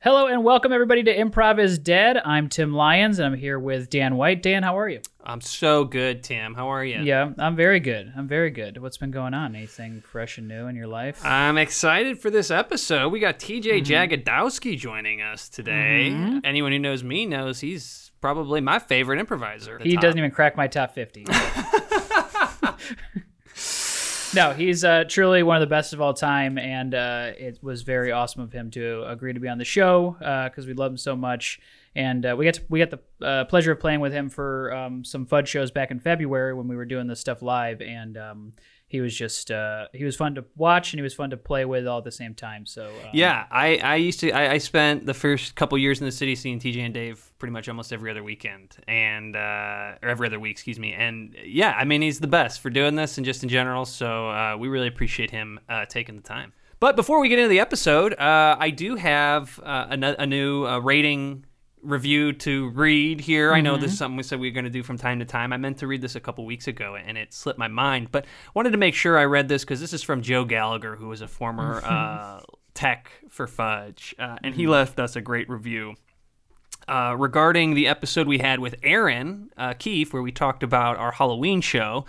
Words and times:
Hello 0.00 0.28
and 0.28 0.44
welcome 0.44 0.72
everybody 0.72 1.02
to 1.02 1.16
Improv 1.16 1.58
is 1.58 1.76
Dead. 1.76 2.18
I'm 2.24 2.48
Tim 2.48 2.72
Lyons 2.72 3.18
and 3.18 3.26
I'm 3.26 3.34
here 3.34 3.58
with 3.58 3.90
Dan 3.90 4.16
White. 4.16 4.42
Dan, 4.44 4.62
how 4.62 4.78
are 4.78 4.88
you? 4.88 5.00
I'm 5.24 5.40
so 5.40 5.84
good, 5.84 6.22
Tim. 6.22 6.54
How 6.54 6.68
are 6.68 6.84
you? 6.84 7.00
Yeah, 7.02 7.32
I'm 7.36 7.56
very 7.56 7.80
good. 7.80 8.12
I'm 8.16 8.28
very 8.28 8.50
good. 8.50 8.80
What's 8.80 8.96
been 8.96 9.10
going 9.10 9.34
on? 9.34 9.56
Anything 9.56 10.00
fresh 10.00 10.38
and 10.38 10.46
new 10.46 10.68
in 10.68 10.76
your 10.76 10.86
life? 10.86 11.24
I'm 11.24 11.58
excited 11.58 12.20
for 12.20 12.30
this 12.30 12.52
episode. 12.52 13.08
We 13.08 13.18
got 13.18 13.40
TJ 13.40 13.82
Mm-hmm. 13.82 13.92
Jagodowski 13.92 14.78
joining 14.78 15.20
us 15.20 15.48
today. 15.48 16.10
Anyone 16.44 16.70
who 16.70 16.78
knows 16.78 17.02
me 17.02 17.26
knows 17.26 17.58
he's 17.58 18.12
probably 18.20 18.60
my 18.60 18.78
favorite 18.78 19.18
improviser. 19.18 19.80
he 19.82 19.94
top. 19.94 20.02
doesn't 20.02 20.18
even 20.18 20.30
crack 20.30 20.56
my 20.56 20.68
top 20.68 20.94
50. 20.94 21.26
no, 24.34 24.52
he's 24.52 24.84
uh, 24.84 25.04
truly 25.08 25.42
one 25.42 25.56
of 25.56 25.60
the 25.60 25.66
best 25.66 25.92
of 25.92 26.00
all 26.00 26.14
time, 26.14 26.58
and 26.58 26.94
uh, 26.94 27.32
it 27.38 27.58
was 27.62 27.82
very 27.82 28.12
awesome 28.12 28.42
of 28.42 28.52
him 28.52 28.70
to 28.72 29.04
agree 29.08 29.32
to 29.32 29.40
be 29.40 29.48
on 29.48 29.58
the 29.58 29.64
show 29.64 30.16
because 30.18 30.66
we 30.66 30.74
love 30.74 30.92
him 30.92 30.98
so 30.98 31.16
much. 31.16 31.60
And 31.94 32.24
uh, 32.24 32.36
we 32.38 32.44
got 32.44 32.54
to, 32.54 32.62
we 32.68 32.78
got 32.78 32.90
the 32.90 33.26
uh, 33.26 33.44
pleasure 33.46 33.72
of 33.72 33.80
playing 33.80 34.00
with 34.00 34.12
him 34.12 34.28
for 34.28 34.72
um, 34.72 35.04
some 35.04 35.26
Fudge 35.26 35.48
shows 35.48 35.70
back 35.70 35.90
in 35.90 35.98
February 35.98 36.54
when 36.54 36.68
we 36.68 36.76
were 36.76 36.84
doing 36.84 37.06
this 37.06 37.18
stuff 37.18 37.42
live, 37.42 37.80
and 37.80 38.16
um, 38.16 38.52
he 38.86 39.00
was 39.00 39.16
just 39.16 39.50
uh, 39.50 39.86
he 39.92 40.04
was 40.04 40.16
fun 40.16 40.34
to 40.34 40.44
watch 40.56 40.92
and 40.92 40.98
he 40.98 41.02
was 41.02 41.14
fun 41.14 41.30
to 41.30 41.36
play 41.36 41.64
with 41.64 41.86
all 41.86 41.98
at 41.98 42.04
the 42.04 42.12
same 42.12 42.34
time. 42.34 42.66
So 42.66 42.86
uh, 42.86 43.10
Yeah, 43.12 43.46
I, 43.50 43.76
I 43.76 43.96
used 43.96 44.20
to. 44.20 44.30
I, 44.30 44.52
I 44.52 44.58
spent 44.58 45.06
the 45.06 45.14
first 45.14 45.54
couple 45.54 45.76
years 45.78 46.00
in 46.00 46.06
the 46.06 46.12
city 46.12 46.34
seeing 46.34 46.58
TJ 46.58 46.78
and 46.78 46.94
Dave 46.94 47.27
pretty 47.38 47.52
much 47.52 47.68
almost 47.68 47.92
every 47.92 48.10
other 48.10 48.22
weekend, 48.22 48.76
and 48.86 49.36
uh, 49.36 49.94
or 50.02 50.08
every 50.08 50.26
other 50.26 50.40
week, 50.40 50.52
excuse 50.52 50.78
me. 50.78 50.92
And 50.92 51.36
yeah, 51.44 51.74
I 51.76 51.84
mean 51.84 52.02
he's 52.02 52.20
the 52.20 52.26
best 52.26 52.60
for 52.60 52.70
doing 52.70 52.94
this 52.94 53.18
and 53.18 53.24
just 53.24 53.42
in 53.42 53.48
general. 53.48 53.84
So 53.84 54.28
uh, 54.28 54.56
we 54.58 54.68
really 54.68 54.88
appreciate 54.88 55.30
him 55.30 55.60
uh, 55.68 55.86
taking 55.86 56.16
the 56.16 56.22
time. 56.22 56.52
But 56.80 56.94
before 56.94 57.20
we 57.20 57.28
get 57.28 57.38
into 57.38 57.48
the 57.48 57.60
episode, 57.60 58.14
uh, 58.14 58.56
I 58.58 58.70
do 58.70 58.94
have 58.94 59.58
uh, 59.64 59.96
a, 60.00 60.22
a 60.22 60.26
new 60.26 60.64
uh, 60.64 60.78
rating 60.78 61.44
review 61.82 62.32
to 62.32 62.68
read 62.70 63.20
here. 63.20 63.52
I 63.52 63.60
know 63.60 63.76
this 63.76 63.92
is 63.92 63.98
something 63.98 64.16
we 64.16 64.22
said 64.22 64.40
we 64.40 64.48
were 64.48 64.54
going 64.54 64.64
to 64.64 64.70
do 64.70 64.82
from 64.82 64.98
time 64.98 65.18
to 65.20 65.24
time. 65.24 65.52
I 65.52 65.56
meant 65.56 65.78
to 65.78 65.86
read 65.86 66.02
this 66.02 66.14
a 66.14 66.20
couple 66.20 66.44
weeks 66.44 66.66
ago 66.66 66.96
and 66.96 67.16
it 67.16 67.32
slipped 67.32 67.58
my 67.58 67.68
mind, 67.68 68.10
but 68.12 68.26
wanted 68.54 68.70
to 68.70 68.78
make 68.78 68.94
sure 68.94 69.18
I 69.18 69.24
read 69.24 69.48
this 69.48 69.64
because 69.64 69.80
this 69.80 69.92
is 69.92 70.02
from 70.02 70.22
Joe 70.22 70.44
Gallagher, 70.44 70.96
who 70.96 71.08
was 71.08 71.20
a 71.20 71.28
former 71.28 71.80
uh, 71.84 72.40
tech 72.74 73.10
for 73.28 73.46
Fudge, 73.46 74.14
uh, 74.18 74.36
and 74.42 74.54
he 74.54 74.66
left 74.66 74.98
us 75.00 75.16
a 75.16 75.20
great 75.20 75.48
review. 75.48 75.94
Uh, 76.88 77.14
regarding 77.18 77.74
the 77.74 77.86
episode 77.86 78.26
we 78.26 78.38
had 78.38 78.60
with 78.60 78.74
Aaron 78.82 79.50
uh, 79.58 79.74
Keefe, 79.74 80.12
where 80.12 80.22
we 80.22 80.32
talked 80.32 80.62
about 80.62 80.96
our 80.96 81.12
Halloween 81.12 81.60
show, 81.60 82.06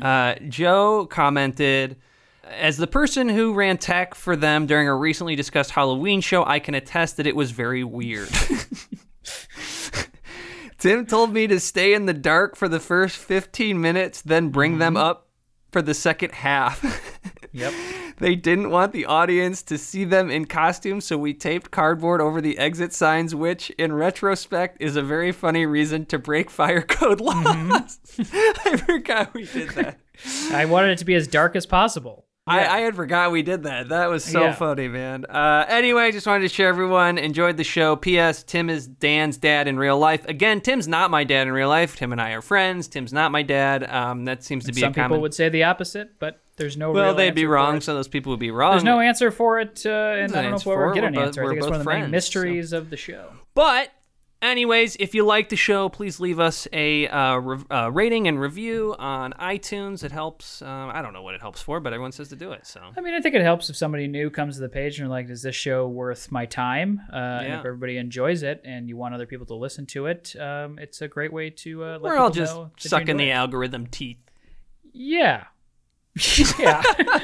uh, 0.00 0.36
Joe 0.48 1.06
commented, 1.06 1.96
As 2.44 2.78
the 2.78 2.86
person 2.86 3.28
who 3.28 3.52
ran 3.52 3.76
tech 3.76 4.14
for 4.14 4.34
them 4.34 4.66
during 4.66 4.88
a 4.88 4.94
recently 4.94 5.36
discussed 5.36 5.70
Halloween 5.70 6.20
show, 6.22 6.44
I 6.44 6.60
can 6.60 6.74
attest 6.74 7.18
that 7.18 7.26
it 7.26 7.36
was 7.36 7.50
very 7.50 7.84
weird. 7.84 8.30
Tim 10.78 11.06
told 11.06 11.32
me 11.32 11.46
to 11.46 11.58
stay 11.58 11.94
in 11.94 12.06
the 12.06 12.14
dark 12.14 12.56
for 12.56 12.68
the 12.68 12.80
first 12.80 13.16
15 13.16 13.80
minutes, 13.80 14.22
then 14.22 14.50
bring 14.50 14.78
them 14.78 14.96
up 14.96 15.28
for 15.72 15.82
the 15.82 15.94
second 15.94 16.32
half. 16.32 16.82
Yep. 17.52 17.72
They 18.18 18.34
didn't 18.34 18.70
want 18.70 18.92
the 18.92 19.04
audience 19.06 19.62
to 19.64 19.76
see 19.78 20.04
them 20.04 20.30
in 20.30 20.46
costume, 20.46 21.00
so 21.00 21.18
we 21.18 21.34
taped 21.34 21.70
cardboard 21.70 22.20
over 22.20 22.40
the 22.40 22.56
exit 22.58 22.92
signs, 22.92 23.34
which, 23.34 23.70
in 23.70 23.92
retrospect, 23.92 24.78
is 24.80 24.96
a 24.96 25.02
very 25.02 25.32
funny 25.32 25.66
reason 25.66 26.06
to 26.06 26.18
break 26.18 26.50
fire 26.50 26.82
code 26.82 27.20
laws. 27.20 27.98
I 28.18 28.76
forgot 28.86 29.34
we 29.34 29.44
did 29.44 29.68
that. 29.70 29.98
I 30.50 30.64
wanted 30.64 30.90
it 30.92 30.98
to 30.98 31.04
be 31.04 31.14
as 31.14 31.28
dark 31.28 31.56
as 31.56 31.66
possible. 31.66 32.24
I, 32.48 32.64
I 32.64 32.78
had 32.82 32.94
forgot 32.94 33.32
we 33.32 33.42
did 33.42 33.64
that. 33.64 33.88
That 33.88 34.06
was 34.08 34.24
so 34.24 34.44
Yeah. 34.44 34.54
funny, 34.54 34.86
man. 34.86 35.24
Uh, 35.24 35.64
anyway, 35.68 36.12
just 36.12 36.28
wanted 36.28 36.42
to 36.42 36.48
share 36.48 36.68
everyone 36.68 37.18
enjoyed 37.18 37.56
the 37.56 37.64
show. 37.64 37.96
P.S. 37.96 38.44
Tim 38.44 38.70
is 38.70 38.86
Dan's 38.86 39.36
dad 39.36 39.66
in 39.66 39.76
real 39.80 39.98
life. 39.98 40.24
Again, 40.26 40.60
Tim's 40.60 40.86
not 40.86 41.10
my 41.10 41.24
dad 41.24 41.48
in 41.48 41.52
real 41.52 41.68
life. 41.68 41.96
Tim 41.96 42.12
and 42.12 42.20
I 42.20 42.30
are 42.30 42.40
friends. 42.42 42.86
Tim's 42.86 43.12
not 43.12 43.32
my 43.32 43.42
dad. 43.42 43.82
Um, 43.90 44.26
that 44.26 44.44
seems 44.44 44.64
to 44.66 44.72
be 44.72 44.80
Some 44.80 44.92
a 44.92 44.94
common. 44.94 45.08
people 45.10 45.22
would 45.22 45.34
say 45.34 45.48
the 45.48 45.64
opposite, 45.64 46.20
but 46.20 46.40
there's 46.56 46.76
no. 46.76 46.92
well, 46.92 47.14
they'd 47.14 47.34
be 47.34 47.46
wrong. 47.46 47.80
So 47.80 47.94
those 47.94 48.08
people 48.08 48.30
would 48.30 48.40
be 48.40 48.50
wrong. 48.50 48.72
There's 48.72 48.84
no 48.84 49.00
answer 49.00 49.30
for 49.30 49.60
it, 49.60 49.82
uh, 49.86 49.90
and 49.90 50.34
I 50.34 50.42
don't 50.42 50.50
know 50.52 50.56
if 50.56 50.66
we'll 50.66 50.74
ever 50.76 50.90
it. 50.92 50.94
get 50.94 51.04
an 51.04 51.14
both- 51.14 51.26
answer. 51.26 51.44
I 51.44 51.48
think 51.48 51.58
it's 51.58 51.66
one 51.66 51.74
of 51.74 51.84
the 51.84 51.90
main 51.90 52.00
friends, 52.00 52.10
mysteries 52.12 52.72
of 52.72 52.90
the 52.90 52.96
show. 52.96 53.28
But, 53.54 53.90
anyways, 54.42 54.96
if 55.00 55.14
you 55.14 55.24
like 55.24 55.48
the 55.48 55.56
show, 55.56 55.88
please 55.88 56.20
leave 56.20 56.38
us 56.40 56.68
a 56.72 57.08
uh, 57.08 57.36
rev- 57.38 57.66
uh, 57.70 57.90
rating 57.92 58.28
and 58.28 58.38
review 58.40 58.94
on 58.98 59.32
iTunes. 59.34 60.04
It 60.04 60.12
helps. 60.12 60.60
Um, 60.62 60.90
I 60.92 61.00
don't 61.02 61.12
know 61.12 61.22
what 61.22 61.34
it 61.34 61.40
helps 61.40 61.60
for, 61.62 61.80
but 61.80 61.92
everyone 61.92 62.12
says 62.12 62.28
to 62.28 62.36
do 62.36 62.52
it. 62.52 62.66
So. 62.66 62.80
I 62.96 63.00
mean, 63.00 63.14
I 63.14 63.20
think 63.20 63.34
it 63.34 63.42
helps 63.42 63.68
if 63.70 63.76
somebody 63.76 64.06
new 64.08 64.30
comes 64.30 64.56
to 64.56 64.60
the 64.62 64.68
page 64.68 64.98
and 64.98 65.06
they're 65.06 65.10
like, 65.10 65.28
"Is 65.30 65.42
this 65.42 65.56
show 65.56 65.86
worth 65.88 66.30
my 66.30 66.46
time?" 66.46 67.00
Uh, 67.12 67.16
And 67.16 67.52
if 67.54 67.58
everybody 67.66 67.96
enjoys 67.98 68.42
it 68.42 68.62
and 68.64 68.88
you 68.88 68.96
want 68.96 69.14
other 69.14 69.26
people 69.26 69.46
to 69.46 69.54
listen 69.54 69.86
to 69.86 70.06
it, 70.06 70.34
um, 70.38 70.78
it's 70.78 71.00
a 71.02 71.08
great 71.08 71.32
way 71.32 71.50
to 71.50 71.84
uh, 71.84 71.86
let 71.92 72.02
We're 72.02 72.16
all 72.18 72.30
just 72.30 72.54
know 72.54 72.64
that 72.74 72.84
you 72.84 72.88
sucking 72.90 73.16
the 73.18 73.30
it. 73.30 73.32
algorithm 73.32 73.86
teeth. 73.86 74.18
Yeah. 74.92 75.44
Yeah. 76.58 76.82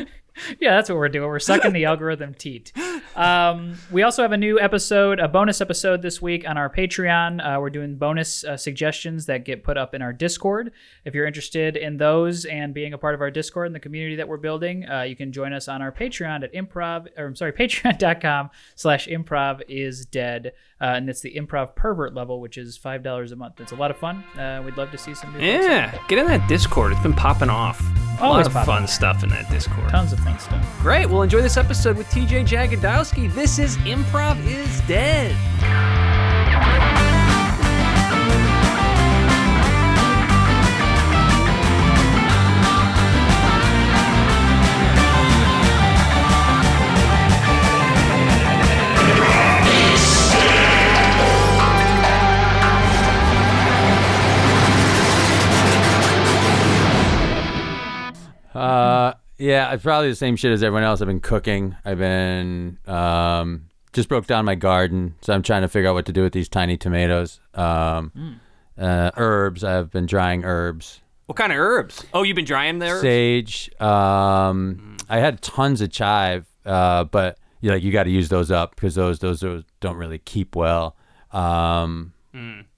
yeah, 0.61 0.77
that's 0.77 0.89
what 0.89 0.97
we're 0.99 1.09
doing. 1.09 1.29
We're 1.29 1.39
sucking 1.39 1.73
the 1.73 1.85
algorithm 1.85 2.35
teat. 2.35 2.73
Um, 3.15 3.75
we 3.91 4.03
also 4.03 4.23
have 4.23 4.33
a 4.33 4.37
new 4.39 4.59
episode, 4.59 5.21
a 5.21 5.29
bonus 5.29 5.61
episode 5.61 6.01
this 6.03 6.23
week 6.23 6.49
on 6.49 6.57
our 6.57 6.71
Patreon. 6.71 7.41
Uh, 7.57 7.61
we're 7.61 7.69
doing 7.71 7.97
bonus 7.97 8.43
uh, 8.45 8.57
suggestions 8.57 9.27
that 9.27 9.45
get 9.45 9.63
put 9.65 9.77
up 9.77 9.95
in 9.95 10.01
our 10.03 10.13
Discord. 10.13 10.73
If 11.05 11.15
you're 11.15 11.27
interested 11.27 11.77
in 11.77 11.99
those 11.99 12.45
and 12.47 12.73
being 12.73 12.93
a 12.95 12.99
part 12.99 13.15
of 13.15 13.21
our 13.21 13.31
Discord 13.31 13.67
and 13.67 13.75
the 13.75 13.81
community 13.81 14.17
that 14.17 14.29
we're 14.29 14.39
building, 14.39 14.89
uh, 14.89 15.03
you 15.03 15.15
can 15.17 15.33
join 15.33 15.53
us 15.53 15.69
on 15.69 15.83
our 15.83 15.93
Patreon 15.93 16.43
at 16.45 16.55
improv, 16.55 17.09
or 17.19 17.27
I'm 17.27 17.37
sorry, 17.37 17.53
patreon.com 17.59 18.51
slash 18.75 19.07
improv 19.09 19.61
is 19.69 20.07
dead. 20.07 20.53
Uh, 20.81 20.95
and 20.97 21.09
it's 21.09 21.21
the 21.21 21.35
improv 21.35 21.77
pervert 21.77 22.13
level, 22.15 22.41
which 22.41 22.59
is 22.59 22.77
$5 22.79 23.31
a 23.33 23.37
month. 23.37 23.61
It's 23.61 23.71
a 23.73 23.77
lot 23.77 23.91
of 23.93 23.97
fun. 23.99 24.25
Uh, 24.37 24.63
we'd 24.65 24.77
love 24.77 24.91
to 24.91 24.99
see 24.99 25.15
some 25.15 25.33
new 25.33 25.47
Yeah, 25.47 25.97
get 26.09 26.19
in 26.19 26.27
that 26.27 26.49
Discord. 26.49 26.91
It's 26.93 27.01
been 27.03 27.13
popping 27.13 27.51
off. 27.51 27.81
a 28.19 28.23
Always 28.25 28.47
lot 28.47 28.47
of 28.47 28.53
popping 28.53 28.67
fun 28.75 28.89
stuff 28.89 29.23
in 29.23 29.29
that 29.29 29.49
Discord. 29.51 29.89
Tons 29.91 30.13
of 30.13 30.19
fun 30.23 30.39
stuff. 30.39 30.79
Great. 30.81 31.09
Well, 31.09 31.23
enjoy 31.23 31.43
this 31.43 31.57
episode 31.57 31.97
with 31.97 32.09
TJ 32.09 32.47
Jagodowski. 32.47 33.33
This 33.33 33.59
is 33.59 33.77
Improv 33.79 34.39
is 34.47 34.81
Dead. 34.89 36.12
Yeah, 59.43 59.73
it's 59.73 59.83
probably 59.83 60.09
the 60.09 60.15
same 60.15 60.37
shit 60.37 60.53
as 60.53 60.63
everyone 60.63 60.85
else. 60.85 61.01
I've 61.01 61.09
been 61.09 61.21
cooking. 61.21 61.77
I've 61.85 61.99
been 61.99 62.79
um, 62.87 63.69
just 63.93 64.09
broke 64.09 64.27
down 64.27 64.45
my 64.45 64.55
garden, 64.55 65.17
so 65.21 65.33
I'm 65.35 65.43
trying 65.43 65.63
to 65.63 65.69
figure 65.69 65.91
out 65.91 65.95
what 65.95 66.07
to 66.07 66.13
do 66.13 66.23
with 66.23 66.33
these 66.33 66.49
tiny 66.49 66.77
tomatoes. 66.77 67.41
Um, 67.55 68.41
uh, 68.79 69.11
herbs. 69.17 69.65
I've 69.65 69.91
been 69.91 70.07
drying 70.07 70.45
herbs. 70.45 71.01
What 71.27 71.37
kind 71.37 71.53
of 71.53 71.59
herbs? 71.59 72.05
Oh, 72.15 72.23
you've 72.23 72.37
been 72.37 72.45
drying 72.45 72.79
there? 72.79 73.01
Sage. 73.01 73.69
Um, 73.81 74.97
I 75.09 75.19
had 75.19 75.43
tons 75.43 75.81
of 75.81 75.91
chive, 75.91 76.47
uh, 76.65 77.05
but 77.05 77.39
you 77.61 77.71
like 77.71 77.83
you 77.83 77.91
got 77.91 78.05
to 78.05 78.11
use 78.11 78.29
those 78.29 78.51
up 78.53 78.77
because 78.77 78.95
those, 78.95 79.19
those 79.19 79.41
those 79.41 79.65
don't 79.81 79.97
really 79.97 80.19
keep 80.19 80.55
well. 80.55 80.95
Um, 81.33 82.13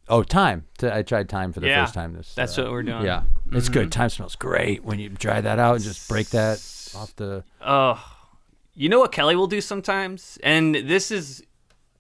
Oh, 0.09 0.23
thyme. 0.23 0.67
T- 0.79 0.89
I 0.91 1.03
tried 1.03 1.29
thyme 1.29 1.53
for 1.53 1.61
the. 1.61 1.69
Yeah, 1.69 1.85
first 1.85 1.95
time. 1.95 2.13
This. 2.15 2.35
That's 2.35 2.59
uh, 2.59 2.63
what 2.63 2.73
we're 2.73 2.83
doing. 2.83 3.05
Yeah, 3.05 3.23
it's 3.53 3.69
good. 3.69 3.93
Thyme 3.93 4.11
smells 4.11 4.37
great 4.37 4.85
when 4.85 4.99
you 4.99 5.09
dry 5.09 5.41
that 5.41 5.59
out 5.59 5.77
and 5.77 5.85
just 5.85 6.09
break 6.09 6.29
that 6.31 6.57
off 6.95 7.15
the. 7.17 7.43
Oh, 7.61 8.03
you 8.75 8.89
know 8.89 8.99
what 9.01 9.13
Kelly 9.13 9.37
will 9.37 9.47
do 9.47 9.61
sometimes, 9.61 10.39
and 10.43 10.75
this 10.75 11.11
is 11.11 11.43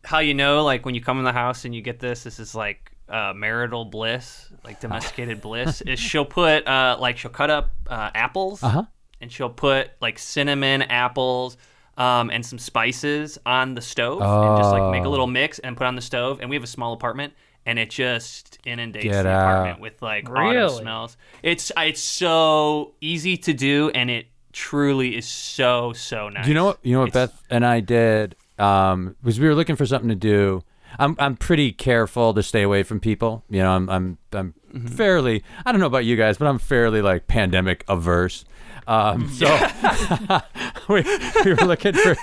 how 0.04 0.18
you 0.18 0.34
know, 0.34 0.62
like 0.64 0.84
when 0.84 0.94
you 0.94 1.00
come 1.00 1.18
in 1.18 1.24
the 1.24 1.32
house 1.32 1.64
and 1.64 1.74
you 1.74 1.80
get 1.80 1.98
this. 2.00 2.24
This 2.24 2.38
is 2.38 2.54
like 2.54 2.92
uh, 3.08 3.32
marital 3.34 3.84
bliss, 3.86 4.50
like 4.64 4.80
domesticated 4.82 5.40
bliss. 5.40 5.80
Is 5.82 5.98
she'll 5.98 6.24
put 6.26 6.66
uh, 6.66 6.98
like 7.00 7.16
she'll 7.16 7.30
cut 7.30 7.48
up 7.50 7.70
uh, 7.86 8.10
apples, 8.14 8.62
Uh-huh. 8.62 8.82
and 9.22 9.32
she'll 9.32 9.48
put 9.50 9.90
like 10.00 10.18
cinnamon, 10.18 10.82
apples. 10.82 11.56
Um, 11.96 12.30
and 12.30 12.44
some 12.44 12.58
spices 12.58 13.38
on 13.46 13.74
the 13.76 13.80
stove, 13.80 14.20
and 14.20 14.58
just 14.58 14.72
like 14.72 14.90
make 14.90 15.04
a 15.04 15.06
Oh. 15.06 15.10
little 15.12 15.28
mix 15.28 15.60
and 15.60 15.76
put 15.76 15.86
on 15.86 15.94
the 15.94 16.02
stove. 16.02 16.40
And 16.40 16.50
we 16.50 16.56
have 16.56 16.64
a 16.64 16.66
small 16.66 16.92
apartment, 16.92 17.34
and 17.66 17.78
it 17.78 17.90
just 17.90 18.58
inundates 18.66 19.04
Get 19.04 19.22
the 19.22 19.30
apartment 19.30 19.80
with 19.80 20.00
like 20.02 20.28
Really? 20.28 20.56
autumn 20.58 20.78
smells. 20.82 21.16
It's 21.42 21.72
it's 21.76 22.00
so 22.02 22.94
easy 23.00 23.36
to 23.38 23.52
do, 23.54 23.90
and 23.94 24.10
it 24.10 24.26
truly 24.52 25.16
is 25.16 25.26
so 25.26 25.92
so 25.92 26.28
nice. 26.28 26.46
You 26.46 26.54
know 26.54 26.64
what? 26.66 26.78
You 26.82 26.94
know 26.94 27.00
what 27.00 27.08
It's- 27.08 27.28
Beth 27.30 27.42
and 27.50 27.64
I 27.66 27.80
did 27.80 28.36
um, 28.58 29.16
was 29.22 29.40
we 29.40 29.48
were 29.48 29.54
looking 29.54 29.76
for 29.76 29.86
something 29.86 30.08
to 30.10 30.14
do. 30.14 30.62
I'm 30.98 31.16
I'm 31.18 31.36
pretty 31.36 31.72
careful 31.72 32.32
to 32.34 32.42
stay 32.42 32.62
away 32.62 32.84
from 32.84 33.00
people. 33.00 33.42
You 33.50 33.62
know, 33.62 33.70
I'm 33.72 33.88
I'm 33.90 34.18
I'm 34.32 34.54
Mm-hmm. 34.74 34.88
fairly. 34.88 35.44
I 35.64 35.70
don't 35.70 35.80
know 35.80 35.86
about 35.86 36.04
you 36.04 36.16
guys, 36.16 36.36
but 36.36 36.48
I'm 36.48 36.58
fairly 36.58 37.00
like 37.00 37.28
pandemic 37.28 37.84
averse. 37.86 38.44
Um, 38.86 39.28
so 39.30 39.46
we, 40.88 41.02
we 41.44 41.54
were 41.54 41.64
looking 41.66 41.94
for 41.94 42.14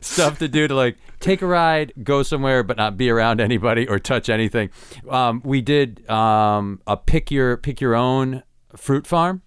stuff 0.00 0.38
to 0.38 0.48
do 0.48 0.68
to 0.68 0.74
like 0.74 0.96
take 1.20 1.42
a 1.42 1.46
ride, 1.46 1.92
go 2.02 2.22
somewhere, 2.22 2.62
but 2.62 2.76
not 2.76 2.96
be 2.96 3.10
around 3.10 3.40
anybody 3.40 3.88
or 3.88 3.98
touch 3.98 4.28
anything. 4.28 4.70
Um, 5.08 5.40
we 5.44 5.60
did 5.60 6.08
um, 6.10 6.80
a 6.86 6.96
pick 6.96 7.30
your 7.30 7.56
pick 7.56 7.80
your 7.80 7.94
own 7.94 8.42
fruit 8.76 9.06
farm. 9.06 9.42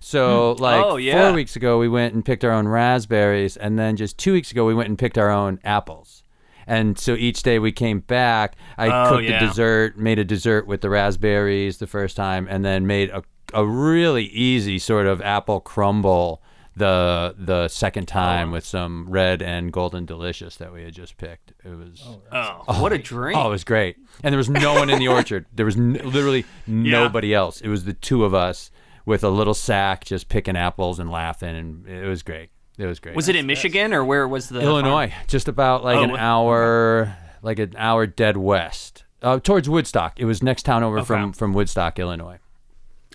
So 0.00 0.52
like 0.58 0.84
Oh, 0.84 0.96
yeah. 0.96 1.20
four 1.28 1.32
weeks 1.34 1.56
ago, 1.56 1.78
we 1.78 1.88
went 1.88 2.14
and 2.14 2.24
picked 2.24 2.44
our 2.44 2.52
own 2.52 2.68
raspberries, 2.68 3.56
and 3.56 3.78
then 3.78 3.96
just 3.96 4.18
two 4.18 4.32
weeks 4.32 4.50
ago, 4.52 4.64
we 4.64 4.74
went 4.74 4.88
and 4.88 4.98
picked 4.98 5.18
our 5.18 5.30
own 5.30 5.58
apples. 5.64 6.22
And 6.66 6.98
so 6.98 7.14
each 7.14 7.42
day 7.42 7.58
we 7.58 7.72
came 7.72 8.00
back, 8.00 8.54
I 8.76 8.88
Oh, 8.90 9.10
cooked 9.12 9.24
yeah. 9.24 9.42
a 9.42 9.46
dessert, 9.48 9.96
made 9.96 10.18
a 10.18 10.24
dessert 10.24 10.66
with 10.66 10.82
the 10.82 10.90
raspberries 10.90 11.78
the 11.78 11.86
first 11.86 12.14
time, 12.14 12.46
and 12.48 12.62
then 12.62 12.86
made 12.86 13.08
a, 13.08 13.22
a 13.54 13.64
really 13.66 14.24
easy 14.24 14.78
sort 14.78 15.06
of 15.06 15.20
apple 15.22 15.60
crumble 15.60 16.42
the 16.76 17.34
the 17.36 17.66
second 17.68 18.06
time 18.06 18.52
with 18.52 18.64
some 18.64 19.08
red 19.10 19.42
and 19.42 19.72
golden 19.72 20.04
delicious 20.04 20.56
that 20.56 20.72
we 20.72 20.84
had 20.84 20.94
just 20.94 21.16
picked. 21.16 21.52
It 21.64 21.70
was 21.76 22.00
Oh, 22.30 22.80
what 22.80 22.92
a 22.92 22.98
dream! 22.98 23.36
Oh, 23.36 23.48
it 23.48 23.50
was 23.50 23.64
great. 23.64 23.96
And 24.22 24.32
there 24.32 24.36
was 24.38 24.48
no 24.48 24.74
one 24.74 24.88
in 24.88 24.98
the 25.00 25.08
orchard. 25.18 25.46
There 25.52 25.66
was 25.66 25.76
n- 25.76 25.94
literally 26.04 26.44
nobody 26.68 27.34
else. 27.34 27.60
It 27.60 27.68
was 27.68 27.84
the 27.84 27.94
two 27.94 28.24
of 28.24 28.32
us 28.32 28.70
with 29.04 29.24
a 29.24 29.28
little 29.28 29.54
sack 29.54 30.04
just 30.04 30.28
picking 30.28 30.56
apples 30.56 30.98
and 31.00 31.10
laughing 31.10 31.56
and 31.56 31.86
it 31.88 32.06
was 32.06 32.22
great. 32.22 32.50
It 32.76 32.86
was 32.86 33.00
great. 33.00 33.16
was 33.16 33.28
it 33.28 33.34
in 33.34 33.46
Michigan 33.46 33.92
or 33.92 34.04
where 34.04 34.28
was 34.28 34.48
the 34.48 34.60
Illinois? 34.60 35.12
Just 35.26 35.48
about 35.48 35.82
like 35.82 35.96
Oh, 35.96 36.02
an 36.04 36.10
wh- 36.10 36.20
hour 36.20 37.16
like 37.42 37.58
an 37.58 37.74
hour 37.76 38.06
dead 38.06 38.36
west. 38.36 39.04
Uh, 39.20 39.40
towards 39.40 39.68
Woodstock. 39.68 40.20
It 40.20 40.26
was 40.26 40.44
next 40.44 40.62
town 40.62 40.84
over 40.84 41.02
from 41.02 41.32
from 41.32 41.52
Woodstock, 41.54 41.98
Illinois. 41.98 42.38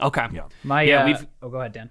Okay. 0.01 0.27
My 0.63 0.83
Yeah, 0.83 1.03
uh, 1.03 1.05
we've- 1.05 1.27
oh, 1.41 1.49
go 1.49 1.59
ahead, 1.59 1.73
Dan. 1.73 1.89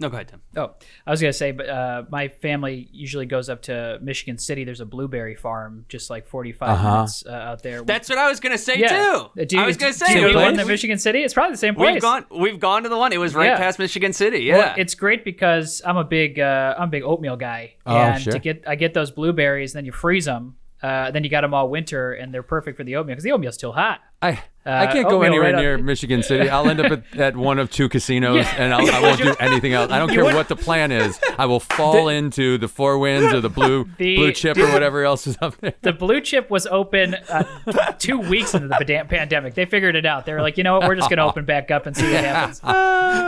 No, 0.00 0.08
go 0.08 0.14
ahead, 0.14 0.28
Tim. 0.28 0.40
Oh, 0.56 0.74
I 1.04 1.10
was 1.10 1.20
gonna 1.20 1.32
say, 1.32 1.50
but 1.50 1.68
uh, 1.68 2.04
my 2.08 2.28
family 2.28 2.88
usually 2.92 3.26
goes 3.26 3.48
up 3.48 3.62
to 3.62 3.98
Michigan 4.00 4.38
City. 4.38 4.62
There's 4.62 4.80
a 4.80 4.86
blueberry 4.86 5.34
farm 5.34 5.86
just 5.88 6.08
like 6.08 6.24
45 6.28 6.68
Uh-huh. 6.68 6.94
minutes 6.94 7.24
uh, 7.26 7.32
out 7.32 7.64
there. 7.64 7.82
That's 7.82 8.08
what 8.08 8.16
I 8.16 8.28
was 8.28 8.38
gonna 8.38 8.58
say 8.58 8.78
yeah. 8.78 8.88
too. 8.90 8.94
Uh, 9.42 9.44
Do 9.44 9.56
you, 9.56 9.62
I 9.62 9.66
was 9.66 9.76
gonna 9.76 9.90
do 9.90 9.98
say 9.98 10.12
you 10.14 10.20
Same 10.20 10.30
eat 10.30 10.34
one 10.36 10.54
place? 10.54 10.62
in 10.62 10.68
Michigan 10.68 10.98
City? 10.98 11.24
It's 11.24 11.34
probably 11.34 11.50
the 11.54 11.58
same 11.58 11.74
place. 11.74 11.94
We've 11.94 12.02
gone. 12.02 12.26
We've 12.30 12.60
gone 12.60 12.84
to 12.84 12.88
the 12.88 12.96
one. 12.96 13.12
It 13.12 13.18
was 13.18 13.34
right 13.34 13.46
Yeah. 13.46 13.56
past 13.56 13.80
Michigan 13.80 14.12
City. 14.12 14.38
Yeah. 14.44 14.58
Well, 14.58 14.74
it's 14.76 14.94
great 14.94 15.24
because 15.24 15.82
I'm 15.84 15.96
a 15.96 16.04
big 16.04 16.38
uh, 16.38 16.76
I'm 16.78 16.84
a 16.84 16.90
big 16.92 17.02
oatmeal 17.02 17.36
guy, 17.36 17.74
Oh, 17.84 17.96
and 17.96 18.22
sure. 18.22 18.34
to 18.34 18.38
get 18.38 18.62
I 18.68 18.76
get 18.76 18.94
those 18.94 19.10
blueberries, 19.10 19.72
then 19.72 19.84
you 19.84 19.90
freeze 19.90 20.26
them, 20.26 20.58
uh, 20.80 21.10
then 21.10 21.24
you 21.24 21.28
got 21.30 21.40
them 21.40 21.54
all 21.54 21.68
winter, 21.68 22.12
and 22.12 22.32
they're 22.32 22.44
perfect 22.44 22.76
for 22.76 22.84
the 22.84 22.94
oatmeal 22.94 23.14
because 23.16 23.24
the 23.24 23.32
oatmeal's 23.32 23.56
still 23.56 23.72
hot. 23.72 23.98
I 24.22 24.38
I 24.68 24.84
Uh, 24.86 24.92
can't 24.92 25.08
go 25.08 25.22
anywhere 25.22 25.46
right 25.46 25.54
up- 25.54 25.60
near 25.60 25.78
Michigan 25.78 26.22
City. 26.22 26.48
I'll 26.50 26.68
end 26.68 26.80
up 26.80 26.92
at, 26.92 27.16
at 27.18 27.36
one 27.36 27.58
of 27.58 27.70
two 27.70 27.88
casinos, 27.88 28.36
Yeah. 28.36 28.54
and 28.58 28.74
I'll, 28.74 28.90
I 28.90 29.00
won't 29.00 29.20
do 29.20 29.34
anything 29.40 29.72
else. 29.72 29.90
I 29.90 29.98
don't 29.98 30.10
care 30.10 30.24
what 30.24 30.48
the 30.48 30.56
plan 30.56 30.92
is. 30.92 31.18
I 31.38 31.46
will 31.46 31.60
fall 31.78 32.08
into 32.08 32.58
the 32.58 32.68
Four 32.68 32.98
Winds 32.98 33.32
or 33.32 33.40
the 33.40 33.48
Blue 33.48 33.88
The- 33.96 34.16
Blue 34.16 34.32
Chip 34.32 34.58
or 34.58 34.70
whatever 34.72 35.04
else 35.04 35.26
is 35.26 35.36
up 35.40 35.56
there. 35.58 35.74
The 35.82 35.92
blue 35.92 36.20
chip 36.20 36.50
was 36.50 36.66
open 36.66 37.14
uh, 37.14 37.44
two 37.98 38.18
weeks 38.18 38.54
into 38.54 38.68
the 38.68 39.04
pandemic. 39.08 39.54
They 39.54 39.64
figured 39.64 39.96
it 39.96 40.04
out. 40.06 40.26
They 40.26 40.32
were 40.34 40.42
like, 40.42 40.58
you 40.58 40.64
know 40.64 40.78
what, 40.78 40.86
we're 40.88 40.96
just 40.96 41.08
gonna 41.10 41.26
open 41.26 41.44
back 41.44 41.70
up 41.70 41.86
and 41.86 41.96
see 41.96 42.10
what 42.12 42.24
happens. 42.24 42.60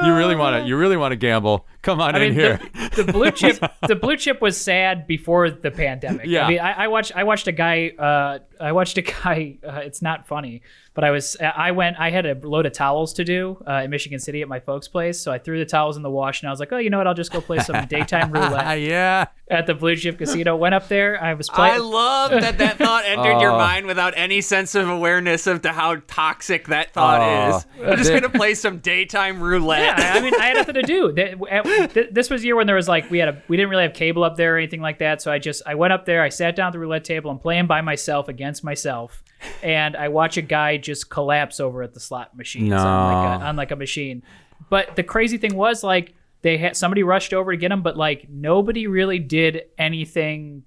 You 0.06 0.14
really 0.14 0.36
want 0.36 0.62
to? 0.62 0.68
You 0.68 0.76
really 0.76 0.96
want 0.96 1.12
to 1.12 1.16
gamble? 1.16 1.66
Come 1.82 2.00
on 2.00 2.14
I 2.14 2.18
in 2.18 2.30
mean, 2.30 2.38
here. 2.38 2.60
the, 2.94 3.04
the 3.04 3.12
blue 3.12 3.30
chip, 3.30 3.58
the 3.88 3.96
blue 3.96 4.16
chip 4.16 4.42
was 4.42 4.60
sad 4.60 5.06
before 5.06 5.50
the 5.50 5.70
pandemic. 5.70 6.26
Yeah. 6.26 6.44
I 6.44 6.48
mean, 6.48 6.58
I, 6.60 6.72
I 6.84 6.88
watched, 6.88 7.12
I 7.16 7.24
watched 7.24 7.48
a 7.48 7.52
guy, 7.52 7.88
uh, 7.98 8.38
I 8.60 8.72
watched 8.72 8.98
a 8.98 9.02
guy. 9.02 9.56
Uh, 9.66 9.80
it's 9.82 10.02
not 10.02 10.26
funny, 10.28 10.60
but 10.92 11.04
I 11.04 11.10
was, 11.10 11.29
I 11.36 11.70
went, 11.72 11.98
I 11.98 12.10
had 12.10 12.26
a 12.26 12.34
load 12.34 12.66
of 12.66 12.72
towels 12.72 13.12
to 13.14 13.24
do 13.24 13.62
uh, 13.66 13.82
in 13.84 13.90
Michigan 13.90 14.18
City 14.18 14.42
at 14.42 14.48
my 14.48 14.60
folks' 14.60 14.88
place, 14.88 15.20
so 15.20 15.32
I 15.32 15.38
threw 15.38 15.58
the 15.58 15.64
towels 15.64 15.96
in 15.96 16.02
the 16.02 16.10
wash, 16.10 16.42
and 16.42 16.48
I 16.48 16.52
was 16.52 16.60
like, 16.60 16.72
oh, 16.72 16.78
you 16.78 16.90
know 16.90 16.98
what? 16.98 17.06
I'll 17.06 17.14
just 17.14 17.32
go 17.32 17.40
play 17.40 17.58
some 17.58 17.86
daytime 17.88 18.30
roulette 18.32 18.80
yeah. 18.80 19.26
At 19.50 19.66
the 19.66 19.74
Blue 19.74 19.96
Chip 19.96 20.16
Casino. 20.18 20.54
Went 20.56 20.74
up 20.74 20.88
there, 20.88 21.22
I 21.22 21.34
was 21.34 21.48
playing. 21.50 21.74
I 21.74 21.78
love 21.78 22.30
that 22.30 22.58
that 22.58 22.78
thought 22.78 23.04
entered 23.04 23.40
your 23.40 23.50
Oh. 23.54 23.58
mind 23.58 23.86
without 23.86 24.14
any 24.16 24.40
sense 24.40 24.74
of 24.76 24.88
awareness 24.88 25.46
of 25.48 25.62
to 25.62 25.72
how 25.72 25.96
toxic 26.06 26.68
that 26.68 26.92
thought 26.92 27.20
Oh. 27.20 27.56
is. 27.56 27.66
I'm 27.84 27.96
just 27.98 28.10
gonna 28.14 28.28
play 28.30 28.54
some 28.54 28.78
daytime 28.78 29.40
roulette. 29.42 29.98
Yeah, 29.98 30.12
I 30.14 30.18
I 30.18 30.20
mean, 30.22 30.34
I 30.34 30.44
had 30.46 30.56
nothing 30.56 30.74
to 30.76 30.82
do. 30.82 31.12
Th- 31.12 31.36
at- 31.50 31.92
th- 31.94 32.08
This 32.12 32.30
was 32.30 32.42
a 32.42 32.46
year 32.46 32.54
when 32.56 32.66
there 32.68 32.76
was 32.76 32.88
like 32.88 33.10
we 33.10 33.18
had 33.18 33.28
a 33.28 33.42
we 33.48 33.56
didn't 33.56 33.70
really 33.70 33.82
have 33.82 33.92
cable 33.94 34.22
up 34.24 34.36
there 34.36 34.54
or 34.54 34.58
anything 34.58 34.80
like 34.80 34.98
that. 35.00 35.20
So 35.20 35.32
I 35.32 35.38
just 35.38 35.62
I 35.66 35.74
went 35.74 35.92
up 35.92 36.04
there, 36.06 36.22
I 36.22 36.28
sat 36.28 36.54
down 36.54 36.68
at 36.68 36.72
the 36.72 36.78
roulette 36.78 37.04
table, 37.04 37.30
and 37.30 37.40
playing 37.40 37.66
by 37.66 37.80
myself 37.80 38.28
against 38.28 38.62
myself, 38.62 39.22
and 39.62 39.96
I 39.96 40.08
watch 40.08 40.36
a 40.36 40.42
guy 40.42 40.76
just 40.76 41.10
collapse 41.10 41.58
over 41.60 41.82
at 41.82 41.92
the 41.94 42.00
slot 42.00 42.36
machines 42.36 42.72
on, 42.72 42.76
like 42.76 43.36
a, 43.36 43.40
No. 43.42 43.46
on 43.48 43.56
like 43.56 43.70
a 43.72 43.76
machine. 43.76 44.22
But 44.68 44.94
the 44.94 45.02
crazy 45.02 45.38
thing 45.38 45.56
was 45.56 45.82
like 45.82 46.14
they 46.42 46.56
had 46.58 46.76
somebody 46.76 47.02
rushed 47.02 47.32
over 47.34 47.50
to 47.52 47.56
get 47.56 47.70
him, 47.72 47.82
but 47.82 47.96
like 47.96 48.28
nobody 48.30 48.86
really 48.86 49.18
did 49.18 49.62
anything. 49.78 50.64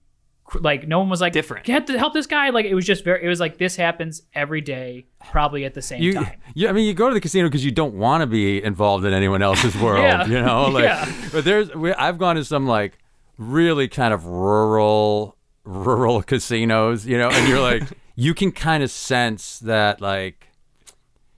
Like 0.59 0.87
no 0.87 0.99
one 0.99 1.09
was 1.09 1.21
like 1.21 1.33
Different. 1.33 1.65
Get 1.65 1.87
to 1.87 1.97
help 1.97 2.13
this 2.13 2.27
guy. 2.27 2.49
Like 2.49 2.65
it 2.65 2.75
was 2.75 2.85
just 2.85 3.03
very. 3.03 3.23
It 3.23 3.27
was 3.27 3.39
like 3.39 3.57
this 3.57 3.75
happens 3.75 4.21
every 4.35 4.61
day, 4.61 5.05
probably 5.31 5.65
at 5.65 5.73
the 5.73 5.81
same 5.81 6.01
You, 6.03 6.13
time. 6.13 6.39
you, 6.53 6.67
I 6.67 6.73
mean, 6.73 6.85
you 6.85 6.93
go 6.93 7.07
to 7.07 7.13
the 7.13 7.21
casino 7.21 7.47
because 7.47 7.63
you 7.65 7.71
don't 7.71 7.95
want 7.95 8.21
to 8.21 8.27
be 8.27 8.61
involved 8.61 9.05
in 9.05 9.13
anyone 9.13 9.41
else's 9.41 9.75
world, 9.81 10.03
Yeah. 10.03 10.25
you 10.27 10.41
know. 10.41 10.67
Like, 10.71 10.83
Yeah. 10.83 11.11
but 11.31 11.45
there's, 11.45 11.73
we, 11.73 11.93
I've 11.93 12.17
gone 12.19 12.35
to 12.35 12.43
some 12.45 12.67
like 12.67 12.99
really 13.39 13.87
kind 13.87 14.13
of 14.13 14.25
rural, 14.27 15.37
rural 15.63 16.21
casinos, 16.31 17.07
you 17.07 17.17
know, 17.17 17.29
and 17.29 17.47
you're 17.47 17.61
like, 17.61 17.83
you 18.15 18.33
can 18.35 18.51
kind 18.51 18.83
of 18.83 18.91
sense 18.91 19.57
that 19.59 20.01
like, 20.01 20.49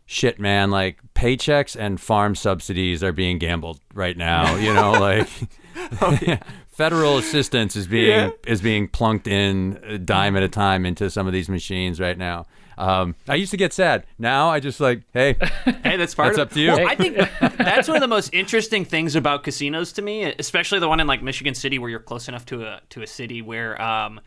shit, 0.06 0.40
man, 0.40 0.72
like 0.72 1.00
paychecks 1.14 1.76
and 1.80 2.00
farm 2.00 2.36
subsidies 2.36 3.04
are 3.04 3.12
being 3.12 3.38
gambled 3.40 3.80
right 3.94 4.18
now, 4.18 4.56
you 4.56 4.74
know, 4.74 4.92
like. 5.00 5.28
Federal 6.70 7.18
assistance 7.18 7.78
is 7.78 7.88
being 7.88 8.10
Yeah. 8.10 8.30
is 8.48 8.60
being 8.62 8.90
plunked 8.90 9.28
in 9.28 9.80
a 9.84 9.98
dime 9.98 10.36
at 10.36 10.44
a 10.44 10.50
time 10.50 10.86
into 10.86 11.10
some 11.10 11.26
of 11.26 11.32
these 11.32 11.48
machines 11.48 12.02
right 12.02 12.18
now. 12.18 12.46
Um, 12.78 13.16
I 13.30 13.36
used 13.36 13.52
to 13.52 13.58
get 13.58 13.72
sad. 13.72 14.06
Now 14.20 14.50
I 14.50 14.60
just 14.60 14.82
like, 14.82 15.04
hey, 15.14 15.38
Hey, 15.84 15.96
that's 15.96 16.14
part 16.14 16.36
That's 16.36 16.38
of 16.40 16.48
up 16.50 16.52
to 16.54 16.60
you. 16.60 16.72
Well, 16.74 16.88
I 16.88 16.96
think 16.96 17.16
that's 17.58 17.88
one 17.88 17.96
of 17.96 18.02
the 18.02 18.10
most 18.10 18.34
interesting 18.34 18.84
things 18.84 19.16
about 19.16 19.44
casinos 19.44 19.94
to 19.94 20.02
me, 20.02 20.24
especially 20.38 20.80
the 20.80 20.90
one 20.90 21.00
in 21.00 21.08
like 21.08 21.24
Michigan 21.24 21.56
City, 21.56 21.80
where 21.80 21.90
you're 21.90 22.00
close 22.02 22.28
enough 22.28 22.46
to 22.48 22.64
a 22.66 22.82
to 22.90 23.02
a 23.02 23.08
city 23.08 23.42
where 23.42 23.82
um, 23.82 24.20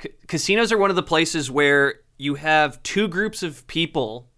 c- 0.00 0.10
casinos 0.28 0.70
are 0.70 0.78
one 0.78 0.90
of 0.90 0.96
the 0.96 1.02
places 1.02 1.50
where 1.50 1.94
you 2.18 2.36
have 2.36 2.80
two 2.84 3.08
groups 3.08 3.42
of 3.42 3.66
people, 3.66 4.28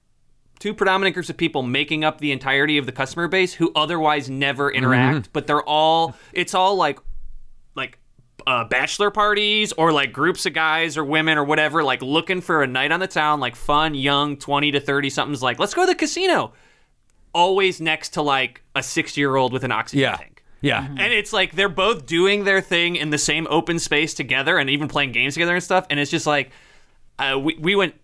two 0.58 0.74
predominant 0.74 1.14
groups 1.14 1.30
of 1.30 1.36
people 1.36 1.62
making 1.62 2.04
up 2.04 2.18
the 2.18 2.32
entirety 2.32 2.78
of 2.78 2.86
the 2.86 2.92
customer 2.92 3.28
base 3.28 3.54
who 3.54 3.72
otherwise 3.74 4.28
never 4.28 4.70
interact, 4.70 5.32
but 5.32 5.46
they're 5.46 5.62
all 5.62 6.14
it's 6.32 6.54
all 6.54 6.76
like 6.76 6.98
like 7.74 7.98
uh, 8.46 8.64
bachelor 8.64 9.10
parties 9.10 9.72
or 9.72 9.92
like 9.92 10.12
groups 10.12 10.46
of 10.46 10.52
guys 10.52 10.96
or 10.96 11.04
women 11.04 11.38
or 11.38 11.44
whatever, 11.44 11.82
like 11.84 12.02
looking 12.02 12.40
for 12.40 12.62
a 12.62 12.66
night 12.66 12.92
on 12.92 13.00
the 13.00 13.06
town, 13.06 13.40
like 13.40 13.56
fun, 13.56 13.94
young, 13.94 14.36
20 14.36 14.72
to 14.72 14.80
30 14.80 15.10
something's 15.10 15.42
like, 15.42 15.58
let's 15.58 15.74
go 15.74 15.82
to 15.82 15.86
the 15.86 15.94
casino. 15.94 16.52
Always 17.34 17.80
next 17.80 18.10
to 18.14 18.22
like 18.22 18.62
a 18.74 18.82
60 18.82 19.20
year 19.20 19.36
old 19.36 19.52
with 19.52 19.64
an 19.64 19.72
oxygen 19.72 20.00
yeah, 20.00 20.16
tank. 20.16 20.42
yeah. 20.60 20.86
And 20.86 21.12
it's 21.12 21.32
like 21.32 21.52
they're 21.52 21.68
both 21.68 22.06
doing 22.06 22.44
their 22.44 22.60
thing 22.60 22.96
in 22.96 23.10
the 23.10 23.18
same 23.18 23.46
open 23.50 23.78
space 23.78 24.14
together 24.14 24.58
and 24.58 24.70
even 24.70 24.88
playing 24.88 25.12
games 25.12 25.34
together 25.34 25.54
and 25.54 25.62
stuff. 25.62 25.86
And 25.90 26.00
it's 26.00 26.10
just 26.10 26.26
like, 26.26 26.50
uh, 27.18 27.38
we, 27.38 27.56
we 27.60 27.76
went 27.76 27.94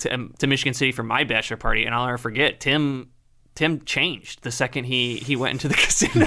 to, 0.00 0.14
um, 0.14 0.34
to 0.38 0.46
Michigan 0.46 0.74
City 0.74 0.92
for 0.92 1.02
my 1.02 1.24
bachelor 1.24 1.56
party, 1.56 1.84
and 1.84 1.94
I'll 1.94 2.06
never 2.06 2.18
forget 2.18 2.60
Tim. 2.60 3.10
Tim 3.54 3.84
changed 3.84 4.42
the 4.42 4.50
second 4.50 4.84
he 4.84 5.16
he 5.16 5.36
went 5.36 5.52
into 5.52 5.68
the 5.68 5.74
casino. 5.82 6.26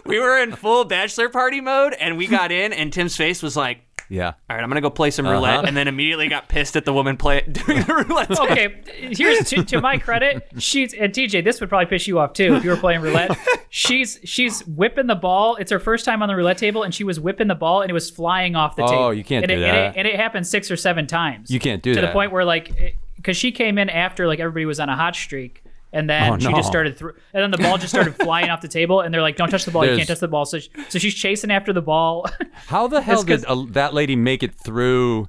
we 0.06 0.18
were 0.18 0.38
in 0.42 0.52
full 0.52 0.84
bachelor 0.84 1.28
party 1.28 1.60
mode, 1.60 1.94
and 1.94 2.16
we 2.16 2.26
got 2.26 2.50
in, 2.50 2.72
and 2.72 2.92
Tim's 2.92 3.16
face 3.16 3.42
was 3.42 3.56
like, 3.56 3.80
Yeah. 4.12 4.26
"All 4.50 4.56
right, 4.56 4.62
I'm 4.62 4.68
gonna 4.68 4.80
go 4.82 4.90
play 4.90 5.10
some 5.10 5.26
roulette," 5.26 5.58
Uh-huh. 5.60 5.64
and 5.68 5.76
then 5.76 5.88
immediately 5.88 6.28
got 6.28 6.48
pissed 6.48 6.76
at 6.76 6.84
the 6.84 6.92
woman 6.92 7.16
play 7.16 7.40
doing 7.50 7.82
the 7.82 7.94
roulette. 8.06 8.30
okay, 8.40 8.82
here's 8.86 9.48
to, 9.50 9.64
to 9.64 9.80
my 9.80 9.96
credit. 9.98 10.46
She's 10.58 10.92
and 10.92 11.12
TJ. 11.12 11.42
This 11.44 11.60
would 11.60 11.68
probably 11.70 11.86
piss 11.86 12.06
you 12.06 12.18
off 12.18 12.34
too 12.34 12.54
if 12.54 12.62
you 12.64 12.70
were 12.70 12.76
playing 12.76 13.00
roulette. 13.00 13.36
She's 13.74 14.20
she's 14.24 14.60
whipping 14.66 15.06
the 15.06 15.14
ball. 15.14 15.56
It's 15.56 15.72
her 15.72 15.78
first 15.78 16.04
time 16.04 16.20
on 16.22 16.28
the 16.28 16.36
roulette 16.36 16.58
table, 16.58 16.82
and 16.82 16.94
she 16.94 17.04
was 17.04 17.18
whipping 17.18 17.48
the 17.48 17.54
ball, 17.54 17.80
and 17.80 17.88
it 17.90 17.94
was 17.94 18.10
flying 18.10 18.54
off 18.54 18.76
the 18.76 18.82
Oh, 18.82 18.86
table. 18.86 19.02
Oh, 19.04 19.10
you 19.12 19.24
can't 19.24 19.44
and 19.44 19.48
do 19.50 19.54
it, 19.54 19.62
And 19.66 19.76
that. 19.76 19.96
it, 19.96 19.98
and 20.00 20.06
it 20.08 20.16
happened 20.16 20.46
six 20.46 20.70
or 20.70 20.76
seven 20.76 21.06
times. 21.06 21.50
You 21.50 21.58
can't 21.58 21.82
do 21.82 21.94
to 21.94 21.94
that. 21.94 22.00
To 22.02 22.06
the 22.08 22.12
point 22.12 22.32
where 22.32 22.44
like, 22.44 22.98
because 23.16 23.36
she 23.38 23.50
came 23.50 23.78
in 23.78 23.88
after 23.88 24.26
like 24.26 24.40
everybody 24.40 24.66
was 24.66 24.78
on 24.78 24.90
a 24.90 24.96
hot 24.96 25.16
streak. 25.16 25.61
And 25.94 26.08
then 26.08 26.32
Oh, 26.32 26.38
she 26.38 26.48
no. 26.48 26.56
just 26.56 26.68
started 26.68 26.96
through, 26.96 27.12
and 27.34 27.42
then 27.42 27.50
the 27.50 27.58
ball 27.58 27.76
just 27.76 27.92
started 27.92 28.14
flying 28.22 28.48
off 28.48 28.62
the 28.62 28.68
table, 28.68 29.00
and 29.02 29.12
they're 29.12 29.20
like, 29.20 29.36
"Don't 29.36 29.50
touch 29.50 29.64
the 29.66 29.70
ball! 29.70 29.84
You 29.84 29.94
can't 29.96 30.08
touch 30.08 30.20
the 30.20 30.28
ball." 30.28 30.46
So, 30.46 30.58
she, 30.58 30.70
so 30.88 30.98
she's 30.98 31.14
chasing 31.14 31.50
after 31.50 31.72
the 31.72 31.82
ball. 31.82 32.26
How 32.68 32.86
the 32.88 33.02
hell 33.02 33.22
did 33.22 33.44
a, 33.46 33.66
that 33.72 33.92
lady 33.92 34.16
make 34.16 34.42
it 34.42 34.54
through 34.54 35.28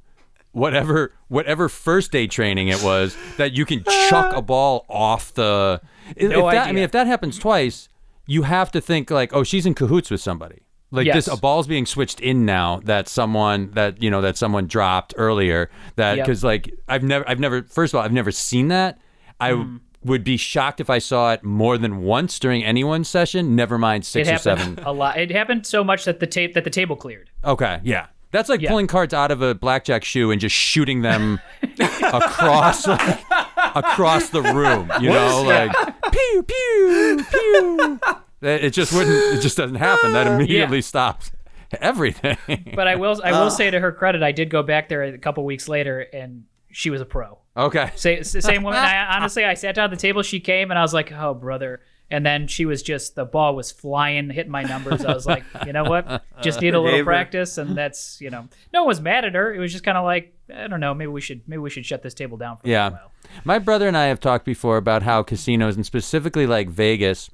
whatever 0.52 1.14
whatever 1.28 1.68
first 1.70 2.12
day 2.12 2.28
training 2.28 2.68
it 2.68 2.82
was 2.84 3.18
that 3.38 3.54
you 3.54 3.66
can 3.66 3.84
chuck 4.10 4.34
a 4.34 4.42
ball 4.42 4.86
off 4.90 5.34
the? 5.34 5.82
If 6.16 6.30
No 6.32 6.50
that, 6.50 6.68
I 6.68 6.72
mean, 6.72 6.84
if 6.84 6.92
that 6.92 7.08
happens 7.08 7.38
twice, 7.40 7.90
you 8.28 8.44
have 8.44 8.72
to 8.72 8.82
think 8.82 9.10
like, 9.12 9.34
oh, 9.34 9.44
she's 9.44 9.66
in 9.66 9.74
cahoots 9.74 10.10
with 10.12 10.22
somebody. 10.22 10.62
Like 10.92 11.12
this, 11.12 11.28
a 11.28 11.36
ball's 11.36 11.66
being 11.66 11.88
switched 11.88 12.20
in 12.20 12.46
now 12.46 12.80
that 12.86 13.08
someone 13.08 13.72
that 13.72 14.02
you 14.04 14.12
know 14.12 14.22
that 14.22 14.38
someone 14.38 14.68
dropped 14.68 15.14
earlier. 15.18 15.72
That 15.96 16.18
Yep. 16.18 16.26
because 16.26 16.44
like 16.44 16.72
I've 16.88 17.04
never, 17.04 17.28
I've 17.28 17.40
never. 17.40 17.64
First 17.64 17.94
of 17.94 17.98
all, 17.98 18.06
I've 18.06 18.14
never 18.14 18.32
seen 18.32 18.68
that. 18.68 19.00
I 19.40 19.52
Mm. 19.54 19.80
Would 20.06 20.24
be 20.24 20.38
shocked 20.38 20.80
if 20.82 20.90
I 20.90 21.00
saw 21.00 21.32
it 21.34 21.44
more 21.44 21.78
than 21.78 22.02
once 22.04 22.40
during 22.40 22.64
anyone's 22.64 23.08
session. 23.10 23.56
Never 23.56 23.78
mind 23.78 24.04
It 24.04 24.08
six 24.08 24.28
or 24.28 24.32
happened 24.34 24.60
seven. 24.78 24.84
a 24.86 24.92
lot. 24.92 25.18
It 25.18 25.32
happened 25.32 25.66
so 25.66 25.84
much 25.84 26.06
that 26.06 26.20
the 26.20 26.28
tape 26.28 26.54
that 26.56 26.64
the 26.64 26.70
table 26.70 26.96
cleared. 26.96 27.30
Okay, 27.44 27.80
yeah. 27.84 28.08
That's 28.32 28.50
like 28.50 28.62
Yeah. 28.62 28.70
pulling 28.70 28.88
cards 28.88 29.14
out 29.14 29.30
of 29.32 29.42
a 29.44 29.54
blackjack 29.54 30.04
shoe 30.04 30.32
and 30.32 30.42
just 30.42 30.56
shooting 30.56 31.02
them 31.02 31.40
across 32.02 32.88
like, 32.88 33.20
across 33.76 34.30
the 34.30 34.42
room. 34.42 34.92
You 35.00 35.10
know, 35.10 35.44
like 35.46 35.72
pew 36.12 36.44
pew 36.44 37.26
pew. 37.32 38.00
It 38.42 38.64
it 38.66 38.70
just 38.74 38.92
wouldn't. 38.94 39.38
It 39.38 39.42
just 39.42 39.56
doesn't 39.58 39.76
happen. 39.78 40.14
That 40.14 40.28
immediately 40.34 40.82
stops 40.82 41.32
everything. 41.80 42.38
But 42.76 42.88
I 42.88 42.96
will 42.96 43.22
I 43.24 43.32
will 43.32 43.50
say 43.60 43.70
to 43.72 43.80
her 43.80 43.92
credit, 43.92 44.24
I 44.24 44.32
did 44.32 44.50
go 44.50 44.64
back 44.64 44.90
there 44.90 45.04
a 45.04 45.18
couple 45.18 45.46
weeks 45.46 45.68
later, 45.70 46.00
and 46.02 46.46
she 46.72 46.90
was 46.90 47.02
a 47.02 47.06
pro. 47.06 47.38
Okay. 47.56 47.92
Say, 47.96 48.18
s- 48.20 48.32
same 48.44 48.64
woman. 48.64 48.80
I 48.80 49.16
honestly, 49.18 49.46
I 49.46 49.54
sat 49.54 49.76
down 49.76 49.86
at 49.86 49.92
the 49.92 49.98
table. 49.98 50.22
She 50.24 50.40
came, 50.40 50.72
and 50.72 50.78
I 50.80 50.82
was 50.82 50.94
like, 50.94 51.12
"Oh, 51.12 51.34
brother." 51.34 51.82
And 52.12 52.24
then 52.26 52.48
she 52.48 52.66
was 52.66 52.84
just 52.84 53.16
the 53.16 53.26
ball 53.26 53.56
was 53.56 53.72
flying, 53.72 54.30
hitting 54.30 54.52
my 54.52 54.62
numbers. 54.64 55.04
I 55.04 55.14
was 55.14 55.26
like, 55.26 55.44
you 55.66 55.74
know 55.74 55.84
what? 55.86 56.24
Just 56.42 56.62
need 56.62 56.76
a 56.76 56.80
little 56.80 56.92
Forgave 57.00 57.06
practice, 57.06 57.58
and 57.58 57.76
that's 57.76 58.20
you 58.22 58.30
know, 58.30 58.48
no 58.72 58.82
one 58.84 58.88
was 58.90 59.02
mad 59.02 59.26
at 59.26 59.34
her. 59.34 59.52
It 59.54 59.58
was 59.60 59.72
just 59.72 59.84
kind 59.84 59.98
of 59.98 60.04
like, 60.04 60.36
I 60.54 60.68
don't 60.68 60.80
know, 60.80 60.94
maybe 60.94 61.08
we 61.10 61.22
should 61.22 61.42
maybe 61.48 61.60
we 61.60 61.70
should 61.72 61.86
shut 61.86 62.04
this 62.04 62.14
table 62.14 62.38
down 62.38 62.58
for 62.58 62.68
a 62.68 62.70
Yeah. 62.70 62.90
while. 62.90 63.12
My 63.46 63.58
brother 63.58 63.88
and 63.88 63.98
I 63.98 64.06
have 64.06 64.20
talked 64.20 64.46
before 64.46 64.78
about 64.78 65.02
how 65.04 65.24
casinos 65.24 65.76
and 65.76 65.86
specifically 65.86 66.46
like 66.46 66.70
Vegas, 66.70 67.32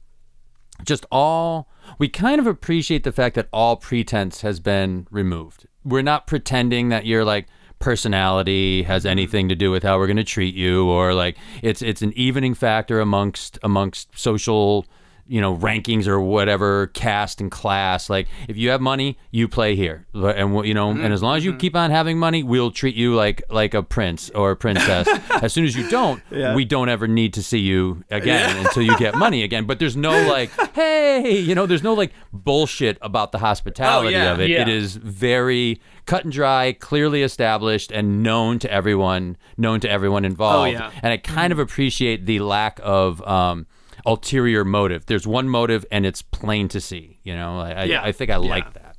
just 0.83 1.05
all 1.11 1.67
we 1.97 2.07
kind 2.07 2.39
of 2.39 2.47
appreciate 2.47 3.03
the 3.03 3.11
fact 3.11 3.35
that 3.35 3.49
all 3.51 3.75
pretense 3.75 4.41
has 4.41 4.59
been 4.61 5.07
removed. 5.11 5.67
We're 5.83 6.03
not 6.03 6.25
pretending 6.27 6.87
that 6.89 7.05
you're 7.05 7.25
like 7.25 7.47
personality 7.79 8.83
has 8.83 9.03
mm-hmm. 9.03 9.11
anything 9.11 9.49
to 9.49 9.55
do 9.55 9.71
with 9.71 9.83
how 9.83 9.97
we're 9.97 10.07
going 10.07 10.17
to 10.17 10.23
treat 10.23 10.53
you 10.53 10.87
or 10.89 11.13
like 11.13 11.37
it's 11.63 11.81
it's 11.81 12.01
an 12.01 12.13
evening 12.13 12.53
factor 12.53 12.99
amongst 12.99 13.57
amongst 13.63 14.17
social 14.17 14.85
you 15.29 15.39
know 15.39 15.55
rankings 15.55 16.07
or 16.07 16.19
whatever 16.19 16.87
caste 16.87 17.39
and 17.39 17.51
class. 17.51 18.09
Like 18.09 18.27
if 18.47 18.57
you 18.57 18.71
have 18.71 18.81
money 18.81 19.17
you 19.31 19.47
play 19.47 19.75
here. 19.75 20.07
And 20.13 20.65
you 20.65 20.73
know 20.73 20.89
and 20.89 21.13
as 21.13 21.21
long 21.21 21.37
as 21.37 21.45
you 21.45 21.55
keep 21.55 21.75
on 21.75 21.91
having 21.91 22.17
money 22.17 22.43
we'll 22.43 22.71
treat 22.71 22.95
you 22.95 23.15
like 23.15 23.43
like 23.49 23.73
a 23.73 23.83
prince 23.83 24.29
or 24.31 24.51
a 24.51 24.55
princess. 24.55 25.07
As 25.41 25.53
soon 25.53 25.63
as 25.63 25.75
you 25.75 25.87
don't 25.89 26.21
we 26.55 26.65
don't 26.65 26.89
ever 26.89 27.07
need 27.07 27.33
to 27.35 27.43
see 27.43 27.59
you 27.59 28.03
again 28.09 28.65
until 28.65 28.83
you 28.83 28.97
get 28.97 29.15
money 29.15 29.43
again. 29.43 29.65
But 29.65 29.79
there's 29.79 29.95
no 29.95 30.11
like 30.27 30.49
hey 30.73 31.39
you 31.39 31.55
know 31.55 31.65
there's 31.65 31.83
no 31.83 31.93
like 31.93 32.11
bullshit 32.33 32.97
about 33.01 33.31
the 33.31 33.37
hospitality 33.37 34.13
yeah. 34.13 34.31
of 34.31 34.39
it. 34.39 34.49
Yeah. 34.49 34.63
it 34.63 34.67
is 34.67 34.95
very 34.95 35.79
cut 36.05 36.23
and 36.23 36.33
dry 36.33 36.73
clearly 36.73 37.21
established 37.21 37.91
and 37.91 38.23
known 38.23 38.57
to 38.57 38.71
everyone 38.71 39.37
known 39.57 39.79
to 39.79 39.89
everyone 39.89 40.25
involved. 40.25 40.71
Yeah. 40.71 40.91
and 41.03 41.13
i 41.13 41.17
kind 41.17 41.53
of 41.53 41.59
appreciate 41.59 42.25
the 42.25 42.39
lack 42.39 42.79
of 42.81 43.21
um 43.27 43.67
ulterior 44.05 44.63
motive 44.65 45.05
there's 45.07 45.27
one 45.27 45.47
motive 45.49 45.85
and 45.91 46.05
it's 46.05 46.21
plain 46.21 46.67
to 46.67 46.79
see 46.81 47.19
you 47.23 47.35
know 47.35 47.59
i, 47.59 47.71
I- 47.71 47.83
Yeah. 47.85 48.03
I 48.03 48.11
think 48.11 48.29
i 48.31 48.33
Yeah. 48.33 48.49
like 48.49 48.73
that 48.73 48.95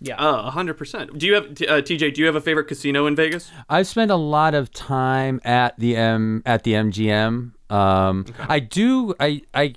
Yeah. 0.00 0.16
Uh, 0.16 0.50
hundred 0.50 0.74
percent. 0.74 1.16
Do 1.18 1.26
you 1.26 1.34
have 1.34 1.44
uh, 1.46 1.80
TJ? 1.80 2.12
Do 2.14 2.20
you 2.20 2.26
have 2.26 2.36
a 2.36 2.40
favorite 2.42 2.68
casino 2.68 3.06
in 3.06 3.16
Vegas? 3.16 3.50
I've 3.70 3.86
spent 3.86 4.10
a 4.10 4.16
lot 4.16 4.52
of 4.54 4.70
time 4.70 5.40
at 5.42 5.72
the 5.78 5.96
M 5.96 6.42
at 6.44 6.64
the 6.64 6.72
MGM. 6.74 7.52
Um, 7.72 8.26
I 8.46 8.58
do. 8.60 9.14
I 9.18 9.40
I 9.54 9.72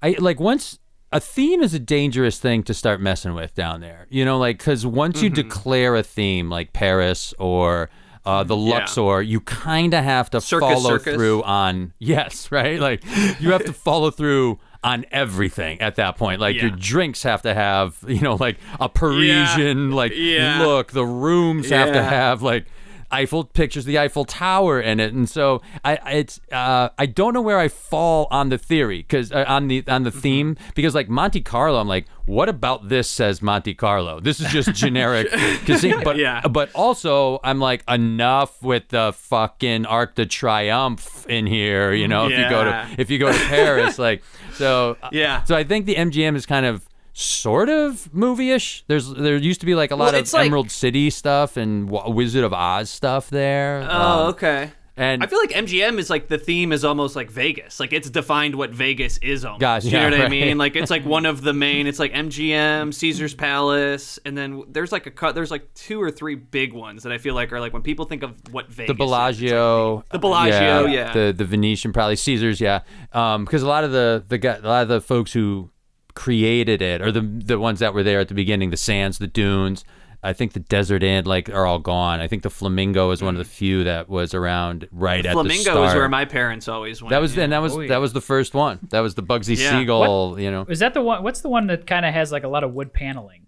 I 0.00 0.14
like 0.20 0.38
once 0.38 0.78
a 1.10 1.18
theme 1.18 1.64
is 1.64 1.74
a 1.74 1.80
dangerous 1.80 2.38
thing 2.38 2.62
to 2.62 2.72
start 2.74 3.00
messing 3.00 3.34
with 3.34 3.56
down 3.56 3.80
there. 3.80 4.06
You 4.08 4.24
know, 4.24 4.38
like 4.38 4.58
because 4.58 4.86
once 4.86 5.20
you 5.20 5.30
declare 5.30 5.96
a 5.96 6.02
theme 6.04 6.48
like 6.48 6.72
Paris 6.72 7.34
or 7.40 7.90
uh, 8.26 8.42
the 8.44 8.56
Yeah. 8.56 8.74
Luxor, 8.74 9.22
you 9.22 9.40
kind 9.40 9.94
of 9.94 10.04
have 10.04 10.28
to 10.30 10.40
Circus 10.40 10.68
follow 10.68 10.98
Circus. 10.98 11.14
through 11.14 11.42
on 11.44 11.92
yes, 11.98 12.50
right? 12.52 12.78
Like 12.80 13.02
you 13.40 13.52
have 13.52 13.64
to 13.64 13.72
follow 13.86 14.10
through 14.10 14.58
on 14.84 15.04
everything 15.10 15.80
at 15.80 15.96
that 15.96 16.16
point. 16.16 16.40
Like 16.40 16.60
your 16.60 16.70
drinks 16.70 17.22
have 17.24 17.42
to 17.42 17.54
have 17.54 17.96
you 18.06 18.20
know 18.20 18.34
like 18.34 18.58
a 18.78 18.88
Parisian 18.88 19.90
like 19.92 20.12
Yeah. 20.14 20.62
look. 20.64 20.92
The 20.92 21.04
rooms 21.06 21.70
have 21.70 21.92
to 21.92 22.02
have 22.02 22.42
like 22.42 22.66
Eiffel 23.10 23.44
pictures 23.44 23.84
the 23.84 23.98
Eiffel 23.98 24.24
Tower 24.24 24.80
in 24.80 25.00
it, 25.00 25.12
and 25.12 25.28
so 25.28 25.62
I 25.84 25.94
it's 26.12 26.40
uh, 26.52 26.88
I 26.98 27.06
don't 27.06 27.32
know 27.34 27.40
where 27.42 27.58
I 27.58 27.68
fall 27.68 28.26
on 28.30 28.48
the 28.48 28.58
theory 28.58 28.98
because 28.98 29.32
uh, 29.32 29.44
on 29.46 29.68
the 29.68 29.84
on 29.88 30.02
the 30.02 30.10
Mm-hmm. 30.10 30.20
theme 30.20 30.56
because 30.74 30.94
like 30.94 31.08
Monte 31.08 31.40
Carlo, 31.42 31.78
I'm 31.80 31.88
like, 31.88 32.06
what 32.26 32.48
about 32.48 32.88
this 32.88 33.08
says 33.08 33.42
Monte 33.42 33.74
Carlo? 33.74 34.20
This 34.20 34.40
is 34.40 34.50
just 34.50 34.72
generic 34.74 35.28
casino, 35.66 36.02
but 36.02 36.16
Yeah. 36.16 36.46
but 36.48 36.70
also 36.74 37.40
I'm 37.44 37.58
like 37.60 37.82
enough 37.88 38.62
with 38.62 38.88
the 38.88 39.12
fucking 39.14 39.84
Arc 39.86 40.14
de 40.14 40.26
Triomphe 40.26 41.26
in 41.26 41.46
here, 41.46 41.92
you 41.92 42.08
know, 42.08 42.26
if 42.26 42.38
you 42.38 42.48
go 42.48 42.64
to 42.64 42.86
if 42.98 43.10
you 43.10 43.18
go 43.18 43.32
to 43.32 43.38
Paris, 43.46 43.98
like 43.98 44.22
so 44.54 44.96
uh, 45.02 45.08
Yeah. 45.12 45.44
So 45.44 45.54
I 45.56 45.64
think 45.64 45.86
the 45.86 45.94
MGM 45.96 46.36
is 46.36 46.46
kind 46.46 46.66
of 46.66 46.85
sort 47.18 47.70
of 47.70 48.12
movie-ish. 48.12 48.84
There's 48.88 49.12
there 49.14 49.36
used 49.36 49.60
to 49.60 49.66
be 49.66 49.74
like 49.74 49.90
a 49.90 49.96
lot 49.96 50.12
Well, 50.12 50.20
of 50.22 50.32
like- 50.34 50.46
Emerald 50.46 50.70
City 50.70 51.08
stuff 51.10 51.56
and 51.56 51.90
Wizard 51.90 52.44
of 52.44 52.52
Oz 52.52 52.90
stuff 52.90 53.30
there. 53.30 53.86
Oh, 53.90 54.24
Um, 54.24 54.28
okay. 54.34 54.70
and 54.98 55.22
I 55.22 55.26
feel 55.26 55.38
like 55.38 55.50
MGM 55.50 55.98
is 55.98 56.10
like 56.10 56.28
the 56.28 56.36
theme 56.36 56.72
is 56.72 56.84
almost 56.84 57.16
like 57.16 57.30
Vegas. 57.30 57.80
Like 57.80 57.94
it's 57.94 58.10
defined 58.10 58.54
what 58.54 58.70
Vegas 58.70 59.16
is 59.18 59.46
almost. 59.46 59.60
Gosh, 59.62 59.84
you 59.84 59.92
yeah, 59.92 60.10
know 60.10 60.18
what 60.18 60.26
I 60.26 60.28
mean? 60.28 60.58
Like 60.58 60.76
it's 60.76 60.90
like 60.90 61.06
one 61.16 61.24
of 61.24 61.40
the 61.40 61.54
main. 61.54 61.86
It's 61.86 61.98
like 61.98 62.12
MGM, 62.12 62.92
Caesar's 62.92 63.32
Palace, 63.34 64.18
and 64.26 64.36
then 64.36 64.64
there's 64.68 64.92
like 64.92 65.06
a 65.06 65.10
cut. 65.10 65.34
There's 65.34 65.50
like 65.50 65.72
two 65.72 66.00
or 66.02 66.10
three 66.10 66.34
big 66.34 66.74
ones 66.74 67.02
that 67.04 67.12
I 67.12 67.18
feel 67.18 67.34
like 67.34 67.50
are 67.50 67.60
like 67.60 67.72
when 67.72 67.82
people 67.82 68.04
think 68.04 68.24
of 68.24 68.34
what 68.50 68.68
Vegas. 68.68 68.76
the 68.76 68.82
is, 68.84 68.88
like 68.90 68.98
Bellagio, 68.98 70.04
The 70.10 70.18
Bellagio, 70.18 70.86
yeah. 70.86 71.12
the 71.14 71.32
the 71.34 71.44
Venetian, 71.46 71.94
probably 71.94 72.16
Caesars, 72.16 72.60
yeah, 72.60 72.80
because 73.10 73.62
a 73.62 73.66
lot 73.68 73.84
of 73.84 73.92
the 73.92 74.22
the 74.28 74.36
a 74.62 74.68
lot 74.68 74.82
of 74.82 74.88
the 74.88 75.00
folks 75.00 75.32
who 75.32 75.70
created 76.16 76.82
it, 76.82 77.00
or 77.00 77.12
the 77.12 77.20
the 77.20 77.60
ones 77.60 77.78
that 77.78 77.94
were 77.94 78.02
there 78.02 78.18
at 78.18 78.26
the 78.26 78.34
beginning, 78.34 78.70
the 78.70 78.76
Sands, 78.76 79.18
the 79.18 79.28
Dunes. 79.28 79.84
I 80.22 80.32
think 80.32 80.54
the 80.54 80.60
Desert 80.60 81.04
Inn, 81.04 81.24
like, 81.24 81.50
are 81.50 81.66
all 81.66 81.78
gone. 81.78 82.18
I 82.18 82.26
think 82.26 82.42
the 82.42 82.50
Flamingo 82.50 83.12
is 83.12 83.22
one 83.22 83.36
of 83.36 83.38
the 83.38 83.44
mm-hmm. 83.44 83.58
few 83.58 83.84
that 83.84 84.08
was 84.08 84.34
around 84.34 84.88
right 84.90 85.24
at 85.24 85.30
the 85.30 85.32
Flamingo 85.32 85.62
start. 85.62 85.88
is 85.90 85.94
where 85.94 86.08
my 86.08 86.24
parents 86.24 86.66
always 86.66 87.00
went. 87.00 87.10
that 87.10 87.20
was 87.20 87.36
yeah. 87.36 87.44
and 87.44 87.52
that 87.52 87.60
was 87.62 87.76
Oh, 87.76 87.80
yeah. 87.80 87.88
that 87.88 87.98
was 87.98 88.12
the 88.12 88.20
first 88.20 88.52
one. 88.52 88.80
That 88.90 89.00
was 89.00 89.14
the 89.14 89.22
Bugsy 89.22 89.56
Yeah. 89.56 89.78
Siegel, 89.78 90.40
you 90.40 90.50
know. 90.50 90.66
Is 90.68 90.80
that 90.80 90.94
the 90.94 91.02
one? 91.02 91.22
What's 91.22 91.42
the 91.42 91.48
one 91.48 91.68
that 91.68 91.86
kind 91.86 92.04
of 92.04 92.12
has 92.12 92.32
like 92.32 92.42
a 92.42 92.48
lot 92.48 92.64
of 92.64 92.72
wood 92.72 92.92
paneling? 92.92 93.46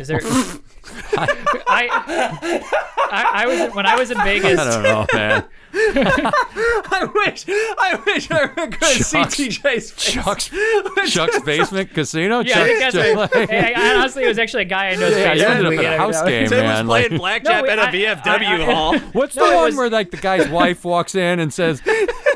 Is 0.00 0.08
there? 0.08 0.20
I, 1.14 2.60
I 3.10 3.42
I 3.42 3.46
was 3.46 3.74
when 3.74 3.86
I 3.86 3.96
was 3.96 4.10
in 4.10 4.18
Vegas. 4.18 4.58
I 4.58 4.64
don't 4.70 4.82
know, 4.82 5.06
man. 5.12 5.44
I 5.74 7.08
wish. 7.14 7.44
I 7.48 8.00
wish 8.06 8.30
I 8.30 8.46
could 8.46 8.84
see 9.04 9.16
Chuck's- 9.16 9.36
TJ's 9.36 9.56
face. 9.58 9.94
Chuck's 9.96 10.50
Chuck's 11.10 11.40
basement 11.44 11.92
casino. 11.94 12.40
Yeah, 12.40 12.60
I 12.60 12.64
think 12.64 12.80
Chuck- 12.82 12.92
that's 12.92 13.32
Chuck- 13.32 13.50
Hey, 13.50 13.72
I- 13.74 13.94
honestly, 13.96 14.24
it 14.24 14.28
was 14.28 14.38
actually 14.38 14.62
a 14.62 14.66
guy 14.66 14.88
I 14.90 14.94
know. 14.96 15.08
Yeah, 15.08 15.32
you 15.32 15.44
ended 15.44 15.66
up 15.78 15.84
at 15.84 15.94
a 15.94 15.98
house 15.98 16.22
game, 16.22 16.48
Tim 16.48 16.64
was 16.66 16.82
playing 16.82 17.10
Like- 17.12 17.18
blackjack 17.20 17.64
No, 17.64 17.70
at 17.70 17.78
a 17.78 17.82
I- 17.88 17.92
VFW 17.92 18.26
I- 18.26 18.62
I- 18.62 18.64
hall. 18.72 18.98
What's 19.12 19.34
No, 19.36 19.48
the 19.48 19.54
one 19.56 19.64
was- 19.64 19.76
where 19.76 19.90
like 19.90 20.10
the 20.10 20.16
guy's 20.18 20.48
wife 20.48 20.84
walks 20.84 21.14
in 21.14 21.40
and 21.40 21.52
says, 21.52 21.80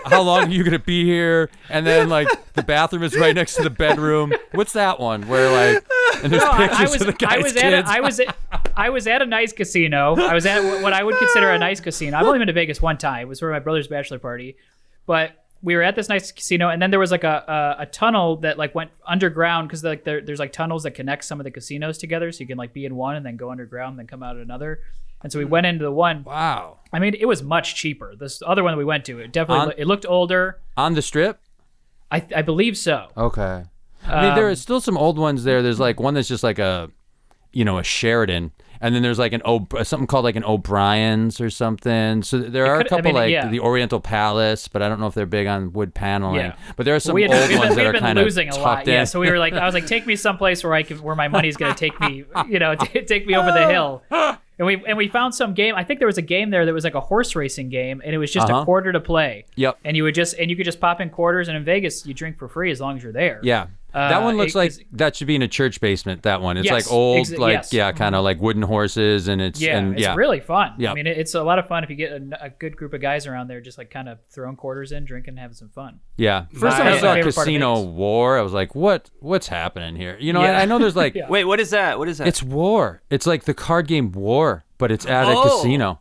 "How 0.06 0.22
long 0.22 0.44
are 0.44 0.50
you 0.50 0.64
gonna 0.64 0.78
be 0.78 1.04
here?" 1.04 1.50
And 1.68 1.86
then 1.86 2.08
like 2.08 2.28
the 2.54 2.62
bathroom 2.62 3.02
is 3.02 3.14
right 3.16 3.34
next 3.34 3.56
to 3.56 3.62
the 3.62 3.70
bedroom. 3.70 4.32
What's 4.52 4.72
that 4.74 4.98
one 5.00 5.26
where 5.28 5.50
like 5.74 5.84
and 6.22 6.32
there's 6.32 6.42
No, 6.42 6.50
I- 6.50 6.56
pictures 6.68 6.78
I 6.78 6.90
was, 6.92 7.00
of 7.02 7.06
the 7.08 7.12
guy's 7.12 7.32
I 7.32 7.38
was 7.38 7.52
kids? 7.52 7.62
at 7.64 7.72
a, 7.74 7.88
I 7.88 8.00
was 8.00 8.20
at, 8.20 8.36
I 8.76 8.90
was 8.90 9.06
at 9.06 9.22
a 9.22 9.26
nice 9.26 9.52
casino. 9.52 10.14
I 10.16 10.34
was 10.34 10.46
at 10.46 10.82
what 10.82 10.92
I 10.92 11.02
would 11.04 11.16
consider 11.18 11.50
a 11.50 11.58
nice 11.58 11.80
casino. 11.80 12.16
I've 12.16 12.26
only 12.26 12.38
been 12.38 12.46
to 12.48 12.52
Vegas 12.54 12.80
one 12.80 12.96
time. 12.98 13.22
It 13.22 13.28
was 13.28 13.40
for 13.40 13.50
my 13.50 13.58
brother's 13.58 13.88
bachelor 13.88 14.18
party, 14.18 14.56
but 15.06 15.32
we 15.62 15.74
were 15.74 15.82
at 15.82 15.96
this 15.96 16.08
nice 16.08 16.30
casino, 16.32 16.68
and 16.68 16.80
then 16.80 16.90
there 16.90 17.00
was 17.00 17.10
like 17.10 17.24
a 17.24 17.74
a, 17.78 17.82
a 17.82 17.86
tunnel 17.86 18.36
that 18.36 18.58
like 18.58 18.74
went 18.74 18.90
underground 19.06 19.68
because 19.68 19.82
like 19.82 20.04
there, 20.04 20.20
there's 20.20 20.38
like 20.38 20.52
tunnels 20.52 20.82
that 20.84 20.92
connect 20.92 21.24
some 21.24 21.40
of 21.40 21.44
the 21.44 21.50
casinos 21.50 21.98
together, 21.98 22.30
so 22.30 22.40
you 22.40 22.46
can 22.46 22.58
like 22.58 22.72
be 22.72 22.84
in 22.84 22.94
one 22.94 23.16
and 23.16 23.24
then 23.26 23.36
go 23.36 23.50
underground 23.50 23.92
and 23.92 23.98
then 24.00 24.06
come 24.06 24.22
out 24.22 24.36
at 24.36 24.42
another. 24.42 24.80
And 25.22 25.32
so 25.32 25.38
we 25.38 25.44
went 25.44 25.66
into 25.66 25.84
the 25.84 25.92
one. 25.92 26.24
wow. 26.24 26.78
I 26.92 26.98
mean, 26.98 27.14
it 27.18 27.26
was 27.26 27.42
much 27.42 27.74
cheaper. 27.74 28.14
This 28.18 28.42
other 28.46 28.62
one 28.62 28.72
that 28.72 28.78
we 28.78 28.84
went 28.84 29.04
to, 29.06 29.18
it 29.18 29.32
definitely 29.32 29.60
On- 29.60 29.66
loo- 29.68 29.74
it 29.78 29.86
looked 29.86 30.06
older. 30.08 30.60
On 30.76 30.94
the 30.94 31.02
strip? 31.02 31.40
I 32.10 32.24
I 32.34 32.42
believe 32.42 32.76
so. 32.78 33.08
Okay. 33.16 33.64
I 34.06 34.20
mean, 34.22 34.30
Um, 34.30 34.36
there 34.36 34.48
are 34.48 34.54
still 34.54 34.80
some 34.80 34.96
old 34.96 35.18
ones 35.18 35.42
there. 35.44 35.62
There's 35.62 35.80
like 35.80 35.98
one 35.98 36.14
that's 36.14 36.28
just 36.28 36.44
like 36.44 36.58
a, 36.60 36.90
you 37.52 37.64
know, 37.64 37.78
a 37.78 37.82
Sheridan, 37.82 38.52
and 38.80 38.94
then 38.94 39.02
there's 39.02 39.18
like 39.18 39.32
an 39.32 39.42
o- 39.44 39.66
something 39.82 40.06
called 40.06 40.24
like 40.24 40.36
an 40.36 40.44
O'Brien's 40.44 41.40
or 41.40 41.50
something. 41.50 42.22
So 42.22 42.38
there 42.38 42.66
are 42.66 42.78
could- 42.78 42.86
a 42.86 42.94
I 42.94 42.96
couple 42.98 43.04
mean, 43.10 43.14
like 43.14 43.32
yeah. 43.32 43.48
the 43.48 43.58
Oriental 43.60 43.98
Palace, 44.00 44.68
but 44.68 44.80
I 44.80 44.88
don't 44.88 45.00
know 45.00 45.08
if 45.08 45.14
they're 45.14 45.26
big 45.26 45.48
on 45.48 45.72
wood 45.72 45.92
paneling. 45.92 46.36
Yeah. 46.36 46.54
But 46.76 46.84
there 46.86 46.94
are 46.94 47.00
some 47.00 47.14
we 47.14 47.22
had, 47.22 47.32
old 47.32 47.48
we've 47.48 47.58
ones 47.58 47.68
been, 47.70 47.76
that 47.76 47.82
we've 47.82 47.88
are 47.88 47.92
been 47.92 48.00
kind 48.02 48.18
of 48.18 48.24
losing 48.24 48.48
a 48.48 48.52
tucked 48.52 48.62
lot. 48.62 48.86
in. 48.88 48.94
Yeah, 48.94 49.04
so 49.04 49.18
we 49.18 49.28
were 49.30 49.38
like, 49.40 49.54
I 49.54 49.64
was 49.66 49.74
like, 49.74 49.86
take 49.94 50.06
me 50.06 50.14
someplace 50.14 50.62
where 50.62 50.74
I 50.74 50.84
can, 50.84 51.02
where 51.02 51.16
my 51.16 51.26
money's 51.28 51.56
gonna 51.56 51.74
take 51.74 51.98
me, 52.00 52.24
you 52.48 52.58
know, 52.60 52.76
t- 52.76 53.02
take 53.06 53.26
me 53.26 53.34
over 53.34 53.50
the 53.50 53.68
hill. 53.72 54.02
And 54.58 54.66
we 54.66 54.82
and 54.86 54.96
we 54.96 55.08
found 55.08 55.34
some 55.34 55.52
game. 55.52 55.74
I 55.74 55.84
think 55.84 55.98
there 56.00 56.06
was 56.06 56.16
a 56.18 56.22
game 56.22 56.48
there 56.50 56.64
that 56.64 56.72
was 56.72 56.84
like 56.84 56.94
a 56.94 57.00
horse 57.00 57.36
racing 57.36 57.68
game, 57.68 58.00
and 58.04 58.14
it 58.14 58.18
was 58.18 58.32
just 58.32 58.48
Uh-huh. 58.48 58.62
a 58.62 58.64
quarter 58.64 58.90
to 58.92 59.00
play. 59.00 59.44
Yep. 59.56 59.78
And 59.84 59.96
you 59.96 60.02
would 60.04 60.14
just 60.14 60.34
and 60.38 60.50
you 60.50 60.56
could 60.56 60.64
just 60.64 60.80
pop 60.80 61.00
in 61.00 61.10
quarters, 61.10 61.48
and 61.48 61.56
in 61.56 61.64
Vegas 61.64 62.06
you 62.06 62.14
drink 62.14 62.38
for 62.38 62.48
free 62.48 62.70
as 62.70 62.80
long 62.80 62.96
as 62.96 63.02
you're 63.02 63.12
there. 63.12 63.40
Yeah. 63.42 63.66
Uh, 63.96 64.10
That 64.10 64.22
one 64.22 64.36
looks 64.36 64.54
it- 64.54 64.58
like 64.58 64.72
that 64.92 65.16
should 65.16 65.26
be 65.26 65.34
in 65.36 65.40
a 65.42 65.48
church 65.48 65.80
basement. 65.80 66.24
That 66.24 66.42
one, 66.42 66.58
it's 66.58 66.66
Yes, 66.66 66.72
like 66.86 66.92
old, 66.92 67.18
ex- 67.20 67.30
like 67.38 67.52
yes. 67.54 67.72
yeah, 67.72 67.92
kind 67.92 68.14
of 68.14 68.24
like 68.24 68.38
wooden 68.40 68.60
horses, 68.62 69.26
and 69.26 69.40
it's 69.40 69.58
Yeah, 69.60 69.78
and, 69.78 69.94
it's 69.94 70.02
yeah, 70.02 70.14
really 70.14 70.40
fun. 70.40 70.74
Yeah. 70.76 70.90
I 70.90 70.94
mean, 70.94 71.06
it's 71.06 71.34
a 71.34 71.42
lot 71.42 71.58
of 71.58 71.66
fun 71.66 71.82
if 71.82 71.88
you 71.88 71.96
get 71.96 72.12
a, 72.12 72.44
a 72.44 72.50
good 72.50 72.76
group 72.76 72.92
of 72.92 73.00
guys 73.00 73.26
around 73.26 73.48
there, 73.48 73.60
just 73.62 73.78
like 73.78 73.90
kind 73.90 74.08
of 74.08 74.18
throwing 74.30 74.56
quarters 74.56 74.92
in, 74.92 75.06
drinking, 75.06 75.38
having 75.38 75.54
some 75.54 75.70
fun. 75.70 76.00
yeah. 76.18 76.44
First 76.52 76.76
time 76.76 76.88
I 76.88 76.98
saw 76.98 77.06
my 77.06 77.14
favorite 77.14 77.34
part 77.34 77.46
of 77.48 77.52
Casino 77.52 77.80
War, 77.84 78.38
I 78.38 78.42
was 78.42 78.52
like, 78.52 78.74
what 78.74 79.10
what's 79.20 79.48
happening 79.48 79.96
here? 79.96 80.18
You 80.20 80.34
know, 80.34 80.42
Yeah. 80.42 80.58
I, 80.58 80.62
I 80.62 80.64
know 80.66 80.78
there's 80.78 80.94
like 80.96 81.14
Yeah. 81.16 81.28
Wait, 81.30 81.44
what 81.44 81.58
is 81.58 81.70
that? 81.70 81.98
What 81.98 82.08
is 82.08 82.18
that? 82.18 82.28
it's 82.28 82.42
war. 82.42 83.02
It's 83.08 83.26
like 83.26 83.44
the 83.44 83.54
card 83.54 83.86
game 83.88 84.12
War, 84.12 84.64
but 84.76 84.92
it's 84.92 85.06
at 85.06 85.26
a 85.26 85.30
Oh. 85.34 85.42
casino. 85.58 86.00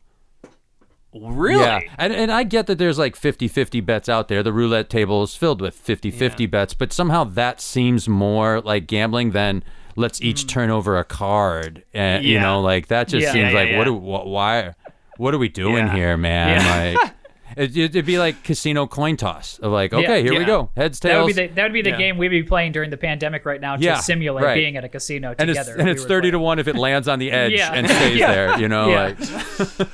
Really. 1.21 1.61
Yeah, 1.61 1.79
and, 1.97 2.13
and 2.13 2.31
I 2.31 2.43
get 2.43 2.67
that 2.67 2.77
there's 2.77 2.97
like 2.97 3.15
50-50 3.15 3.85
bets 3.85 4.09
out 4.09 4.27
there. 4.27 4.43
The 4.43 4.53
roulette 4.53 4.89
table 4.89 5.23
is 5.23 5.35
filled 5.35 5.61
with 5.61 5.75
50-50 5.85 6.49
bets, 6.49 6.73
but 6.73 6.91
somehow 6.93 7.23
that 7.23 7.61
seems 7.61 8.07
more 8.07 8.61
like 8.61 8.87
gambling 8.87 9.31
than 9.31 9.63
let's 9.95 10.21
each 10.21 10.43
mm. 10.45 10.49
turn 10.49 10.69
over 10.69 10.97
a 10.97 11.03
card. 11.03 11.83
And 11.93 12.23
you 12.25 12.39
know, 12.39 12.61
like 12.61 12.87
that 12.87 13.07
just 13.07 13.23
Yeah. 13.23 13.33
seems 13.33 13.53
Yeah, 13.53 13.59
like 13.59 13.69
yeah, 13.69 13.77
what 13.77 13.83
do 13.85 13.95
wh- 13.95 14.25
why 14.27 14.73
what 15.17 15.33
are 15.33 15.37
we 15.37 15.49
doing 15.49 15.87
Yeah. 15.87 15.95
here, 15.95 16.17
man? 16.17 16.61
Yeah. 16.61 16.99
Like 16.99 17.13
it, 17.55 17.75
it'd 17.77 18.05
be 18.05 18.17
like 18.19 18.43
casino 18.43 18.87
coin 18.87 19.17
toss 19.17 19.57
of 19.59 19.71
like, 19.71 19.93
okay, 19.93 20.21
here 20.21 20.37
we 20.37 20.45
go, 20.45 20.69
heads 20.75 20.99
That 20.99 21.23
would 21.23 21.33
tails. 21.33 21.35
be 21.35 21.47
the, 21.47 21.53
that 21.53 21.63
would 21.63 21.73
be 21.73 21.81
the 21.81 21.89
Yeah. 21.91 21.97
game 21.97 22.17
we'd 22.17 22.29
be 22.29 22.43
playing 22.43 22.71
during 22.73 22.89
the 22.89 22.97
pandemic 22.97 23.45
right 23.45 23.59
now 23.61 23.75
to 23.77 23.81
Yeah, 23.83 23.99
simulate 23.99 24.43
right. 24.43 24.55
being 24.55 24.77
at 24.77 24.83
a 24.83 24.89
casino 24.89 25.33
and 25.37 25.49
it's, 25.49 25.57
together. 25.59 25.77
and 25.77 25.85
We 25.85 25.91
it's 25.93 26.03
were 26.03 26.07
30 26.09 26.31
to 26.31 26.39
1 26.39 26.59
if 26.59 26.67
it 26.67 26.75
lands 26.75 27.07
on 27.07 27.19
the 27.19 27.31
edge 27.41 27.53
Yeah. 27.53 27.73
and 27.73 27.89
stays 27.89 28.17
Yeah. 28.19 28.31
there, 28.33 28.59
you 28.59 28.67
know? 28.67 28.89
Yeah. 28.89 29.13
Like, 29.17 29.87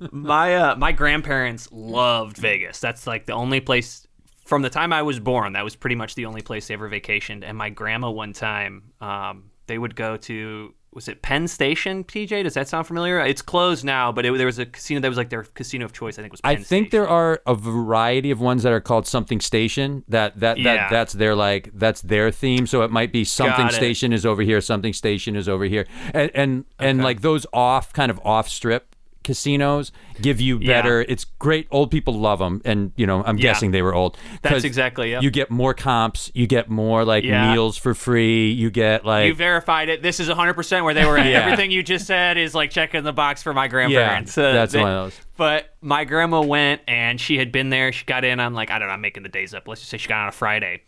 my 0.12 0.56
uh, 0.56 0.76
my 0.76 0.92
grandparents 0.92 1.68
loved 1.72 2.36
Vegas. 2.38 2.80
That's 2.80 3.06
like 3.06 3.26
the 3.26 3.32
only 3.32 3.60
place 3.60 4.06
from 4.46 4.62
the 4.62 4.70
time 4.70 4.92
I 4.92 5.02
was 5.02 5.20
born. 5.20 5.52
That 5.52 5.64
was 5.64 5.76
pretty 5.76 5.96
much 5.96 6.14
the 6.14 6.26
only 6.26 6.42
place 6.42 6.68
they 6.68 6.74
ever 6.74 6.88
vacationed. 6.88 7.42
And 7.44 7.56
my 7.58 7.70
grandma 7.70 8.10
one 8.10 8.32
time, 8.32 8.92
um, 9.00 9.50
they 9.66 9.76
would 9.78 9.94
go 9.94 10.16
to 10.16 10.74
was 10.92 11.06
it 11.08 11.22
Penn 11.22 11.46
Station? 11.46 12.02
TJ, 12.04 12.42
does 12.44 12.54
that 12.54 12.66
sound 12.68 12.86
familiar? 12.86 13.20
It's 13.20 13.42
closed 13.42 13.84
now, 13.84 14.10
but 14.10 14.24
it, 14.24 14.36
there 14.36 14.46
was 14.46 14.58
a 14.58 14.66
casino 14.66 15.00
that 15.00 15.08
was 15.08 15.18
like 15.18 15.28
their 15.28 15.42
casino 15.44 15.84
of 15.84 15.92
choice. 15.92 16.18
I 16.18 16.22
think 16.22 16.32
was. 16.32 16.40
I 16.44 16.56
think 16.56 16.66
Station. 16.66 16.88
there 16.90 17.08
are 17.08 17.40
a 17.46 17.54
variety 17.54 18.30
of 18.30 18.40
ones 18.40 18.62
that 18.62 18.72
are 18.72 18.80
called 18.80 19.06
something 19.06 19.40
station. 19.40 20.04
That 20.08 20.40
that 20.40 20.58
Yeah. 20.58 20.74
that 20.74 20.90
that's 20.90 21.12
their 21.12 21.34
like 21.34 21.70
that's 21.74 22.00
their 22.00 22.30
theme. 22.30 22.66
So 22.66 22.82
it 22.82 22.90
might 22.90 23.12
be 23.12 23.24
something 23.24 23.68
station 23.70 24.12
is 24.12 24.24
over 24.24 24.42
here, 24.42 24.60
something 24.60 24.92
station 24.92 25.36
is 25.36 25.48
over 25.48 25.64
here, 25.64 25.86
and 26.14 26.30
and 26.34 26.64
and 26.78 27.02
like 27.02 27.20
those 27.20 27.46
off 27.52 27.92
kind 27.92 28.10
of 28.10 28.18
off 28.24 28.48
strip 28.48 28.94
casinos 29.28 29.92
give 30.20 30.40
you 30.40 30.58
Yeah. 30.60 30.80
better. 30.80 31.02
It's 31.02 31.24
great. 31.38 31.68
Old 31.70 31.90
people 31.90 32.18
love 32.18 32.38
them, 32.40 32.60
and 32.64 32.92
you 32.96 33.06
know 33.06 33.22
I'm 33.24 33.36
Yeah. 33.36 33.42
guessing 33.42 33.70
they 33.70 33.82
were 33.82 33.94
old. 33.94 34.16
That's 34.42 34.64
exactly, 34.64 35.10
yep. 35.12 35.22
You 35.22 35.30
get 35.30 35.50
more 35.50 35.74
comps. 35.74 36.30
You 36.34 36.46
get 36.46 36.68
more 36.70 37.04
like 37.04 37.22
Yeah. 37.24 37.52
meals 37.52 37.76
for 37.76 37.94
free. 37.94 38.50
You 38.50 38.70
get 38.70 39.04
like 39.04 39.26
You 39.26 39.34
verified 39.34 39.88
it. 39.88 40.02
This 40.02 40.18
is 40.18 40.28
100% 40.28 40.84
where 40.84 40.94
they 40.94 41.04
were 41.04 41.18
at. 41.18 41.26
Yeah. 41.28 41.44
Everything 41.44 41.70
you 41.70 41.82
just 41.82 42.06
said 42.06 42.38
is 42.38 42.54
like 42.54 42.70
checking 42.70 43.02
the 43.04 43.12
box 43.12 43.42
for 43.42 43.52
my 43.52 43.68
grandparents. 43.68 44.36
Uh, 44.38 44.52
that's 44.52 44.72
they- 44.72 44.80
one 44.80 44.90
of 44.90 45.04
those. 45.12 45.20
But 45.36 45.74
my 45.82 46.04
grandma 46.04 46.40
went 46.40 46.80
and 46.88 47.20
she 47.20 47.38
had 47.38 47.52
been 47.52 47.68
there. 47.70 47.92
She 47.92 48.04
got 48.06 48.24
in 48.24 48.40
on 48.40 48.54
like, 48.54 48.70
I 48.72 48.78
don't 48.78 48.88
know, 48.88 48.94
I'm 48.94 49.00
making 49.00 49.22
the 49.22 49.28
days 49.28 49.52
up. 49.54 49.68
Let's 49.68 49.82
just 49.82 49.90
say 49.90 49.98
she 49.98 50.08
got 50.08 50.22
on 50.22 50.28
a 50.28 50.32
Friday. 50.32 50.82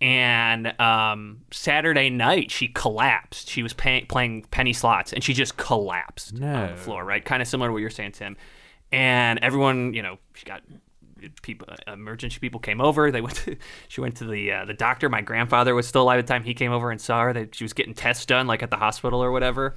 And 0.00 0.80
um, 0.80 1.42
Saturday 1.50 2.08
night, 2.08 2.50
she 2.50 2.68
collapsed. 2.68 3.48
She 3.50 3.62
was 3.62 3.74
pay- 3.74 4.04
playing 4.06 4.46
penny 4.50 4.72
slots 4.72 5.12
and 5.12 5.22
she 5.22 5.34
just 5.34 5.56
collapsed 5.58 6.34
on 6.34 6.70
the 6.70 6.76
floor, 6.76 7.04
right? 7.04 7.22
Kind 7.22 7.42
of 7.42 7.48
similar 7.48 7.68
to 7.68 7.72
what 7.72 7.80
you're 7.80 7.90
saying, 7.90 8.12
Tim. 8.12 8.36
And 8.92 9.38
everyone, 9.40 9.92
you 9.92 10.02
know, 10.02 10.18
she 10.34 10.46
got 10.46 10.62
people 11.42 11.68
emergency 11.86 12.38
people 12.38 12.58
came 12.58 12.80
over 12.80 13.10
they 13.10 13.20
went 13.20 13.36
to, 13.36 13.54
she 13.88 14.00
went 14.00 14.16
to 14.16 14.24
the 14.24 14.50
uh, 14.50 14.64
the 14.64 14.72
doctor 14.72 15.08
my 15.10 15.20
grandfather 15.20 15.74
was 15.74 15.86
still 15.86 16.00
alive 16.02 16.18
at 16.18 16.26
the 16.26 16.32
time 16.32 16.42
he 16.42 16.54
came 16.54 16.72
over 16.72 16.90
and 16.90 16.98
saw 16.98 17.20
her 17.20 17.32
they, 17.34 17.46
she 17.52 17.62
was 17.62 17.74
getting 17.74 17.92
tests 17.92 18.24
done 18.24 18.46
like 18.46 18.62
at 18.62 18.70
the 18.70 18.76
hospital 18.76 19.22
or 19.22 19.30
whatever 19.30 19.74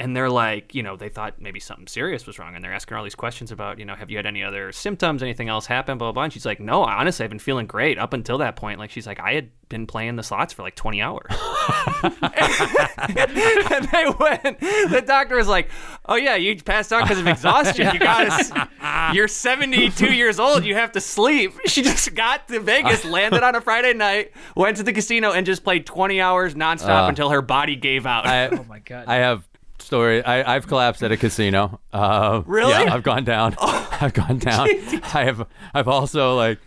and 0.00 0.16
they're 0.16 0.30
like 0.30 0.74
you 0.74 0.82
know 0.82 0.96
they 0.96 1.08
thought 1.08 1.40
maybe 1.40 1.60
something 1.60 1.86
serious 1.86 2.26
was 2.26 2.38
wrong 2.38 2.54
and 2.54 2.64
they're 2.64 2.72
asking 2.72 2.96
all 2.96 3.04
these 3.04 3.14
questions 3.14 3.50
about 3.52 3.78
you 3.78 3.84
know 3.84 3.94
have 3.94 4.10
you 4.10 4.16
had 4.16 4.26
any 4.26 4.42
other 4.42 4.72
symptoms 4.72 5.22
anything 5.22 5.48
else 5.48 5.66
happen 5.66 5.98
blah 5.98 6.06
blah 6.08 6.12
blah 6.12 6.22
and 6.24 6.32
she's 6.32 6.46
like 6.46 6.60
no 6.60 6.82
honestly 6.82 7.24
i've 7.24 7.30
been 7.30 7.38
feeling 7.38 7.66
great 7.66 7.98
up 7.98 8.12
until 8.12 8.38
that 8.38 8.56
point 8.56 8.78
like 8.78 8.90
she's 8.90 9.06
like 9.06 9.20
i 9.20 9.32
had 9.34 9.50
been 9.68 9.86
playing 9.86 10.16
the 10.16 10.22
slots 10.22 10.52
for 10.52 10.62
like 10.62 10.74
20 10.74 11.00
hours 11.00 11.30
and 12.02 13.88
they 13.90 14.06
went. 14.18 14.60
The 14.60 15.02
doctor 15.06 15.36
was 15.36 15.48
like, 15.48 15.68
"Oh 16.06 16.16
yeah, 16.16 16.36
you 16.36 16.56
passed 16.62 16.92
out 16.92 17.02
because 17.02 17.18
of 17.18 17.26
exhaustion. 17.26 17.92
You 17.92 17.98
got 18.00 18.44
to. 18.46 19.14
You're 19.14 19.28
72 19.28 20.12
years 20.12 20.38
old. 20.38 20.64
You 20.64 20.74
have 20.74 20.92
to 20.92 21.00
sleep." 21.00 21.52
She 21.66 21.82
just 21.82 22.14
got 22.14 22.48
to 22.48 22.60
Vegas, 22.60 23.04
landed 23.04 23.42
on 23.42 23.54
a 23.54 23.60
Friday 23.60 23.94
night, 23.94 24.32
went 24.56 24.76
to 24.78 24.82
the 24.82 24.92
casino, 24.92 25.32
and 25.32 25.46
just 25.46 25.64
played 25.64 25.86
20 25.86 26.20
hours 26.20 26.54
nonstop 26.54 27.06
Uh, 27.06 27.08
until 27.08 27.30
her 27.30 27.42
body 27.42 27.76
gave 27.76 28.06
out. 28.06 28.26
I, 28.26 28.48
Oh 28.52 28.64
my 28.68 28.80
god. 28.80 29.06
I 29.06 29.16
have 29.16 29.46
story. 29.92 30.24
I, 30.24 30.54
I've 30.56 30.66
collapsed 30.66 31.02
at 31.02 31.12
a 31.12 31.16
casino. 31.18 31.78
Uh, 31.92 32.42
Really? 32.46 32.70
Yeah, 32.72 32.94
I've 32.94 33.02
gone 33.02 33.24
down. 33.24 33.54
I've 33.60 34.14
gone 34.14 34.38
down. 34.50 34.66
I 35.14 35.24
have. 35.24 35.46
I've 35.74 35.88
also 35.88 36.34
like. 36.36 36.58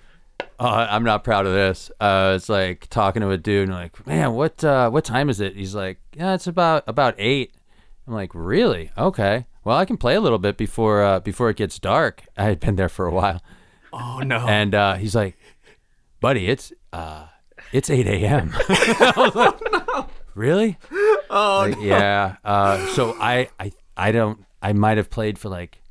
Uh, 0.59 0.87
I'm 0.89 1.03
not 1.03 1.23
proud 1.23 1.45
of 1.45 1.53
this. 1.53 1.91
Uh, 1.99 2.33
it's 2.35 2.49
like 2.49 2.87
talking 2.89 3.21
to 3.21 3.29
a 3.31 3.37
dude 3.37 3.67
and 3.69 3.77
like, 3.77 4.05
man, 4.05 4.33
what 4.33 4.63
uh, 4.63 4.89
what 4.89 5.03
time 5.05 5.29
is 5.29 5.39
it? 5.39 5.55
He's 5.55 5.73
like, 5.75 5.97
yeah, 6.13 6.33
it's 6.35 6.47
about 6.47 6.83
about 6.87 7.15
eight. 7.17 7.53
I'm 8.07 8.13
like, 8.13 8.31
really? 8.33 8.91
Okay. 8.97 9.45
Well, 9.63 9.75
I 9.77 9.85
can 9.85 9.97
play 9.97 10.13
a 10.15 10.21
little 10.21 10.37
bit 10.39 10.55
before 10.57 11.03
uh, 11.03 11.19
before 11.19 11.49
it 11.49 11.57
gets 11.57 11.79
dark. 11.79 12.23
I 12.37 12.43
had 12.43 12.59
been 12.59 12.75
there 12.75 12.89
for 12.89 13.07
a 13.07 13.11
while, 13.11 13.41
oh 13.91 14.19
no. 14.19 14.45
and 14.47 14.75
uh, 14.75 14.93
he's 14.95 15.15
like, 15.15 15.37
buddy, 16.19 16.47
it's 16.47 16.71
uh, 16.93 17.25
it's 17.71 17.89
8 17.89 18.05
a.m. 18.07 18.51
I 18.69 19.13
was 19.17 19.35
like, 19.35 19.84
Really? 20.35 20.77
Oh 21.27 21.67
no! 21.75 21.79
yeah. 21.81 22.35
Uh, 22.45 22.85
so 22.93 23.15
I, 23.19 23.49
I 23.59 23.71
I 23.97 24.11
don't. 24.11 24.45
I 24.61 24.73
might 24.73 24.97
have 24.97 25.09
played 25.09 25.39
for 25.39 25.49
like 25.49 25.81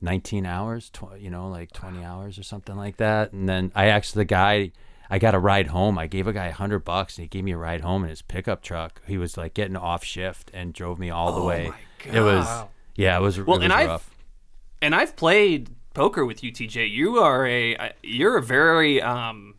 19 0.00 0.46
hours, 0.46 0.88
tw- 0.90 1.18
you 1.18 1.28
know, 1.30 1.48
like 1.48 1.70
20 1.72 2.02
hours 2.02 2.38
or 2.38 2.42
something 2.42 2.74
like 2.74 2.96
that. 2.96 3.32
And 3.32 3.48
then 3.48 3.70
I 3.74 3.86
asked 3.86 4.14
the 4.14 4.24
guy. 4.24 4.72
I 5.10 5.18
got 5.18 5.34
a 5.34 5.38
ride 5.38 5.66
home. 5.66 5.98
I 5.98 6.06
gave 6.06 6.26
a 6.26 6.32
guy 6.32 6.46
a 6.46 6.52
hundred 6.52 6.80
bucks, 6.84 7.18
and 7.18 7.24
he 7.24 7.28
gave 7.28 7.44
me 7.44 7.52
a 7.52 7.56
ride 7.58 7.82
home 7.82 8.02
in 8.04 8.10
his 8.10 8.22
pickup 8.22 8.62
truck. 8.62 9.02
He 9.06 9.18
was 9.18 9.36
like 9.36 9.54
getting 9.54 9.76
off 9.76 10.04
shift 10.04 10.50
and 10.54 10.72
drove 10.72 10.98
me 10.98 11.10
all 11.10 11.32
the 11.38 11.42
way. 11.44 11.70
It 12.10 12.20
was, 12.20 12.46
yeah, 12.96 13.18
it 13.18 13.20
was. 13.20 13.38
Well, 13.38 13.56
it 13.56 13.58
was 13.58 13.64
and 13.64 13.72
I've- 13.72 14.04
and 14.80 14.94
I've 14.94 15.16
played 15.16 15.68
poker 15.92 16.24
with 16.24 16.42
you, 16.42 16.50
TJ. 16.50 16.90
You 16.90 17.18
are 17.18 17.46
a 17.46 17.92
you're 18.02 18.38
a 18.38 18.42
very 18.42 19.02
um 19.02 19.56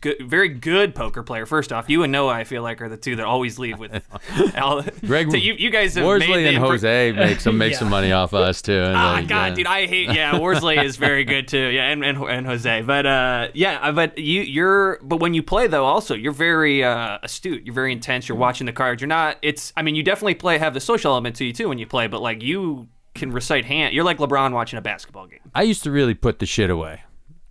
good, 0.00 0.16
very 0.22 0.48
good 0.48 0.94
poker 0.94 1.22
player. 1.22 1.46
First 1.46 1.72
off, 1.72 1.88
you 1.90 2.02
and 2.02 2.12
Noah, 2.12 2.32
I 2.32 2.44
feel 2.44 2.62
like, 2.62 2.80
are 2.80 2.88
the 2.88 2.96
two 2.96 3.16
that 3.16 3.26
always 3.26 3.58
leave 3.58 3.78
with 3.78 4.02
all. 4.60 4.82
Greg- 5.06 5.30
so 5.30 5.36
you, 5.36 5.54
you 5.54 5.70
guys 5.70 5.94
have 5.94 6.02
made 6.04 6.08
Worsley 6.08 6.42
the 6.44 6.48
and 6.50 6.58
impre- 6.58 6.68
Jose 6.70 7.12
make 7.12 7.40
some 7.40 7.58
make 7.58 7.72
Yeah. 7.72 7.78
some 7.78 7.90
money 7.90 8.12
off 8.12 8.32
us 8.34 8.62
too. 8.62 8.72
and, 8.72 8.96
Ah, 8.96 9.12
like, 9.14 9.28
God, 9.28 9.46
yeah. 9.50 9.54
dude, 9.54 9.66
I 9.66 9.86
hate. 9.86 10.10
Yeah, 10.12 10.38
Worsley 10.38 10.78
is 10.78 10.96
very 10.96 11.24
good 11.24 11.48
too. 11.48 11.58
Yeah, 11.68 11.88
and, 11.90 12.04
and 12.04 12.18
and 12.22 12.46
Jose, 12.46 12.82
but 12.82 13.06
uh, 13.06 13.48
yeah, 13.54 13.78
uh, 13.82 13.92
but 13.92 14.16
you 14.18 14.42
you're 14.42 14.98
but 15.02 15.18
when 15.20 15.34
you 15.34 15.42
play 15.42 15.66
though, 15.66 15.84
also 15.84 16.14
you're 16.14 16.32
very 16.32 16.82
uh, 16.84 17.18
astute. 17.22 17.64
You're 17.64 17.74
very 17.74 17.92
intense. 17.92 18.28
You're 18.28 18.38
watching 18.38 18.66
the 18.66 18.72
cards. 18.72 19.00
You're 19.02 19.08
not. 19.08 19.36
It's. 19.42 19.72
I 19.76 19.82
mean, 19.82 19.94
you 19.94 20.02
definitely 20.02 20.34
play 20.34 20.58
have 20.58 20.74
the 20.74 20.80
social 20.80 21.12
element 21.12 21.36
to 21.36 21.44
you 21.44 21.52
too 21.52 21.68
when 21.68 21.78
you 21.78 21.86
play, 21.86 22.06
but 22.06 22.20
like 22.22 22.42
you 22.42 22.88
can 23.14 23.30
recite 23.30 23.64
hand. 23.64 23.94
You're 23.94 24.04
like 24.04 24.18
LeBron 24.18 24.52
watching 24.52 24.78
a 24.78 24.82
basketball 24.82 25.26
game. 25.28 25.38
I 25.54 25.62
used 25.62 25.82
to 25.84 25.90
really 25.90 26.14
put 26.14 26.40
the 26.40 26.46
shit 26.46 26.68
away. 26.70 27.02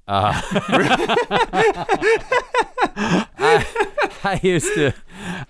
Uh, 0.05 0.33
I, 3.37 3.65
I 4.23 4.39
used 4.43 4.73
to, 4.75 4.93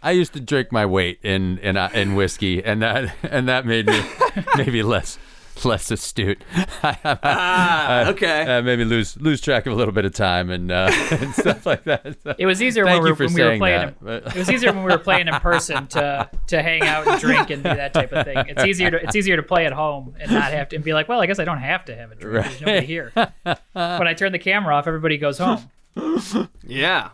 I 0.03 0.11
used 0.11 0.33
to 0.33 0.39
drink 0.39 0.71
my 0.71 0.85
weight 0.85 1.19
in 1.23 1.57
in 1.59 1.75
uh, 1.75 1.89
in 1.93 2.13
whiskey, 2.15 2.63
and 2.63 2.81
that 2.83 3.15
and 3.23 3.47
that 3.47 3.65
made 3.65 3.87
me 3.87 3.99
maybe 4.55 4.83
less 4.83 5.17
less 5.65 5.91
astute. 5.91 6.43
Ah, 6.85 8.09
okay. 8.09 8.41
uh, 8.57 8.61
made 8.61 8.77
me 8.79 8.85
lose 8.85 9.15
lose 9.21 9.39
track 9.39 9.65
of 9.65 9.73
a 9.73 9.75
little 9.75 9.93
bit 9.93 10.03
of 10.05 10.13
time 10.13 10.49
and, 10.49 10.71
uh, 10.71 10.91
and 11.11 11.33
stuff 11.33 11.65
like 11.65 11.83
that. 11.85 12.17
So, 12.23 12.35
It 12.37 12.45
was 12.45 12.61
easier 12.61 12.83
when, 12.85 13.01
we 13.01 13.11
were, 13.11 13.15
when 13.15 13.33
we 13.33 13.41
were 13.43 13.57
playing. 13.57 13.79
that, 13.79 13.87
in, 13.89 13.95
but- 14.01 14.27
it 14.27 14.35
was 14.35 14.49
easier 14.51 14.73
when 14.73 14.83
we 14.83 14.91
were 14.91 14.97
playing 14.97 15.27
in 15.27 15.33
person 15.35 15.87
to 15.87 16.29
to 16.47 16.61
hang 16.61 16.81
out 16.81 17.07
and 17.07 17.21
drink 17.21 17.49
and 17.49 17.63
do 17.63 17.69
that 17.69 17.93
type 17.93 18.11
of 18.11 18.25
thing. 18.25 18.37
It's 18.47 18.63
easier 18.65 18.91
to 18.91 19.01
it's 19.01 19.15
easier 19.15 19.37
to 19.37 19.43
play 19.43 19.65
at 19.65 19.71
home 19.73 20.15
and 20.19 20.31
not 20.31 20.51
have 20.51 20.69
to 20.69 20.75
and 20.75 20.83
be 20.85 20.93
like, 20.93 21.07
well, 21.07 21.21
I 21.21 21.25
guess 21.25 21.39
I 21.39 21.45
don't 21.45 21.59
have 21.59 21.85
to 21.85 21.95
have 21.95 22.11
a 22.11 22.15
drink. 22.15 22.45
There's 22.45 22.61
nobody 22.61 22.85
here. 22.85 23.11
when 23.13 24.07
I 24.07 24.13
turn 24.13 24.31
the 24.33 24.39
camera 24.39 24.75
off, 24.75 24.87
everybody 24.87 25.17
goes 25.17 25.37
home. 25.37 25.69
Yeah. 26.65 27.09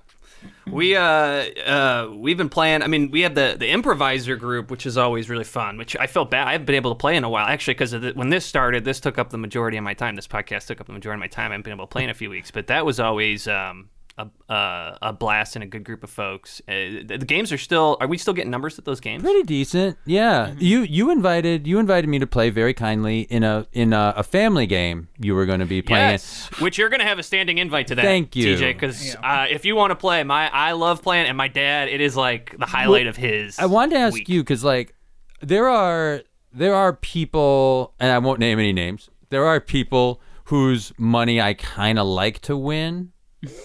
We 0.72 0.96
uh 0.96 1.02
uh 1.02 2.12
we've 2.16 2.38
been 2.38 2.50
playing. 2.50 2.84
I 2.84 2.88
mean, 2.88 3.12
we 3.12 3.22
have 3.22 3.36
the 3.36 3.56
the 3.58 3.70
improviser 3.70 4.36
group, 4.36 4.70
which 4.70 4.86
is 4.86 4.98
always 4.98 5.30
really 5.30 5.44
fun. 5.44 5.78
Which 5.78 5.96
I 5.98 6.08
felt 6.08 6.30
bad. 6.30 6.48
I 6.48 6.54
haven't 6.54 6.66
been 6.66 6.76
able 6.76 6.92
to 6.92 6.96
play 7.00 7.16
in 7.16 7.24
a 7.24 7.30
while, 7.30 7.48
actually, 7.48 7.74
because 7.74 7.94
when 8.16 8.30
this 8.30 8.46
started, 8.46 8.86
this 8.86 9.00
took 9.00 9.18
up 9.18 9.30
the 9.30 9.38
majority 9.38 9.78
of 9.78 9.84
my 9.84 9.94
time. 9.94 10.16
This 10.16 10.28
podcast 10.28 10.68
took 10.68 10.80
up 10.80 10.88
the 10.88 10.94
majority 10.94 11.18
of 11.18 11.22
my 11.22 11.28
time. 11.28 11.52
I 11.52 11.54
haven't 11.54 11.64
been 11.64 11.74
able 11.74 11.88
to 11.88 11.92
play 11.92 12.04
in 12.04 12.10
a 12.10 12.14
few 12.14 12.30
weeks, 12.30 12.52
but 12.52 12.68
that 12.68 12.86
was 12.86 13.00
always 13.00 13.48
um 13.48 13.90
a, 14.20 14.52
uh, 14.52 14.98
a 15.02 15.14
blast 15.14 15.56
and 15.56 15.64
a 15.64 15.68
good 15.68 15.84
group 15.84 16.04
of 16.04 16.10
folks. 16.10 16.62
Uh, 16.68 17.04
the, 17.06 17.18
the 17.20 17.26
games 17.26 17.52
are 17.52 17.58
still. 17.58 17.98
Are 18.00 18.08
we 18.08 18.18
still 18.18 18.34
getting 18.34 18.52
numbers 18.52 18.78
at 18.78 18.86
those 18.86 19.00
games? 19.00 19.24
Pretty 19.24 19.44
decent, 19.44 19.98
yeah. 20.06 20.54
You 20.60 20.82
you 20.82 21.10
invited 21.10 21.66
you 21.66 21.80
invited 21.80 22.08
me 22.08 22.20
to 22.20 22.28
play 22.28 22.50
very 22.50 22.74
kindly 22.74 23.22
in 23.22 23.44
a 23.44 23.66
in 23.72 23.94
a, 23.94 24.14
a 24.18 24.24
family 24.24 24.68
game. 24.68 25.08
You 25.20 25.36
were 25.36 25.46
going 25.46 25.62
to 25.62 25.66
be 25.66 25.82
playing. 25.82 26.12
Yes, 26.12 26.50
which 26.60 26.78
you're 26.78 26.90
gonna 26.90 27.06
have 27.06 27.20
a 27.20 27.24
standing 27.24 27.58
invite 27.58 27.88
to 27.88 27.96
that. 27.96 28.04
Thank 28.04 28.36
you. 28.36 28.58
TJ. 28.58 28.74
Because 28.74 29.16
uh, 29.24 29.48
if 29.50 29.66
you 29.66 29.76
want 29.76 29.92
to 29.92 29.96
play, 29.96 30.24
my 30.24 30.50
I 30.50 30.74
love 30.74 31.02
playing, 31.02 31.28
and 31.28 31.38
my 31.38 31.48
dad, 31.48 31.88
it 31.88 32.02
is 32.02 32.18
like 32.18 32.58
the 32.58 32.66
highlight 32.66 33.08
of 33.08 33.16
his. 33.16 33.58
I 33.58 33.68
wanted 33.68 33.96
to 33.96 34.00
ask 34.02 34.16
week. 34.16 34.30
you 34.30 34.42
because 34.42 34.64
like 34.64 34.94
there 35.42 35.70
are 35.70 36.24
there 36.54 36.76
are 36.76 36.94
people, 36.94 37.94
and 38.00 38.12
I 38.12 38.18
won't 38.20 38.40
name 38.40 38.60
any 38.60 38.74
names. 38.74 39.10
There 39.30 39.46
are 39.46 39.60
people 39.60 40.22
whose 40.46 40.92
money 40.98 41.40
I 41.40 41.54
kind 41.54 42.00
of 42.00 42.08
like 42.08 42.40
to 42.42 42.58
win. 42.58 43.12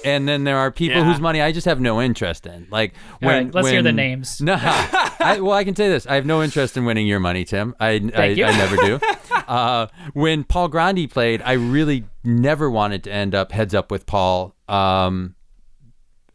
And 0.04 0.28
then 0.28 0.44
there 0.44 0.56
are 0.56 0.70
people 0.70 0.98
Yeah. 0.98 1.04
whose 1.04 1.20
money 1.20 1.40
I 1.40 1.50
just 1.50 1.64
have 1.64 1.80
no 1.80 2.00
interest 2.00 2.46
in. 2.46 2.68
Like 2.70 2.94
when 3.18 3.46
right, 3.46 3.54
let's 3.54 3.68
hear 3.68 3.82
the 3.82 3.92
names. 3.92 4.40
No, 4.44 4.56
I, 4.56 5.38
well, 5.40 5.52
I 5.56 5.64
can 5.64 5.74
say 5.74 5.88
this: 5.88 6.06
I 6.06 6.14
have 6.14 6.26
no 6.26 6.42
interest 6.42 6.76
in 6.76 6.84
winning 6.84 7.06
your 7.06 7.18
money, 7.20 7.44
Tim. 7.44 7.74
I, 7.80 8.08
I, 8.14 8.26
you. 8.26 8.44
I 8.44 8.52
never 8.56 8.76
do. 8.76 9.00
uh, 9.48 9.86
when 10.12 10.44
Paul 10.44 10.68
Grandi 10.68 11.06
played, 11.06 11.42
I 11.42 11.52
really 11.52 12.04
never 12.22 12.70
wanted 12.70 13.04
to 13.04 13.12
end 13.12 13.34
up 13.34 13.50
heads 13.52 13.74
up 13.74 13.90
with 13.90 14.06
Paul. 14.06 14.54
Um, 14.68 15.34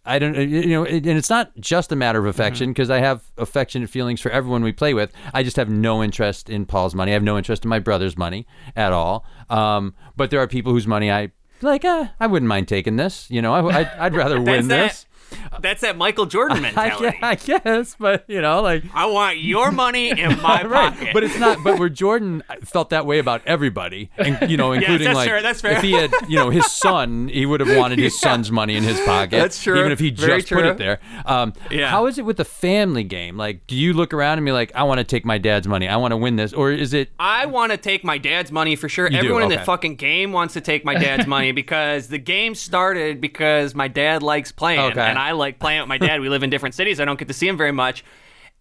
I 0.05 0.17
don't, 0.17 0.35
you 0.35 0.65
know, 0.67 0.85
and 0.85 1.05
it's 1.05 1.29
not 1.29 1.51
just 1.59 1.91
a 1.91 1.95
matter 1.95 2.19
of 2.19 2.25
affection 2.25 2.71
because 2.71 2.89
I 2.89 2.99
have 2.99 3.21
affectionate 3.37 3.89
feelings 3.91 4.19
for 4.19 4.31
everyone 4.31 4.63
we 4.63 4.71
play 4.71 4.93
with. 4.95 5.13
I 5.35 5.43
just 5.43 5.55
have 5.57 5.69
no 5.69 6.01
interest 6.01 6.49
in 6.49 6.65
Paul's 6.65 6.95
money. 6.95 7.11
I 7.11 7.13
have 7.13 7.21
no 7.21 7.37
interest 7.37 7.63
in 7.63 7.69
my 7.69 7.77
brother's 7.79 8.17
money 8.17 8.47
at 8.75 8.91
all. 8.91 9.23
Um, 9.51 9.93
but 10.15 10.31
there 10.31 10.39
are 10.39 10.47
people 10.47 10.71
whose 10.71 10.87
money 10.87 11.11
I 11.11 11.31
like. 11.61 11.85
Uh, 11.85 12.07
I 12.19 12.27
wouldn't 12.27 12.47
mind 12.47 12.67
taking 12.67 12.95
this. 12.95 13.29
You 13.29 13.41
know, 13.41 13.53
I, 13.53 13.79
I'd, 13.79 13.87
I'd 13.99 14.15
rather 14.15 14.41
win 14.41 14.67
this. 14.67 15.05
That's 15.61 15.81
that 15.81 15.97
Michael 15.97 16.25
Jordan 16.25 16.61
mentality. 16.61 17.17
I 17.21 17.35
guess, 17.35 17.95
but 17.99 18.25
you 18.27 18.41
know, 18.41 18.61
like 18.61 18.83
I 18.93 19.05
want 19.07 19.39
your 19.39 19.71
money 19.71 20.09
in 20.11 20.41
my 20.41 20.63
right. 20.65 20.93
pocket. 20.93 21.09
But 21.13 21.23
it's 21.23 21.37
not. 21.39 21.63
But 21.63 21.79
where 21.79 21.89
Jordan 21.89 22.43
felt 22.63 22.89
that 22.91 23.05
way 23.05 23.19
about 23.19 23.41
everybody, 23.45 24.09
and 24.17 24.49
you 24.49 24.57
know, 24.57 24.71
including 24.71 25.05
that's 25.05 25.15
like 25.15 25.29
fair, 25.29 25.41
that's 25.41 25.61
fair. 25.61 25.73
if 25.73 25.81
he 25.81 25.91
had, 25.93 26.11
you 26.27 26.37
know, 26.37 26.49
his 26.49 26.65
son, 26.71 27.27
he 27.27 27.45
would 27.45 27.59
have 27.59 27.75
wanted 27.77 27.99
his 27.99 28.19
son's 28.19 28.51
money 28.51 28.75
in 28.75 28.83
his 28.83 28.99
pocket. 29.01 29.37
That's 29.37 29.61
true. 29.61 29.79
Even 29.79 29.91
if 29.91 29.99
he 29.99 30.09
Very 30.11 30.41
just 30.41 30.51
put 30.51 30.65
it 30.65 30.77
there. 30.77 30.99
Um, 31.25 31.53
Yeah. 31.69 31.89
How 31.89 32.05
is 32.07 32.17
it 32.17 32.25
with 32.25 32.37
the 32.37 32.45
family 32.45 33.03
game? 33.03 33.37
Like, 33.37 33.67
do 33.67 33.75
you 33.75 33.93
look 33.93 34.13
around 34.13 34.37
and 34.37 34.45
be 34.45 34.51
like, 34.51 34.71
I 34.75 34.83
want 34.83 34.99
to 34.99 35.03
take 35.03 35.25
my 35.25 35.37
dad's 35.37 35.67
money. 35.67 35.87
I 35.87 35.97
want 35.97 36.11
to 36.11 36.17
win 36.17 36.35
this, 36.35 36.53
or 36.53 36.71
is 36.71 36.93
it? 36.93 37.09
I 37.19 37.45
want 37.45 37.71
to 37.71 37.77
take 37.77 38.03
my 38.03 38.17
dad's 38.17 38.51
money 38.51 38.75
for 38.75 38.87
sure. 38.89 39.09
do, 39.09 39.17
Everyone 39.17 39.43
in 39.43 39.49
the 39.49 39.59
fucking 39.59 39.95
game 39.95 40.31
wants 40.31 40.53
to 40.55 40.61
take 40.61 40.85
my 40.85 40.95
dad's 40.95 41.27
money 41.27 41.51
because 41.51 42.07
the 42.07 42.17
game 42.17 42.55
started 42.55 43.19
because 43.21 43.75
my 43.75 43.87
dad 43.87 44.23
likes 44.23 44.51
playing 44.51 44.79
Okay. 44.79 45.01
and 45.01 45.18
I 45.19 45.31
like 45.33 45.59
playing 45.59 45.81
with 45.81 45.89
my 45.89 45.97
dad. 45.97 46.21
We 46.21 46.29
live 46.29 46.43
in 46.43 46.49
different 46.49 46.75
cities. 46.75 46.99
I 46.99 47.05
don't 47.05 47.19
get 47.19 47.27
to 47.27 47.33
see 47.33 47.47
him 47.47 47.57
very 47.57 47.71
much. 47.71 48.03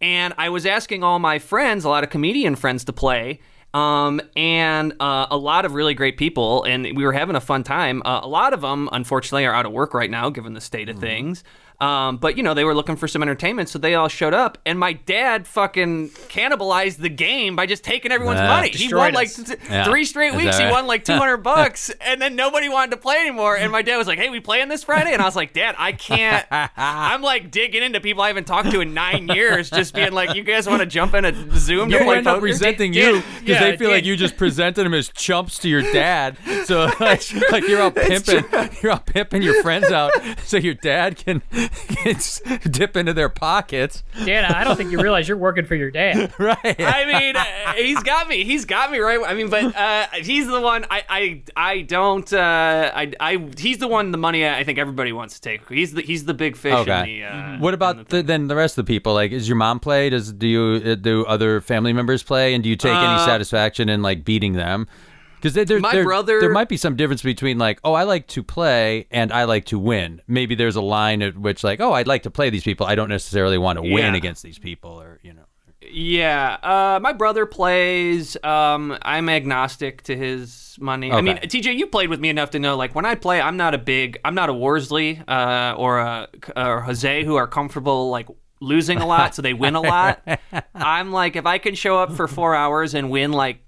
And 0.00 0.34
I 0.38 0.48
was 0.50 0.66
asking 0.66 1.02
all 1.02 1.18
my 1.18 1.38
friends, 1.38 1.84
a 1.84 1.88
lot 1.88 2.04
of 2.04 2.10
comedian 2.10 2.54
friends, 2.56 2.84
to 2.84 2.92
play. 2.92 3.40
Um, 3.74 4.20
and 4.36 4.94
uh, 4.98 5.26
a 5.30 5.36
lot 5.36 5.64
of 5.66 5.74
really 5.74 5.92
great 5.92 6.16
people, 6.16 6.64
and 6.64 6.84
we 6.96 7.04
were 7.04 7.12
having 7.12 7.36
a 7.36 7.40
fun 7.40 7.64
time. 7.64 8.02
Uh, 8.04 8.20
a 8.22 8.28
lot 8.28 8.52
of 8.54 8.62
them, 8.62 8.88
unfortunately, 8.92 9.44
are 9.44 9.52
out 9.54 9.66
of 9.66 9.72
work 9.72 9.92
right 9.92 10.10
now, 10.10 10.30
given 10.30 10.54
the 10.54 10.60
state 10.60 10.88
of 10.88 10.96
Mm-hmm. 10.96 11.04
things. 11.04 11.44
Um, 11.80 12.16
but 12.16 12.36
you 12.36 12.42
know, 12.42 12.54
they 12.54 12.64
were 12.64 12.74
looking 12.74 12.96
for 12.96 13.06
some 13.06 13.22
entertainment, 13.22 13.68
so 13.68 13.78
they 13.78 13.94
all 13.94 14.08
showed 14.08 14.34
up. 14.34 14.58
And 14.66 14.78
my 14.80 14.94
dad 14.94 15.46
fucking 15.46 16.08
cannibalized 16.28 16.96
the 16.96 17.08
game 17.08 17.54
by 17.54 17.66
just 17.66 17.84
taking 17.84 18.10
everyone's 18.10 18.40
Ah. 18.40 18.48
money. 18.56 18.70
He 18.70 18.92
won 18.92 19.12
like 19.14 19.32
th- 19.32 19.58
Yeah. 19.70 19.84
three 19.84 20.04
straight 20.04 20.30
Is 20.34 20.36
weeks. 20.42 20.56
that 20.58 20.66
He 20.66 20.72
won 20.72 20.86
like 20.88 21.04
200 21.04 21.36
bucks, 21.44 21.90
and 22.00 22.20
then 22.20 22.34
nobody 22.34 22.68
wanted 22.68 22.90
to 22.92 22.96
play 22.96 23.18
anymore. 23.18 23.56
And 23.56 23.70
my 23.70 23.82
dad 23.82 23.96
was 23.96 24.08
like, 24.08 24.18
"Hey, 24.18 24.28
we 24.28 24.40
playing 24.40 24.68
this 24.68 24.82
Friday?" 24.82 25.12
And 25.12 25.22
I 25.22 25.24
was 25.24 25.36
like, 25.36 25.52
"Dad, 25.52 25.76
I 25.78 25.92
can't." 25.92 26.44
I'm 26.76 27.22
like 27.22 27.50
digging 27.52 27.82
into 27.84 28.00
people 28.00 28.22
I 28.22 28.28
haven't 28.28 28.46
talked 28.48 28.70
to 28.72 28.80
in 28.80 28.92
nine 28.92 29.28
years, 29.28 29.70
just 29.70 29.94
being 29.94 30.12
like, 30.12 30.34
"You 30.34 30.42
guys 30.42 30.66
want 30.68 30.80
to 30.80 30.86
jump 30.86 31.14
in 31.14 31.24
a 31.24 31.32
Zoom 31.56 31.90
to 31.90 31.98
They 31.98 32.04
play 32.04 32.22
poker?" 32.22 32.40
resenting 32.40 32.92
you 32.92 33.22
because 33.40 33.46
yeah, 33.46 33.60
they 33.70 33.76
feel 33.76 33.90
like 33.90 34.04
you 34.04 34.16
just 34.16 34.36
presented 34.36 34.82
them 34.84 34.94
as 34.94 35.10
chumps 35.10 35.58
to 35.60 35.68
your 35.68 35.82
dad. 35.82 36.36
So 36.64 36.90
like, 37.00 37.22
like 37.52 37.68
you're 37.68 37.80
all 37.82 37.92
pimping, 37.92 38.44
you're 38.82 38.90
all 38.92 38.98
pimping 38.98 39.42
your 39.42 39.62
friends 39.62 39.90
out, 39.92 40.10
so 40.44 40.56
your 40.56 40.74
dad 40.74 41.16
can, 41.16 41.42
dip 42.70 42.96
into 42.96 43.12
their 43.12 43.28
pockets, 43.28 44.02
Dana, 44.24 44.52
I 44.54 44.64
don't 44.64 44.76
think 44.76 44.90
you 44.90 45.00
realize 45.00 45.28
you're 45.28 45.36
working 45.36 45.64
for 45.64 45.74
your 45.74 45.90
dad. 45.90 46.32
right? 46.38 46.58
I 46.80 47.04
mean, 47.20 47.36
uh, 47.36 47.72
he's 47.74 48.02
got 48.02 48.28
me. 48.28 48.44
He's 48.44 48.64
got 48.64 48.90
me 48.90 48.98
right. 48.98 49.20
I 49.24 49.34
mean, 49.34 49.48
but 49.50 49.74
uh, 49.76 50.06
he's 50.14 50.46
the 50.46 50.60
one. 50.60 50.84
I, 50.90 51.02
I, 51.08 51.42
I 51.56 51.80
don't. 51.82 52.32
Uh, 52.32 52.90
I, 52.94 53.12
I. 53.20 53.48
He's 53.56 53.78
the 53.78 53.88
one. 53.88 54.12
The 54.12 54.18
money. 54.18 54.46
I 54.48 54.64
think 54.64 54.78
everybody 54.78 55.12
wants 55.12 55.34
to 55.34 55.40
take. 55.40 55.68
He's 55.68 55.92
the. 55.92 56.02
He's 56.02 56.24
the 56.24 56.34
big 56.34 56.56
fish 56.56 56.72
in 56.72 56.78
Okay. 56.78 57.20
the. 57.20 57.24
Uh, 57.24 57.58
What 57.58 57.74
about 57.74 58.08
the, 58.08 58.22
then 58.22 58.48
the 58.48 58.56
rest 58.56 58.78
of 58.78 58.86
the 58.86 58.92
people? 58.92 59.14
Like, 59.14 59.32
is 59.32 59.48
your 59.48 59.56
mom 59.56 59.80
play? 59.80 60.10
Does 60.10 60.32
do 60.32 60.46
you 60.46 60.92
uh, 60.92 60.94
do 60.94 61.24
other 61.26 61.60
family 61.60 61.92
members 61.92 62.22
play? 62.22 62.54
And 62.54 62.62
do 62.62 62.70
you 62.70 62.76
take 62.76 62.92
any 62.94 63.18
satisfaction 63.24 63.88
in 63.88 64.02
like 64.02 64.24
beating 64.24 64.54
them? 64.54 64.86
Because 65.40 65.54
there, 65.54 65.80
My 65.80 65.92
there, 65.92 66.04
brother- 66.04 66.40
there 66.40 66.52
might 66.52 66.68
be 66.68 66.76
some 66.76 66.96
difference 66.96 67.22
between 67.22 67.58
like, 67.58 67.80
oh, 67.84 67.94
I 67.94 68.02
like 68.04 68.26
to 68.28 68.42
play 68.42 69.06
and 69.10 69.32
I 69.32 69.44
like 69.44 69.66
to 69.66 69.78
win. 69.78 70.20
Maybe 70.26 70.54
there's 70.54 70.76
a 70.76 70.80
line 70.80 71.22
at 71.22 71.38
which 71.38 71.62
like, 71.62 71.80
oh, 71.80 71.92
I'd 71.92 72.06
like 72.08 72.24
to 72.24 72.30
play 72.30 72.50
these 72.50 72.64
people. 72.64 72.86
I 72.86 72.94
don't 72.94 73.08
necessarily 73.08 73.58
want 73.58 73.76
to 73.78 73.82
win 73.82 74.14
against 74.14 74.42
these 74.42 74.58
people, 74.58 75.00
or 75.00 75.20
you 75.22 75.32
know. 75.32 75.44
Yeah, 75.90 76.58
uh, 76.62 76.98
my 77.00 77.12
brother 77.12 77.46
plays. 77.46 78.36
Um, 78.42 78.98
I'm 79.02 79.28
agnostic 79.28 80.02
to 80.02 80.16
his 80.16 80.76
money. 80.80 81.10
I 81.12 81.20
mean, 81.20 81.36
TJ, 81.38 81.76
you 81.76 81.86
played 81.86 82.10
with 82.10 82.20
me 82.20 82.28
enough 82.28 82.50
to 82.50 82.58
know, 82.58 82.76
like, 82.76 82.94
when 82.94 83.06
I 83.06 83.14
play, 83.14 83.40
I'm 83.40 83.56
not 83.56 83.74
a 83.74 83.78
big, 83.78 84.18
I'm 84.24 84.34
not 84.34 84.50
a 84.50 84.52
Worsley 84.54 85.22
uh, 85.26 85.74
or 85.78 86.00
a 86.00 86.28
or 86.56 86.80
Jose 86.82 87.24
who 87.24 87.36
are 87.36 87.46
comfortable 87.46 88.10
like 88.10 88.28
losing 88.60 88.98
a 88.98 89.06
lot, 89.06 89.34
so 89.34 89.40
they 89.42 89.54
win 89.54 89.76
a 89.76 89.80
lot. 89.80 90.20
I'm 90.74 91.12
like, 91.12 91.36
if 91.36 91.46
I 91.46 91.58
can 91.58 91.74
show 91.74 91.96
up 91.98 92.12
for 92.12 92.26
four 92.28 92.54
hours 92.54 92.94
and 92.94 93.10
win 93.10 93.32
like. 93.32 93.60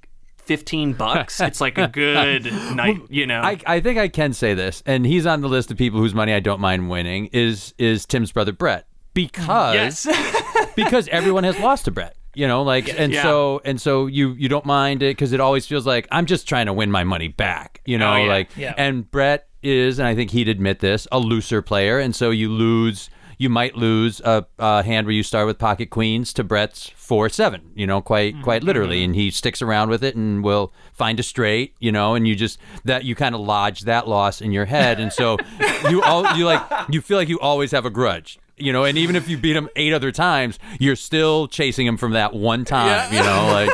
15 0.50 0.94
bucks. 0.94 1.40
It's 1.40 1.60
like 1.60 1.78
a 1.78 1.86
good 1.86 2.44
night, 2.74 3.00
you 3.08 3.24
know. 3.24 3.40
I, 3.40 3.56
I 3.68 3.78
think 3.78 4.00
I 4.00 4.08
can 4.08 4.32
say 4.32 4.52
this, 4.52 4.82
and 4.84 5.06
he's 5.06 5.24
on 5.24 5.42
the 5.42 5.48
list 5.48 5.70
of 5.70 5.78
people 5.78 6.00
whose 6.00 6.12
money 6.12 6.34
I 6.34 6.40
don't 6.40 6.58
mind 6.58 6.90
winning. 6.90 7.26
Is 7.26 7.72
is 7.78 8.04
Tim's 8.04 8.32
brother 8.32 8.50
Brett 8.50 8.88
because 9.14 10.06
yes. 10.06 10.72
because 10.74 11.06
everyone 11.06 11.44
has 11.44 11.56
lost 11.60 11.84
to 11.84 11.92
Brett. 11.92 12.16
You 12.34 12.48
know, 12.48 12.64
like, 12.64 12.88
and 12.98 13.12
Yeah. 13.12 13.22
so 13.22 13.60
and 13.64 13.80
so 13.80 14.06
you 14.08 14.32
you 14.32 14.48
don't 14.48 14.66
mind 14.66 15.04
it 15.04 15.10
because 15.16 15.32
it 15.32 15.38
always 15.38 15.68
feels 15.68 15.86
like 15.86 16.08
I'm 16.10 16.26
just 16.26 16.48
trying 16.48 16.66
to 16.66 16.72
win 16.72 16.90
my 16.90 17.04
money 17.04 17.28
back. 17.28 17.80
You 17.86 17.94
oh, 17.98 18.00
know, 18.00 18.12
Oh, 18.14 18.16
yeah. 18.16 18.28
like, 18.28 18.56
Yeah. 18.56 18.74
and 18.76 19.08
Brett 19.08 19.46
is, 19.62 20.00
and 20.00 20.08
I 20.08 20.16
think 20.16 20.32
he'd 20.32 20.48
admit 20.48 20.80
this, 20.80 21.06
a 21.12 21.20
looser 21.20 21.62
player, 21.62 22.00
and 22.00 22.12
so 22.12 22.30
you 22.30 22.48
lose. 22.48 23.08
You 23.40 23.48
might 23.48 23.74
lose 23.74 24.20
a, 24.20 24.44
a 24.59 24.83
hand 24.83 25.07
where 25.07 25.14
you 25.14 25.22
start 25.22 25.46
with 25.46 25.59
pocket 25.59 25.88
queens 25.88 26.33
to 26.35 26.44
Brett's 26.44 26.90
four 26.94 27.29
seven. 27.31 27.70
You 27.74 27.87
know, 27.87 28.03
quite 28.03 28.35
Mm-hmm. 28.35 28.42
quite 28.44 28.62
literally, 28.62 29.03
and 29.03 29.14
he 29.14 29.31
sticks 29.31 29.62
around 29.62 29.88
with 29.88 30.05
it 30.05 30.14
and 30.14 30.44
will 30.44 30.72
find 30.92 31.18
a 31.18 31.22
straight. 31.22 31.74
You 31.81 31.90
know, 31.90 32.14
and 32.14 32.29
you 32.29 32.37
just 32.37 32.59
that 32.85 33.05
you 33.05 33.14
kind 33.14 33.35
of 33.35 33.40
lodge 33.40 33.81
that 33.83 34.07
loss 34.07 34.40
in 34.42 34.53
your 34.53 34.66
head, 34.66 35.00
and 35.00 35.11
so 35.12 35.38
you 35.88 36.03
all 36.03 36.37
you 36.37 36.44
like 36.44 36.62
you 36.90 37.00
feel 37.00 37.16
like 37.16 37.29
you 37.31 37.40
always 37.40 37.70
have 37.70 37.87
a 37.87 37.90
grudge. 37.90 38.38
You 38.59 38.74
know, 38.74 38.85
and 38.85 38.98
even 38.98 39.16
if 39.16 39.26
you 39.26 39.38
beat 39.38 39.57
him 39.57 39.70
eight 39.74 39.94
other 39.94 40.12
times, 40.12 40.59
you're 40.79 40.94
still 40.94 41.48
chasing 41.48 41.87
him 41.87 41.96
from 41.96 42.12
that 42.12 42.35
one 42.35 42.66
time. 42.66 43.11
You 43.12 43.20
know, 43.22 43.46
like. 43.53 43.70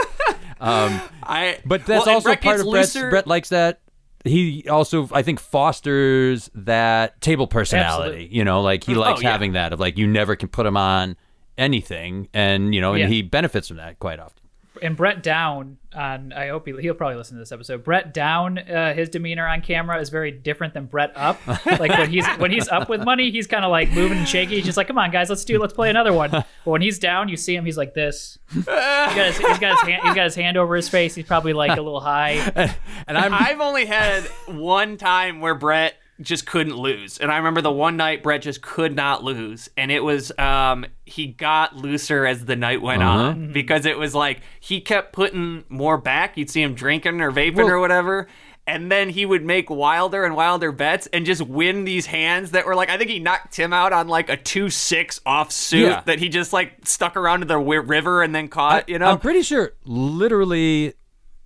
Um, 0.60 1.00
I, 1.24 1.58
but 1.66 1.84
that's 1.86 2.06
well, 2.06 2.14
also 2.14 2.28
Brett 2.28 2.40
part 2.40 2.60
of 2.60 2.66
Brett's. 2.70 2.94
looser- 2.94 3.10
Brett 3.10 3.26
likes 3.26 3.48
that. 3.48 3.80
He 4.26 4.68
also, 4.68 5.08
I 5.12 5.22
think, 5.22 5.40
fosters 5.40 6.50
that 6.54 7.20
table 7.20 7.46
personality. 7.46 8.08
Absolutely. 8.16 8.36
You 8.36 8.44
know, 8.44 8.60
like 8.60 8.84
he 8.84 8.94
oh, 8.94 9.00
likes 9.00 9.20
Oh, 9.20 9.22
yeah. 9.22 9.32
having 9.32 9.52
that 9.52 9.72
of 9.72 9.80
like 9.80 9.96
you 9.98 10.06
never 10.06 10.36
can 10.36 10.48
put 10.48 10.66
him 10.66 10.76
on 10.76 11.16
anything, 11.58 12.28
and 12.34 12.74
you 12.74 12.80
know, 12.80 12.92
and 12.92 13.00
Yeah. 13.02 13.08
he 13.08 13.22
benefits 13.22 13.68
from 13.68 13.78
that 13.78 13.98
quite 13.98 14.20
often. 14.20 14.42
And 14.82 14.96
Brett 14.96 15.22
Down 15.22 15.78
on 15.94 16.32
I 16.32 16.48
hope 16.48 16.66
he, 16.66 16.74
he'll 16.80 16.94
probably 16.94 17.16
listen 17.16 17.36
to 17.36 17.40
this 17.40 17.52
episode. 17.52 17.84
Brett 17.84 18.12
Down, 18.12 18.58
uh, 18.58 18.94
his 18.94 19.08
demeanor 19.08 19.46
on 19.46 19.62
camera 19.62 20.00
is 20.00 20.10
very 20.10 20.30
different 20.30 20.74
than 20.74 20.86
Brett 20.86 21.12
up. 21.16 21.44
like 21.66 21.90
when 21.90 22.10
he's 22.10 22.26
when 22.38 22.50
he's 22.50 22.68
up 22.68 22.88
with 22.88 23.04
money, 23.04 23.30
he's 23.30 23.46
kind 23.46 23.64
of 23.64 23.70
like 23.70 23.90
moving 23.90 24.18
and 24.18 24.28
shaky. 24.28 24.56
He's 24.56 24.64
just 24.64 24.76
like, 24.76 24.88
"Come 24.88 24.98
on, 24.98 25.10
guys, 25.10 25.28
let's 25.28 25.44
do 25.44 25.58
let's 25.58 25.72
play 25.72 25.90
another 25.90 26.12
one." 26.12 26.30
But 26.30 26.46
when 26.64 26.82
he's 26.82 26.98
down, 26.98 27.28
you 27.28 27.36
see 27.36 27.54
him, 27.54 27.64
he's 27.64 27.76
like 27.76 27.94
this. 27.94 28.38
He's 28.52 28.64
got 28.64 29.16
his, 29.16 29.38
he's 29.38 29.58
got 29.58 29.78
his 29.78 29.88
hand 29.88 30.02
he's 30.04 30.14
got 30.14 30.24
his 30.24 30.34
hand 30.34 30.56
over 30.56 30.76
his 30.76 30.88
face. 30.88 31.14
He's 31.14 31.26
probably 31.26 31.52
like 31.52 31.76
a 31.78 31.82
little 31.82 32.00
high. 32.00 32.74
And 33.08 33.16
I'm 33.16 33.32
I've 33.32 33.60
only 33.60 33.84
had 33.86 34.24
one 34.46 34.96
time 34.96 35.40
where 35.40 35.54
Brett 35.54 35.94
just 36.20 36.46
couldn't 36.46 36.76
lose. 36.76 37.18
And 37.18 37.30
I 37.30 37.36
remember 37.36 37.60
the 37.60 37.70
one 37.70 37.96
night 37.96 38.22
Brett 38.22 38.42
just 38.42 38.62
could 38.62 38.94
not 38.96 39.22
lose. 39.22 39.68
And 39.76 39.90
it 39.90 40.02
was 40.02 40.32
um 40.38 40.86
he 41.04 41.26
got 41.26 41.76
looser 41.76 42.24
as 42.26 42.44
the 42.46 42.56
night 42.56 42.80
went 42.82 43.02
Uh-huh. 43.02 43.18
on 43.28 43.52
because 43.52 43.84
it 43.86 43.98
was 43.98 44.14
like 44.14 44.40
he 44.60 44.80
kept 44.80 45.12
putting 45.12 45.64
more 45.68 45.98
back. 45.98 46.36
You'd 46.36 46.50
see 46.50 46.62
him 46.62 46.74
drinking 46.74 47.20
or 47.20 47.30
vaping 47.30 47.56
Well- 47.56 47.68
or 47.70 47.80
whatever. 47.80 48.26
And 48.68 48.90
then 48.90 49.10
he 49.10 49.24
would 49.24 49.44
make 49.44 49.70
wilder 49.70 50.24
and 50.24 50.34
wilder 50.34 50.72
bets 50.72 51.06
and 51.12 51.24
just 51.24 51.40
win 51.40 51.84
these 51.84 52.06
hands 52.06 52.50
that 52.50 52.66
were 52.66 52.74
like 52.74 52.90
I 52.90 52.98
think 52.98 53.10
he 53.10 53.20
knocked 53.20 53.52
Tim 53.52 53.72
out 53.72 53.92
on 53.92 54.08
like 54.08 54.28
a 54.28 54.36
two 54.36 54.70
six 54.70 55.20
off 55.24 55.52
suit 55.52 55.86
Yeah. 55.86 56.02
that 56.06 56.18
he 56.18 56.28
just 56.28 56.52
like 56.52 56.72
stuck 56.84 57.16
around 57.16 57.40
to 57.40 57.46
the 57.46 57.58
river 57.58 58.22
and 58.24 58.34
then 58.34 58.48
caught. 58.48 58.88
you 58.88 58.98
know, 58.98 59.06
I'm 59.10 59.20
pretty 59.20 59.42
sure, 59.42 59.74
literally, 59.84 60.94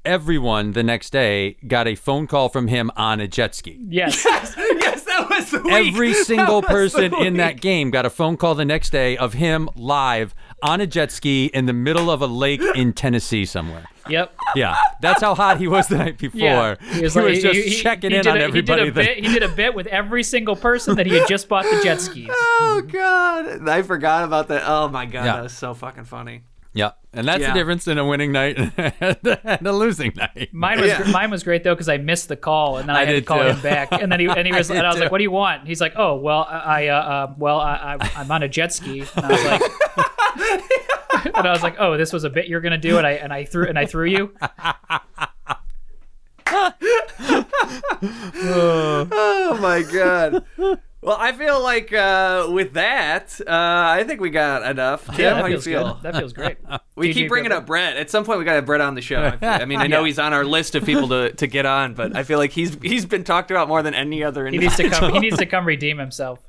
everyone 0.04 0.72
the 0.72 0.82
next 0.82 1.10
day 1.10 1.56
got 1.66 1.86
a 1.86 1.94
phone 1.94 2.26
call 2.26 2.48
from 2.48 2.68
him 2.68 2.90
on 2.96 3.20
a 3.20 3.28
jet 3.28 3.54
ski. 3.54 3.78
Yes. 3.88 4.24
yes, 4.24 4.54
yes 4.58 5.04
that 5.04 5.28
was 5.30 5.50
the 5.50 5.62
week. 5.62 5.72
Every 5.72 6.14
single 6.24 6.60
That 6.62 6.70
was 6.72 6.92
the 6.92 6.98
person 7.00 7.26
in 7.26 7.36
that 7.36 7.60
game 7.60 7.90
got 7.90 8.06
a 8.06 8.10
phone 8.10 8.36
call 8.36 8.54
the 8.54 8.64
next 8.64 8.90
day 8.90 9.16
of 9.16 9.34
him 9.34 9.68
live 9.76 10.34
on 10.62 10.80
a 10.80 10.86
jet 10.86 11.10
ski 11.12 11.46
in 11.46 11.66
the 11.66 11.72
middle 11.72 12.10
of 12.10 12.22
a 12.22 12.26
lake 12.26 12.62
in 12.74 12.92
Tennessee 12.92 13.44
somewhere. 13.44 13.84
yep. 14.08 14.34
Yeah, 14.56 14.76
that's 15.00 15.20
how 15.22 15.34
hot 15.34 15.58
he 15.58 15.68
was 15.68 15.86
the 15.88 15.96
night 15.98 16.18
before. 16.18 16.40
Yeah. 16.40 16.74
He 16.92 17.02
was, 17.02 17.14
just 17.14 17.82
checking 17.82 18.10
he 18.10 18.16
in 18.16 18.26
on 18.26 18.36
a- 18.36 18.40
everybody. 18.40 18.82
He 18.82 18.90
did, 18.90 18.98
a 18.98 19.02
that- 19.04 19.14
bit, 19.16 19.24
he 19.24 19.32
did 19.34 19.42
a 19.44 19.48
bit 19.48 19.74
with 19.74 19.86
every 19.86 20.22
single 20.24 20.56
person 20.56 20.96
that 20.96 21.06
he 21.06 21.16
had 21.16 21.28
just 21.28 21.48
bought 21.48 21.64
the 21.64 21.80
jet 21.84 22.00
skis. 22.00 22.28
Oh 22.30 22.82
god, 22.90 23.68
I 23.68 23.82
forgot 23.82 24.24
about 24.24 24.48
that. 24.48 24.64
Oh 24.66 24.88
my 24.88 25.06
god, 25.06 25.24
Yeah. 25.24 25.36
that 25.36 25.42
was 25.44 25.52
so 25.56 25.72
fucking 25.74 26.04
funny. 26.04 26.42
Yeah, 26.72 26.92
and 27.12 27.26
that's 27.26 27.40
Yeah. 27.40 27.52
the 27.52 27.58
difference 27.58 27.86
in 27.88 27.98
a 27.98 28.04
winning 28.06 28.32
night 28.32 28.56
and 28.76 29.66
a 29.66 29.72
losing 29.72 30.12
night. 30.16 30.50
Mine 30.52 30.80
was 30.80 30.88
Yeah. 30.88 31.10
mine 31.10 31.30
was 31.30 31.42
great 31.42 31.64
though 31.64 31.74
because 31.74 31.88
I 31.88 31.96
missed 31.98 32.28
the 32.28 32.36
call 32.36 32.76
and 32.78 32.88
then 32.88 32.96
I, 32.96 33.00
I 33.00 33.04
had 33.06 33.12
to 33.12 33.22
call 33.22 33.38
too. 33.38 33.44
him 33.48 33.60
back 33.60 33.88
and 33.92 34.10
then 34.12 34.20
he 34.20 34.26
and 34.28 34.46
he 34.46 34.52
was 34.56 34.70
I 34.70 34.76
and 34.76 34.86
I 34.86 34.90
did 34.90 34.94
was 34.96 35.00
like, 35.02 35.10
"What 35.12 35.18
do 35.18 35.24
you 35.24 35.30
want?" 35.30 35.66
He's 35.66 35.80
like, 35.80 35.94
"Oh, 35.96 36.16
well, 36.16 36.46
I 36.48 36.88
uh, 36.88 36.94
uh 36.96 37.34
well, 37.38 37.60
I, 37.60 37.96
I 38.00 38.10
I'm 38.20 38.30
on 38.30 38.42
a 38.42 38.48
jet 38.48 38.72
ski." 38.72 39.00
And 39.16 39.24
I 39.26 39.28
was 39.32 39.44
like, 39.44 39.62
and 41.36 41.46
I 41.46 41.50
was 41.52 41.62
like, 41.62 41.76
"Oh, 41.78 41.96
this 41.96 42.12
was 42.12 42.24
a 42.24 42.30
bit 42.30 42.46
you're 42.48 42.60
gonna 42.60 42.78
do," 42.78 42.98
and 42.98 43.06
I 43.06 43.12
and 43.12 43.32
I 43.32 43.44
threw 43.44 43.66
and 43.68 43.78
I 43.78 43.86
threw 43.86 44.06
you. 44.06 44.32
Oh 48.42 49.58
my 49.60 49.82
god. 49.82 50.44
Well, 51.02 51.16
I 51.18 51.32
feel 51.32 51.62
like 51.62 51.92
uh, 51.94 52.48
with 52.50 52.74
that, 52.74 53.40
uh, 53.46 53.50
I 53.50 54.04
think 54.06 54.20
we 54.20 54.28
got 54.28 54.62
enough. 54.70 55.06
Tim, 55.06 55.14
Yeah, 55.18 55.34
how 55.36 55.42
that 55.42 55.48
you 55.50 55.54
feels 55.60 55.64
feel? 55.64 55.94
good. 55.94 56.02
That 56.02 56.16
feels 56.16 56.32
great. 56.32 56.58
We 56.96 57.08
TJ, 57.10 57.14
keep 57.14 57.28
bringing 57.30 57.52
up 57.52 57.64
Brett. 57.64 57.96
At 57.96 58.10
some 58.10 58.24
point, 58.26 58.38
we 58.40 58.44
got 58.44 58.50
to 58.50 58.56
have 58.56 58.66
Brett 58.66 58.82
on 58.82 58.94
the 58.94 59.00
show. 59.00 59.22
I, 59.40 59.46
I 59.62 59.64
mean, 59.64 59.78
I 59.78 59.86
know 59.86 60.00
Yeah. 60.00 60.06
he's 60.08 60.18
on 60.18 60.34
our 60.34 60.44
list 60.44 60.74
of 60.74 60.84
people 60.84 61.08
to, 61.08 61.32
to 61.32 61.46
get 61.46 61.64
on, 61.64 61.94
but 61.94 62.14
I 62.14 62.24
feel 62.24 62.36
like 62.36 62.50
he's 62.50 62.76
he's 62.82 63.06
been 63.06 63.24
talked 63.24 63.50
about 63.50 63.68
more 63.68 63.82
than 63.82 63.94
any 63.94 64.22
other 64.22 64.46
He 64.46 64.58
needs 64.58 64.76
to 64.76 64.90
come. 64.90 65.10
He 65.14 65.18
needs 65.18 65.38
to 65.38 65.46
come 65.54 65.64
redeem 65.64 65.96
himself. 65.96 66.40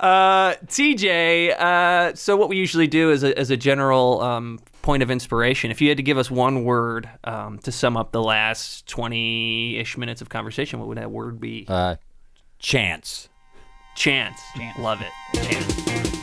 Uh, 0.00 0.54
TJ, 0.66 1.58
uh, 1.60 2.14
so 2.14 2.36
what 2.36 2.48
we 2.48 2.56
usually 2.56 2.86
do 2.86 3.10
is 3.10 3.22
a, 3.24 3.36
as 3.38 3.50
a 3.50 3.56
general 3.56 4.22
um, 4.22 4.60
point 4.80 5.02
of 5.02 5.10
inspiration, 5.10 5.70
if 5.70 5.82
you 5.82 5.88
had 5.88 5.96
to 5.98 6.02
give 6.02 6.16
us 6.16 6.30
one 6.30 6.64
word 6.64 7.08
um, 7.24 7.58
to 7.58 7.72
sum 7.72 7.96
up 7.98 8.12
the 8.12 8.22
last 8.22 8.86
20 8.86 9.76
ish 9.78 9.98
minutes 9.98 10.22
of 10.22 10.28
conversation, 10.30 10.78
what 10.78 10.88
would 10.88 10.96
that 10.98 11.10
word 11.10 11.38
be? 11.40 11.66
Uh, 11.68 11.96
chance. 12.58 13.28
Chance. 13.94 14.52
Chance. 14.56 14.78
Love 14.78 15.00
it. 15.02 15.12
Chance. 15.34 16.13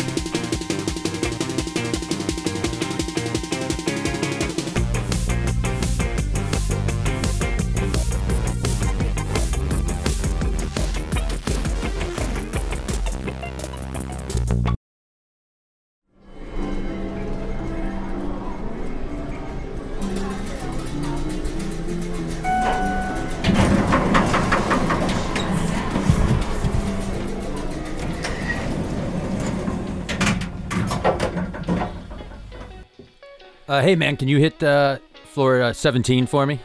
Hey 33.91 33.95
man, 33.97 34.15
can 34.15 34.30
you 34.30 34.38
hit 34.38 34.63
uh, 34.63 34.99
floor 35.34 35.62
uh, 35.62 35.73
17 35.73 36.25
for 36.25 36.45
me? 36.45 36.62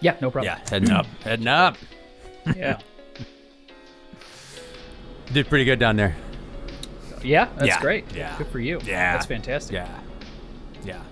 Yeah, 0.00 0.12
no 0.20 0.30
problem. 0.30 0.44
Yeah, 0.56 0.70
heading 0.70 0.90
up, 0.92 1.04
heading 1.24 1.48
up. 1.48 1.76
Yeah, 2.56 2.78
Did 5.32 5.48
pretty 5.48 5.64
good 5.64 5.80
down 5.80 5.96
there. 5.96 6.14
yeah, 7.24 7.48
that's 7.56 7.66
Yeah, 7.66 7.80
great. 7.80 8.04
yeah, 8.14 8.38
good 8.38 8.46
for 8.48 8.60
you. 8.60 8.78
yeah, 8.84 9.14
that's 9.14 9.26
fantastic. 9.26 9.74
Yeah, 9.74 9.88
yeah. 10.84 11.02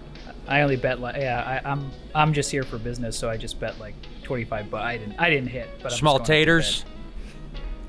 I 0.47 0.61
only 0.61 0.77
bet 0.77 1.01
like 1.01 1.17
yeah. 1.17 1.61
I, 1.65 1.71
I'm 1.71 1.91
I'm 2.15 2.33
just 2.33 2.53
here 2.53 2.63
for 2.63 2.79
business, 2.79 3.19
so 3.19 3.29
I 3.29 3.37
just 3.37 3.59
bet 3.59 3.81
like 3.81 3.95
25. 4.23 4.71
But 4.71 4.83
I 4.83 4.97
didn't 4.97 5.17
I 5.19 5.29
didn't 5.29 5.49
hit. 5.49 5.69
But 5.83 5.91
I'm 5.93 5.99
Small 5.99 6.15
going 6.15 6.21
up 6.23 6.27
to 6.27 6.33
taters. 6.33 6.85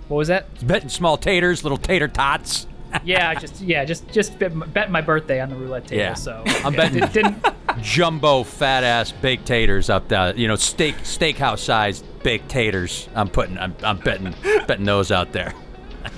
What 0.07 0.17
was 0.17 0.27
that? 0.29 0.47
Betting 0.65 0.89
small 0.89 1.17
taters, 1.17 1.63
little 1.63 1.77
tater 1.77 2.07
tots. 2.07 2.65
Yeah, 3.03 3.33
just 3.35 3.61
yeah, 3.61 3.85
just 3.85 4.07
just 4.09 4.37
bet, 4.39 4.89
my 4.91 5.01
birthday 5.01 5.39
on 5.41 5.49
the 5.49 5.55
roulette 5.55 5.87
table. 5.87 6.01
Yeah. 6.01 6.13
So 6.15 6.43
I'm 6.65 6.73
betting- 6.73 6.99
Did, 7.01 7.11
didn't 7.11 7.45
Jumbo 7.81 8.43
fat 8.43 8.83
ass 8.83 9.11
baked 9.11 9.45
taters 9.45 9.89
up 9.89 10.07
there. 10.07 10.35
You 10.35 10.47
know, 10.47 10.55
steak 10.55 10.95
steakhouse 10.97 11.59
sized 11.59 12.03
baked 12.23 12.49
taters. 12.49 13.07
I'm 13.15 13.27
putting. 13.29 13.57
I'm, 13.57 13.75
I'm 13.83 13.97
betting 13.99 14.33
betting 14.67 14.85
those 14.85 15.11
out 15.11 15.31
there. 15.31 15.53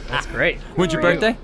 that's 0.07 0.25
great. 0.27 0.59
When's 0.75 0.93
your 0.93 1.01
for 1.01 1.13
you. 1.13 1.19
birthday? 1.19 1.37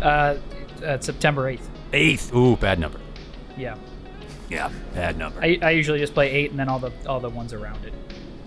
Uh, 0.00 0.36
uh, 0.84 0.98
September 1.00 1.50
8th. 1.52 1.66
Eighth. 1.92 2.34
Ooh, 2.34 2.56
bad 2.56 2.78
number. 2.78 3.00
Yeah. 3.56 3.76
Yeah, 4.50 4.70
bad 4.94 5.16
number. 5.16 5.40
I, 5.42 5.58
I 5.62 5.70
usually 5.70 5.98
just 5.98 6.12
play 6.14 6.30
eight 6.30 6.50
and 6.50 6.58
then 6.60 6.68
all 6.68 6.78
the 6.78 6.92
all 7.06 7.18
the 7.18 7.30
ones 7.30 7.52
around 7.52 7.84
it. 7.84 7.94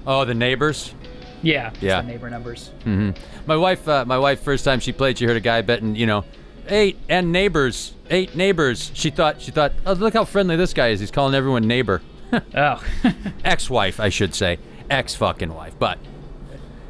oh, 0.06 0.24
the 0.26 0.34
neighbors. 0.34 0.94
Yeah. 1.42 1.72
Yeah. 1.82 2.02
Neighbor 2.02 2.30
numbers. 2.30 2.70
hmm 2.84 3.12
My 3.46 3.56
wife, 3.56 3.88
uh, 3.88 4.06
my 4.06 4.18
wife, 4.18 4.42
first 4.42 4.66
time 4.66 4.80
she 4.80 4.92
played, 4.92 5.18
she 5.18 5.26
heard 5.26 5.38
a 5.38 5.42
guy 5.42 5.62
betting, 5.62 5.96
you 5.96 6.06
know, 6.06 6.26
eight 6.68 6.98
and 7.10 7.32
neighbors, 7.32 7.94
eight 8.10 8.36
neighbors. 8.36 8.92
She 8.94 9.10
thought, 9.10 9.42
she 9.42 9.52
thought, 9.52 9.74
oh, 9.86 9.94
look 9.94 10.14
how 10.14 10.26
friendly 10.26 10.56
this 10.56 10.74
guy 10.74 10.88
is. 10.90 11.00
He's 11.00 11.12
calling 11.12 11.36
everyone 11.36 11.68
neighbor. 11.68 12.02
Oh. 12.56 12.84
Ex-wife, 13.46 14.02
I 14.02 14.10
should 14.10 14.36
say, 14.36 14.60
ex 14.90 15.16
fucking 15.16 15.54
wife. 15.54 15.74
But 15.80 15.98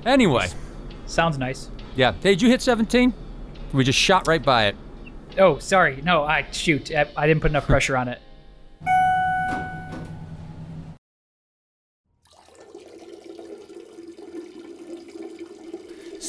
anyway, 0.06 0.48
Sounds 1.06 1.38
nice. 1.38 1.70
yeah. 1.96 2.14
Hey, 2.14 2.32
did 2.32 2.42
you 2.42 2.50
hit 2.50 2.62
17? 2.62 3.14
We 3.74 3.84
just 3.84 4.00
shot 4.00 4.28
right 4.28 4.42
by 4.42 4.66
it. 4.68 4.76
Oh, 5.38 5.60
sorry. 5.60 6.02
No, 6.04 6.24
I 6.24 6.48
shoot. 6.52 6.90
I, 6.92 7.06
I 7.16 7.28
didn't 7.28 7.42
put 7.42 7.52
enough 7.52 7.68
pressure 7.68 7.96
on 7.96 8.08
it. 8.08 8.20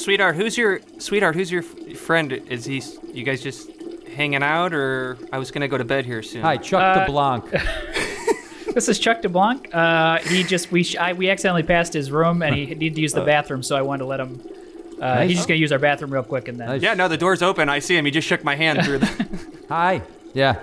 Sweetheart, 0.09 0.37
who's 0.37 0.57
your 0.57 0.81
sweetheart? 0.97 1.35
Who's 1.35 1.53
your 1.53 1.63
f- 1.63 1.99
friend? 1.99 2.33
Is 2.33 2.65
he? 2.65 2.83
You 3.13 3.25
guys 3.25 3.43
just 3.43 3.69
hanging 4.17 4.43
out, 4.43 4.73
or 4.73 5.19
I 5.31 5.37
was 5.39 5.51
gonna 5.51 5.69
go 5.69 5.77
to 5.77 5.85
bed 5.85 6.07
here 6.07 6.23
soon. 6.23 6.41
Hi, 6.41 6.57
Chuck 6.57 6.83
Uh, 6.83 7.07
DeBlanc. 7.07 7.45
This 8.75 8.89
is 8.89 8.99
Chuck 8.99 9.21
DeBlanc. 9.21 9.75
Uh, 9.75 10.19
he 10.27 10.45
just 10.45 10.73
we 10.73 10.83
sh- 10.83 10.97
I, 10.97 11.13
we 11.13 11.29
accidentally 11.29 11.63
passed 11.63 11.93
his 11.93 12.11
room 12.11 12.41
and 12.43 12.55
he 12.55 12.65
needed 12.75 12.95
to 12.95 13.01
use 13.03 13.13
the 13.13 13.21
bathroom, 13.21 13.63
so 13.63 13.77
I 13.77 13.83
wanted 13.83 13.99
to 13.99 14.05
let 14.07 14.21
him. 14.21 14.41
Uh, 14.99 15.23
He's 15.27 15.37
just 15.37 15.47
gonna 15.47 15.61
use 15.61 15.73
our 15.73 15.79
bathroom 15.79 16.11
real 16.11 16.23
quick 16.23 16.49
and 16.49 16.59
then. 16.59 16.69
Nice. 16.69 16.81
Yeah, 16.81 16.95
no, 16.95 17.07
the 17.09 17.19
door's 17.19 17.43
open. 17.43 17.69
I 17.69 17.81
see 17.81 17.95
him. 17.99 18.07
He 18.07 18.11
just 18.11 18.27
shook 18.27 18.43
my 18.43 18.57
hand 18.57 18.83
through 18.85 19.01
the. 19.01 19.47
Hi. 19.69 20.01
Yeah. 20.33 20.61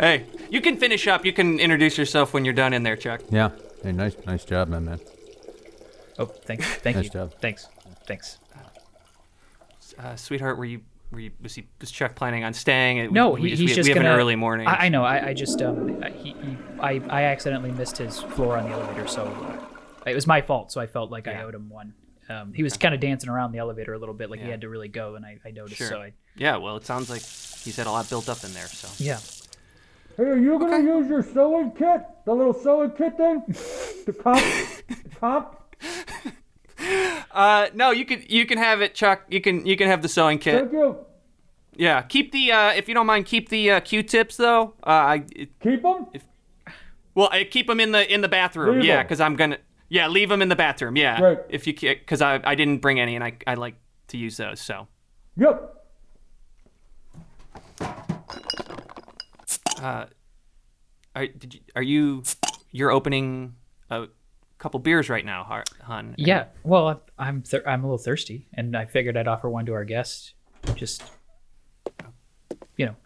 hey, 0.00 0.24
you 0.50 0.60
can 0.60 0.76
finish 0.78 1.06
up. 1.06 1.24
You 1.24 1.32
can 1.32 1.60
introduce 1.60 1.96
yourself 1.96 2.34
when 2.34 2.44
you're 2.44 2.54
done 2.54 2.72
in 2.72 2.82
there, 2.82 2.96
Chuck. 2.96 3.20
Yeah. 3.30 3.50
Hey, 3.84 3.92
nice, 3.92 4.16
nice 4.26 4.44
job, 4.44 4.66
man, 4.66 4.84
man. 4.86 4.98
Oh, 6.18 6.24
thank, 6.26 6.60
thank 6.64 6.96
Nice 6.96 7.04
you. 7.04 7.10
job. 7.12 7.34
Thanks, 7.40 7.68
thanks. 8.08 8.38
Uh, 10.02 10.16
sweetheart, 10.16 10.58
were 10.58 10.64
you? 10.64 10.80
Were 11.10 11.20
you? 11.20 11.30
Was 11.42 11.54
he? 11.54 11.66
Was 11.80 11.90
Chuck 11.90 12.14
planning 12.14 12.44
on 12.44 12.54
staying? 12.54 13.12
No, 13.12 13.30
we 13.30 13.42
he, 13.42 13.50
just, 13.50 13.60
he's 13.60 13.70
we, 13.70 13.74
just 13.74 13.86
we 13.88 13.90
have 13.90 14.02
gonna. 14.02 14.14
an 14.14 14.20
early 14.20 14.36
morning. 14.36 14.66
I, 14.66 14.86
I 14.86 14.88
know. 14.88 15.04
I, 15.04 15.28
I 15.28 15.34
just 15.34 15.60
um, 15.60 16.00
he, 16.02 16.30
he, 16.32 16.56
I, 16.80 17.00
I 17.08 17.22
accidentally 17.24 17.72
missed 17.72 17.98
his 17.98 18.20
floor 18.20 18.56
on 18.56 18.64
the 18.64 18.70
elevator, 18.70 19.06
so 19.06 19.24
uh, 19.24 20.10
it 20.10 20.14
was 20.14 20.26
my 20.26 20.40
fault. 20.40 20.72
So 20.72 20.80
I 20.80 20.86
felt 20.86 21.10
like 21.10 21.26
I 21.28 21.42
owed 21.42 21.54
him 21.54 21.68
one. 21.68 21.94
Um, 22.28 22.52
he 22.52 22.62
was 22.62 22.76
kind 22.76 22.94
of 22.94 23.00
dancing 23.00 23.28
around 23.28 23.50
the 23.50 23.58
elevator 23.58 23.92
a 23.92 23.98
little 23.98 24.14
bit, 24.14 24.30
like 24.30 24.40
he 24.40 24.48
had 24.48 24.60
to 24.60 24.68
really 24.68 24.86
go, 24.88 25.16
and 25.16 25.26
I, 25.26 25.38
I 25.44 25.50
noticed. 25.50 25.78
Sure. 25.78 25.88
So 25.88 26.00
I, 26.00 26.12
Yeah, 26.36 26.56
well, 26.58 26.76
it 26.76 26.86
sounds 26.86 27.10
like 27.10 27.22
he's 27.22 27.76
had 27.76 27.88
a 27.88 27.90
lot 27.90 28.08
built 28.08 28.28
up 28.28 28.44
in 28.44 28.54
there. 28.54 28.68
So. 28.68 28.88
yeah. 29.02 29.18
Hey, 30.16 30.24
are 30.24 30.36
you 30.38 30.58
gonna 30.58 30.78
use 30.78 31.08
your 31.08 31.24
sewing 31.24 31.72
kit? 31.72 32.02
The 32.26 32.32
little 32.34 32.54
sewing 32.54 32.92
kit 32.92 33.16
thing? 33.16 33.42
The 34.06 34.12
comp? 34.14 34.44
comp? 35.20 35.56
Uh, 37.32 37.68
no, 37.74 37.90
you 37.90 38.04
can 38.04 38.24
you 38.28 38.46
can 38.46 38.58
have 38.58 38.80
it, 38.80 38.94
Chuck. 38.94 39.22
You 39.28 39.40
can 39.40 39.64
you 39.66 39.76
can 39.76 39.86
have 39.88 40.02
the 40.02 40.08
sewing 40.08 40.38
kit. 40.38 40.70
you. 40.72 40.96
Yeah, 41.76 42.02
keep 42.02 42.32
the 42.32 42.52
uh, 42.52 42.72
if 42.72 42.88
you 42.88 42.94
don't 42.94 43.06
mind, 43.06 43.26
keep 43.26 43.48
the 43.48 43.70
uh, 43.70 43.80
Q-tips 43.80 44.36
though. 44.36 44.74
Uh, 44.84 44.90
I 44.90 45.24
it, 45.34 45.50
Keep 45.60 45.82
them? 45.82 46.06
well, 47.14 47.28
I 47.32 47.44
keep 47.44 47.66
them 47.66 47.80
in 47.80 47.92
the 47.92 48.12
in 48.12 48.20
the 48.20 48.28
bathroom. 48.28 48.76
Leave 48.76 48.84
yeah, 48.86 49.02
because 49.02 49.20
I'm 49.20 49.36
gonna 49.36 49.58
yeah 49.88 50.08
leave 50.08 50.28
them 50.28 50.42
in 50.42 50.48
the 50.48 50.56
bathroom. 50.56 50.96
Yeah, 50.96 51.20
Great. 51.20 51.38
if 51.48 51.66
you 51.66 51.72
because 51.74 52.20
I 52.20 52.40
I 52.44 52.54
didn't 52.54 52.78
bring 52.78 52.98
any 53.00 53.14
and 53.14 53.24
I 53.24 53.34
I 53.46 53.54
like 53.54 53.76
to 54.08 54.18
use 54.18 54.36
those. 54.36 54.60
So 54.60 54.88
Yep. 55.36 55.76
are 61.14 61.26
did 61.26 61.54
you 61.54 61.60
are 61.76 61.82
you 61.82 62.22
you're 62.72 62.90
opening 62.90 63.54
a 63.90 64.06
couple 64.60 64.78
beers 64.80 65.08
right 65.08 65.24
now, 65.24 65.42
Har- 65.44 65.64
hon? 65.82 66.14
Yeah. 66.18 66.44
Well, 66.62 66.88
I'm 66.88 66.98
I'm, 67.18 67.42
I'm 67.66 67.82
a 67.82 67.86
little 67.86 67.98
thirsty, 67.98 68.46
and 68.54 68.76
I 68.76 68.84
figured 68.84 69.16
I'd 69.16 69.26
offer 69.28 69.48
one 69.50 69.66
to 69.66 69.72
our 69.72 69.84
guest. 69.84 70.34
Just, 70.74 71.02
you 72.76 72.86
know, 72.86 72.96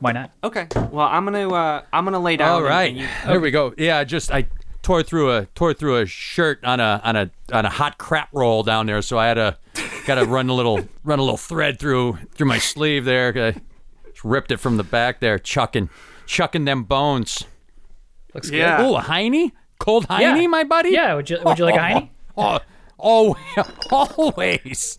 Why 0.00 0.12
not? 0.12 0.32
Okay. 0.44 0.66
Well, 0.90 1.06
I'm 1.06 1.24
gonna 1.24 1.48
uh, 1.52 1.82
I'm 1.92 2.04
gonna 2.04 2.18
lay 2.20 2.36
down. 2.36 2.50
All 2.50 2.62
right. 2.62 2.90
and- 2.90 3.00
and 3.00 3.08
you- 3.26 3.28
there 3.32 3.40
we 3.40 3.50
go. 3.50 3.74
Yeah, 3.76 4.04
just 4.04 4.30
I 4.32 4.46
tore 4.82 5.02
through 5.02 5.32
a 5.36 5.46
tore 5.54 5.74
through 5.74 5.98
a 5.98 6.06
shirt 6.06 6.64
on 6.64 6.80
a 6.80 7.00
on 7.04 7.16
a 7.16 7.30
on 7.52 7.66
a 7.66 7.70
hot 7.70 7.98
crap 7.98 8.28
roll 8.32 8.62
down 8.62 8.86
there, 8.86 9.02
so 9.02 9.18
I 9.18 9.26
had 9.26 9.34
to 9.34 9.56
got 10.06 10.14
to 10.14 10.24
run 10.24 10.48
a 10.48 10.54
little 10.54 10.78
run 11.04 11.18
a 11.18 11.22
little 11.22 11.36
thread 11.36 11.78
through 11.78 12.18
through 12.34 12.46
my 12.48 12.58
sleeve 12.58 13.04
there. 13.04 13.28
I 13.36 13.60
just 14.10 14.24
ripped 14.24 14.50
it 14.50 14.58
from 14.58 14.76
the 14.76 14.84
back 14.84 15.20
there, 15.20 15.38
chucking 15.38 15.90
chucking 16.26 16.64
them 16.64 16.84
bones. 16.84 17.44
Looks 18.34 18.50
Yeah. 18.50 18.76
good. 18.78 18.86
Oh, 18.86 18.96
a 18.96 19.00
Heine, 19.00 19.52
cold 19.78 20.06
Heine, 20.06 20.40
Yeah. 20.42 20.46
my 20.48 20.64
buddy. 20.64 20.90
Yeah. 20.90 21.14
Would 21.14 21.30
you 21.30 21.38
Would 21.44 21.58
you 21.58 21.64
like 21.64 21.76
a 21.76 21.80
Heine? 21.80 22.10
Oh, 22.36 22.58
oh, 23.00 23.36
always, 23.90 24.98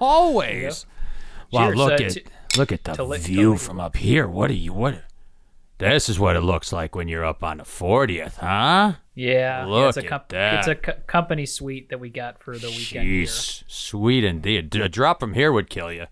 always. 0.00 0.86
Wow, 1.52 1.66
Cheers, 1.66 1.76
look 1.76 1.90
uh, 1.90 2.04
at 2.04 2.10
to- 2.12 2.22
look 2.58 2.72
at 2.72 2.84
the 2.84 2.92
to 2.94 3.04
li- 3.04 3.18
to 3.18 3.22
view 3.24 3.52
li- 3.52 3.58
from 3.58 3.80
up 3.80 3.96
here. 3.96 4.26
What 4.28 4.50
are 4.50 4.54
you? 4.54 4.72
What? 4.72 5.02
This 5.78 6.08
is 6.10 6.18
what 6.18 6.36
it 6.36 6.40
looks 6.42 6.72
like 6.72 6.94
when 6.94 7.08
you're 7.08 7.24
up 7.24 7.42
on 7.42 7.56
the 7.58 7.64
40th, 7.64 8.36
huh? 8.36 8.92
Yeah. 9.14 9.60
yeah, 9.60 9.64
Look 9.66 9.96
it's 9.96 10.06
a 10.06 10.12
at 10.12 10.28
that. 10.28 10.54
It's 10.58 10.68
a 10.68 10.74
co- 10.74 10.92
company 11.06 11.46
suite 11.46 11.88
that 11.88 11.98
we 12.00 12.10
got 12.10 12.42
for 12.42 12.56
the 12.58 12.68
weekend. 12.68 13.08
here. 13.08 13.24
Jeez, 13.24 13.64
sweet 13.66 14.22
indeed. 14.24 14.74
A 14.76 14.88
drop 14.90 15.20
from 15.20 15.32
here 15.34 15.50
would 15.52 15.70
kill 15.70 15.90
you. 15.92 16.06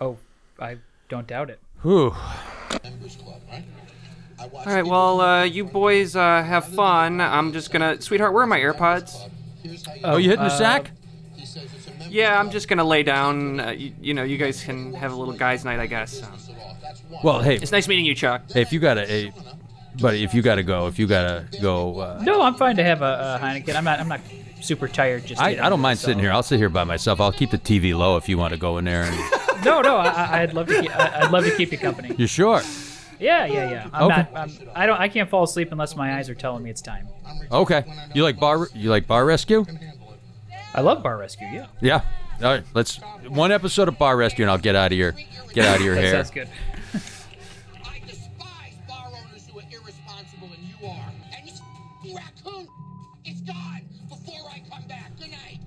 Oh, 0.00 0.16
I 0.58 0.76
don't 1.10 1.26
doubt 1.26 1.50
it. 1.50 1.60
Whew. 1.82 2.14
All 4.40 4.62
right. 4.66 4.86
Well, 4.86 5.20
uh, 5.20 5.44
you 5.44 5.64
boys 5.64 6.16
uh, 6.16 6.42
have 6.42 6.66
fun. 6.66 7.20
I'm 7.20 7.52
just 7.52 7.70
gonna, 7.70 8.00
sweetheart. 8.00 8.32
Where 8.32 8.42
are 8.42 8.46
my 8.46 8.58
AirPods? 8.58 9.28
Oh, 10.04 10.16
you 10.16 10.30
hitting 10.30 10.44
the 10.44 10.50
uh, 10.52 10.58
sack? 10.58 10.90
Yeah, 12.08 12.38
I'm 12.40 12.50
just 12.50 12.66
gonna 12.68 12.84
lay 12.84 13.02
down. 13.02 13.60
Uh, 13.60 13.70
you, 13.70 13.92
you 14.00 14.14
know, 14.14 14.22
you 14.24 14.36
guys 14.38 14.62
can 14.64 14.94
have 14.94 15.12
a 15.12 15.16
little 15.16 15.34
guys' 15.34 15.64
night, 15.64 15.78
I 15.78 15.86
guess. 15.86 16.22
Um, 16.22 16.32
Well, 17.22 17.40
hey, 17.40 17.56
it's 17.56 17.70
nice 17.72 17.86
meeting 17.86 18.04
you, 18.06 18.14
Chuck. 18.14 18.42
hey, 18.50 18.62
if 18.62 18.72
you 18.72 18.80
gotta, 18.80 19.06
hey, 19.06 19.32
buddy, 20.00 20.24
if 20.24 20.34
you 20.34 20.42
gotta 20.42 20.62
go, 20.62 20.86
if 20.88 20.98
you 20.98 21.06
gotta 21.06 21.46
go, 21.60 22.00
uh, 22.00 22.20
No, 22.22 22.40
I'm 22.42 22.54
fine 22.54 22.76
to 22.76 22.82
have 22.82 23.02
a, 23.02 23.38
a 23.40 23.44
Heineken. 23.44 23.76
I'm 23.76 23.84
not. 23.84 24.00
I'm 24.00 24.08
not 24.08 24.20
super 24.60 24.88
tired. 24.88 25.24
Just. 25.26 25.40
I, 25.40 25.50
yet, 25.50 25.64
I 25.64 25.68
don't 25.68 25.80
mind 25.80 25.98
so- 25.98 26.06
sitting 26.06 26.20
here. 26.20 26.32
I'll 26.32 26.42
sit 26.42 26.58
here 26.58 26.68
by 26.70 26.84
myself. 26.84 27.20
I'll 27.20 27.30
keep 27.32 27.50
the 27.50 27.58
TV 27.58 27.94
low 27.96 28.16
if 28.16 28.28
you 28.28 28.38
want 28.38 28.54
to 28.54 28.58
go 28.58 28.78
in 28.78 28.86
there. 28.86 29.02
And, 29.02 29.16
No, 29.64 29.82
no. 29.82 29.96
I, 29.96 30.40
I'd 30.42 30.54
love 30.54 30.68
to. 30.68 30.80
Keep, 30.80 30.96
I- 30.96 31.20
I'd 31.20 31.30
love 31.30 31.44
to 31.44 31.54
keep 31.54 31.70
you 31.70 31.76
company. 31.78 32.14
you 32.16 32.26
sure? 32.26 32.62
Yeah, 33.20 33.44
yeah, 33.46 33.70
yeah. 33.70 33.88
I'm 33.92 34.02
Okay. 34.10 34.16
not. 34.32 34.36
I'm, 34.36 34.50
I 34.74 34.86
don't. 34.86 34.98
I 35.00 35.08
can't 35.08 35.28
fall 35.28 35.42
asleep 35.44 35.70
unless 35.72 35.94
my 35.94 36.16
eyes 36.16 36.28
are 36.30 36.34
telling 36.34 36.62
me 36.62 36.70
it's 36.70 36.80
time. 36.82 37.06
Okay. 37.52 37.84
You 38.14 38.22
like 38.22 38.38
bar? 38.40 38.66
You 38.74 38.90
like 38.90 39.06
bar 39.06 39.24
rescue? 39.24 39.64
I 40.74 40.80
love 40.82 41.02
Bar 41.02 41.16
Rescue. 41.18 41.48
Yeah, 41.52 41.66
Yeah. 41.80 42.00
All 42.42 42.46
right. 42.48 42.62
Let's 42.74 42.98
one 43.28 43.50
episode 43.52 43.88
of 43.88 43.98
bar 43.98 44.16
rescue, 44.16 44.44
and 44.44 44.50
I'll 44.50 44.56
get 44.58 44.76
out 44.76 44.92
of 44.92 44.98
your 44.98 45.14
get 45.52 45.66
out 45.66 45.78
of 45.78 45.84
your 45.84 45.94
hair. 45.96 46.12
sounds 46.12 46.30
good. 46.30 46.48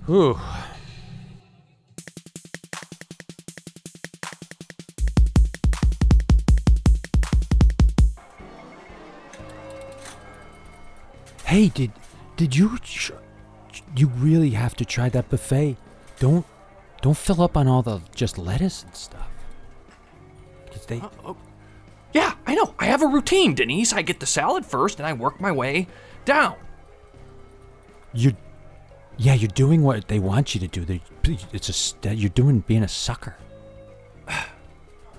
I 0.08 0.63
Hey, 11.54 11.70
did 11.70 11.92
did 12.36 12.56
you 12.56 12.80
sh- 12.84 13.12
you 13.96 14.08
really 14.08 14.50
have 14.50 14.74
to 14.78 14.86
try 14.86 15.08
that 15.10 15.30
buffet? 15.30 15.78
Don't 16.18 16.48
don't 17.04 17.16
fill 17.16 17.44
up 17.44 17.56
on 17.56 17.68
all 17.68 17.84
the 17.84 18.02
just 18.16 18.40
lettuce 18.40 18.82
and 18.82 18.96
stuff. 18.96 19.28
'Cause 20.72 20.88
they 20.88 21.00
uh, 21.00 21.10
oh, 21.24 21.38
Yeah, 22.12 22.34
I 22.48 22.56
know. 22.56 22.74
I 22.80 22.86
have 22.86 23.04
a 23.04 23.06
routine, 23.08 23.54
Denise. 23.54 23.94
I 23.94 24.02
get 24.02 24.20
the 24.20 24.26
salad 24.26 24.66
first 24.66 24.98
and 25.00 25.06
I 25.06 25.14
work 25.14 25.40
my 25.40 25.52
way 25.52 25.86
down. 26.26 26.56
you 28.14 28.36
yeah, 29.18 29.36
you're 29.36 29.48
doing 29.64 29.84
what 29.84 30.08
they 30.08 30.18
want 30.18 30.56
you 30.56 30.60
to 30.62 30.68
do. 30.68 30.84
They, 30.84 31.02
it's 31.54 31.70
a 31.70 31.74
st- 31.74 32.18
you're 32.18 32.30
doing 32.30 32.62
being 32.62 32.82
a 32.82 32.88
sucker. 32.88 33.36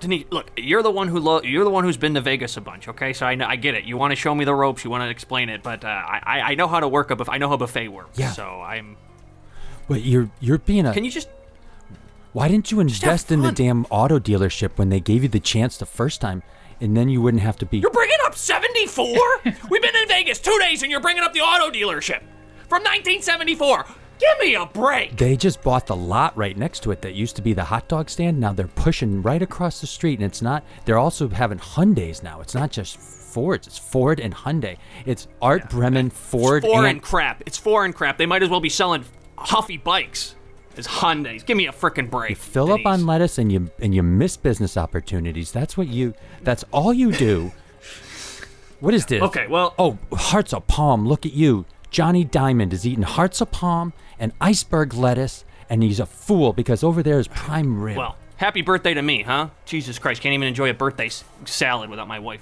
Denise, 0.05 0.25
look, 0.31 0.51
you're 0.57 0.83
the 0.83 0.91
one 0.91 1.07
who 1.07 1.19
lo- 1.19 1.41
you're 1.41 1.63
the 1.63 1.69
one 1.69 1.83
who's 1.83 1.97
been 1.97 2.13
to 2.13 2.21
Vegas 2.21 2.57
a 2.57 2.61
bunch, 2.61 2.87
okay? 2.87 3.11
So 3.13 3.25
I 3.25 3.35
know, 3.35 3.45
I 3.45 3.55
get 3.55 3.73
it. 3.75 3.83
You 3.85 3.97
want 3.97 4.11
to 4.11 4.15
show 4.15 4.33
me 4.35 4.45
the 4.45 4.53
ropes, 4.55 4.83
you 4.83 4.89
want 4.89 5.03
to 5.03 5.09
explain 5.09 5.49
it, 5.49 5.63
but 5.63 5.83
uh, 5.83 5.87
I 5.87 6.41
I 6.51 6.55
know 6.55 6.67
how 6.67 6.79
to 6.79 6.87
work 6.87 7.11
a 7.11 7.15
buff- 7.15 7.29
I 7.29 7.37
know 7.37 7.49
how 7.49 7.57
buffet 7.57 7.87
works. 7.89 8.17
Yeah. 8.19 8.31
So 8.31 8.61
I'm. 8.61 8.97
But 9.87 10.03
you're 10.03 10.29
you're 10.39 10.57
being 10.59 10.85
a 10.85 10.93
Can 10.93 11.03
you 11.05 11.11
just? 11.11 11.29
Why 12.33 12.47
didn't 12.49 12.69
you 12.71 12.79
invest 12.81 13.31
in 13.31 13.41
the 13.41 13.51
damn 13.51 13.85
auto 13.85 14.19
dealership 14.19 14.71
when 14.77 14.89
they 14.89 14.99
gave 14.99 15.23
you 15.23 15.29
the 15.29 15.39
chance 15.39 15.77
the 15.77 15.85
first 15.85 16.19
time, 16.19 16.43
and 16.81 16.95
then 16.95 17.07
you 17.07 17.21
wouldn't 17.21 17.41
have 17.43 17.57
to 17.59 17.65
be? 17.65 17.77
You're 17.77 17.91
bringing 17.91 18.17
up 18.25 18.35
74? 18.35 19.05
We've 19.69 19.81
been 19.81 19.95
in 19.95 20.07
Vegas 20.09 20.39
two 20.39 20.57
days 20.59 20.81
and 20.83 20.91
you're 20.91 20.99
bringing 20.99 21.23
up 21.23 21.31
the 21.33 21.39
auto 21.39 21.69
dealership 21.71 22.19
from 22.67 22.83
1974. 22.83 23.85
Give 24.19 24.39
me 24.39 24.55
a 24.55 24.65
break. 24.65 25.17
They 25.17 25.35
just 25.35 25.61
bought 25.61 25.87
the 25.87 25.95
lot 25.95 26.35
right 26.37 26.55
next 26.57 26.83
to 26.83 26.91
it 26.91 27.01
that 27.01 27.13
used 27.13 27.35
to 27.35 27.41
be 27.41 27.53
the 27.53 27.63
hot 27.65 27.87
dog 27.87 28.09
stand. 28.09 28.39
Now 28.39 28.53
they're 28.53 28.67
pushing 28.67 29.21
right 29.21 29.41
across 29.41 29.81
the 29.81 29.87
street, 29.87 30.19
and 30.19 30.25
it's 30.25 30.41
not. 30.41 30.63
They're 30.85 30.97
also 30.97 31.27
having 31.27 31.57
Hyundai's 31.59 32.23
now. 32.23 32.39
It's 32.41 32.55
not 32.55 32.71
just 32.71 32.97
Fords. 32.97 33.67
It's 33.67 33.77
Ford 33.77 34.21
and 34.21 34.33
Hyundai. 34.33 34.77
It's 35.05 35.27
Art 35.41 35.69
Bremen 35.69 36.09
Ford 36.09 36.63
Foreign 36.63 36.85
and 36.85 37.01
crap. 37.01 37.43
It's 37.45 37.57
foreign 37.57 37.91
crap. 37.91 38.17
They 38.17 38.25
might 38.25 38.41
as 38.41 38.49
well 38.49 38.61
be 38.61 38.69
selling 38.69 39.03
Huffy 39.37 39.75
bikes 39.75 40.35
as 40.77 40.87
Hyundai's. 40.87 41.43
Give 41.43 41.57
me 41.57 41.67
a 41.67 41.73
freaking 41.73 42.09
break. 42.09 42.29
you 42.29 42.35
fill 42.37 42.71
up 42.71 42.85
on 42.85 43.05
lettuce 43.05 43.37
and 43.37 43.51
you 43.51 43.69
and 43.81 43.93
you 43.93 44.01
miss 44.03 44.37
business 44.37 44.77
opportunities. 44.77 45.51
That's 45.51 45.75
what 45.75 45.89
you. 45.89 46.13
That's 46.43 46.63
all 46.71 46.93
you 46.93 47.11
do. 47.11 47.51
What 48.79 48.93
is 48.93 49.05
this? 49.05 49.21
Okay, 49.21 49.47
well- 49.47 49.73
Oh, 49.79 49.97
hearts 50.13 50.53
of 50.53 50.65
palm. 50.67 51.05
Look 51.07 51.25
at 51.25 51.33
you. 51.33 51.65
Johnny 51.91 52.23
Diamond 52.23 52.73
is 52.73 52.85
eating 52.85 53.03
hearts 53.03 53.39
of 53.41 53.51
palm 53.51 53.93
and 54.19 54.31
iceberg 54.41 54.93
lettuce, 54.93 55.45
and 55.69 55.83
he's 55.83 55.99
a 55.99 56.05
fool 56.05 56.53
because 56.53 56.83
over 56.83 57.01
there 57.03 57.19
is 57.19 57.27
prime 57.27 57.81
rib. 57.81 57.97
Well, 57.97 58.15
happy 58.37 58.61
birthday 58.61 58.93
to 58.93 59.01
me, 59.01 59.23
huh? 59.23 59.49
Jesus 59.65 59.99
Christ, 59.99 60.21
can't 60.21 60.33
even 60.33 60.47
enjoy 60.47 60.69
a 60.69 60.73
birthday 60.73 61.07
s- 61.07 61.23
salad 61.45 61.89
without 61.89 62.07
my 62.07 62.19
wife 62.19 62.41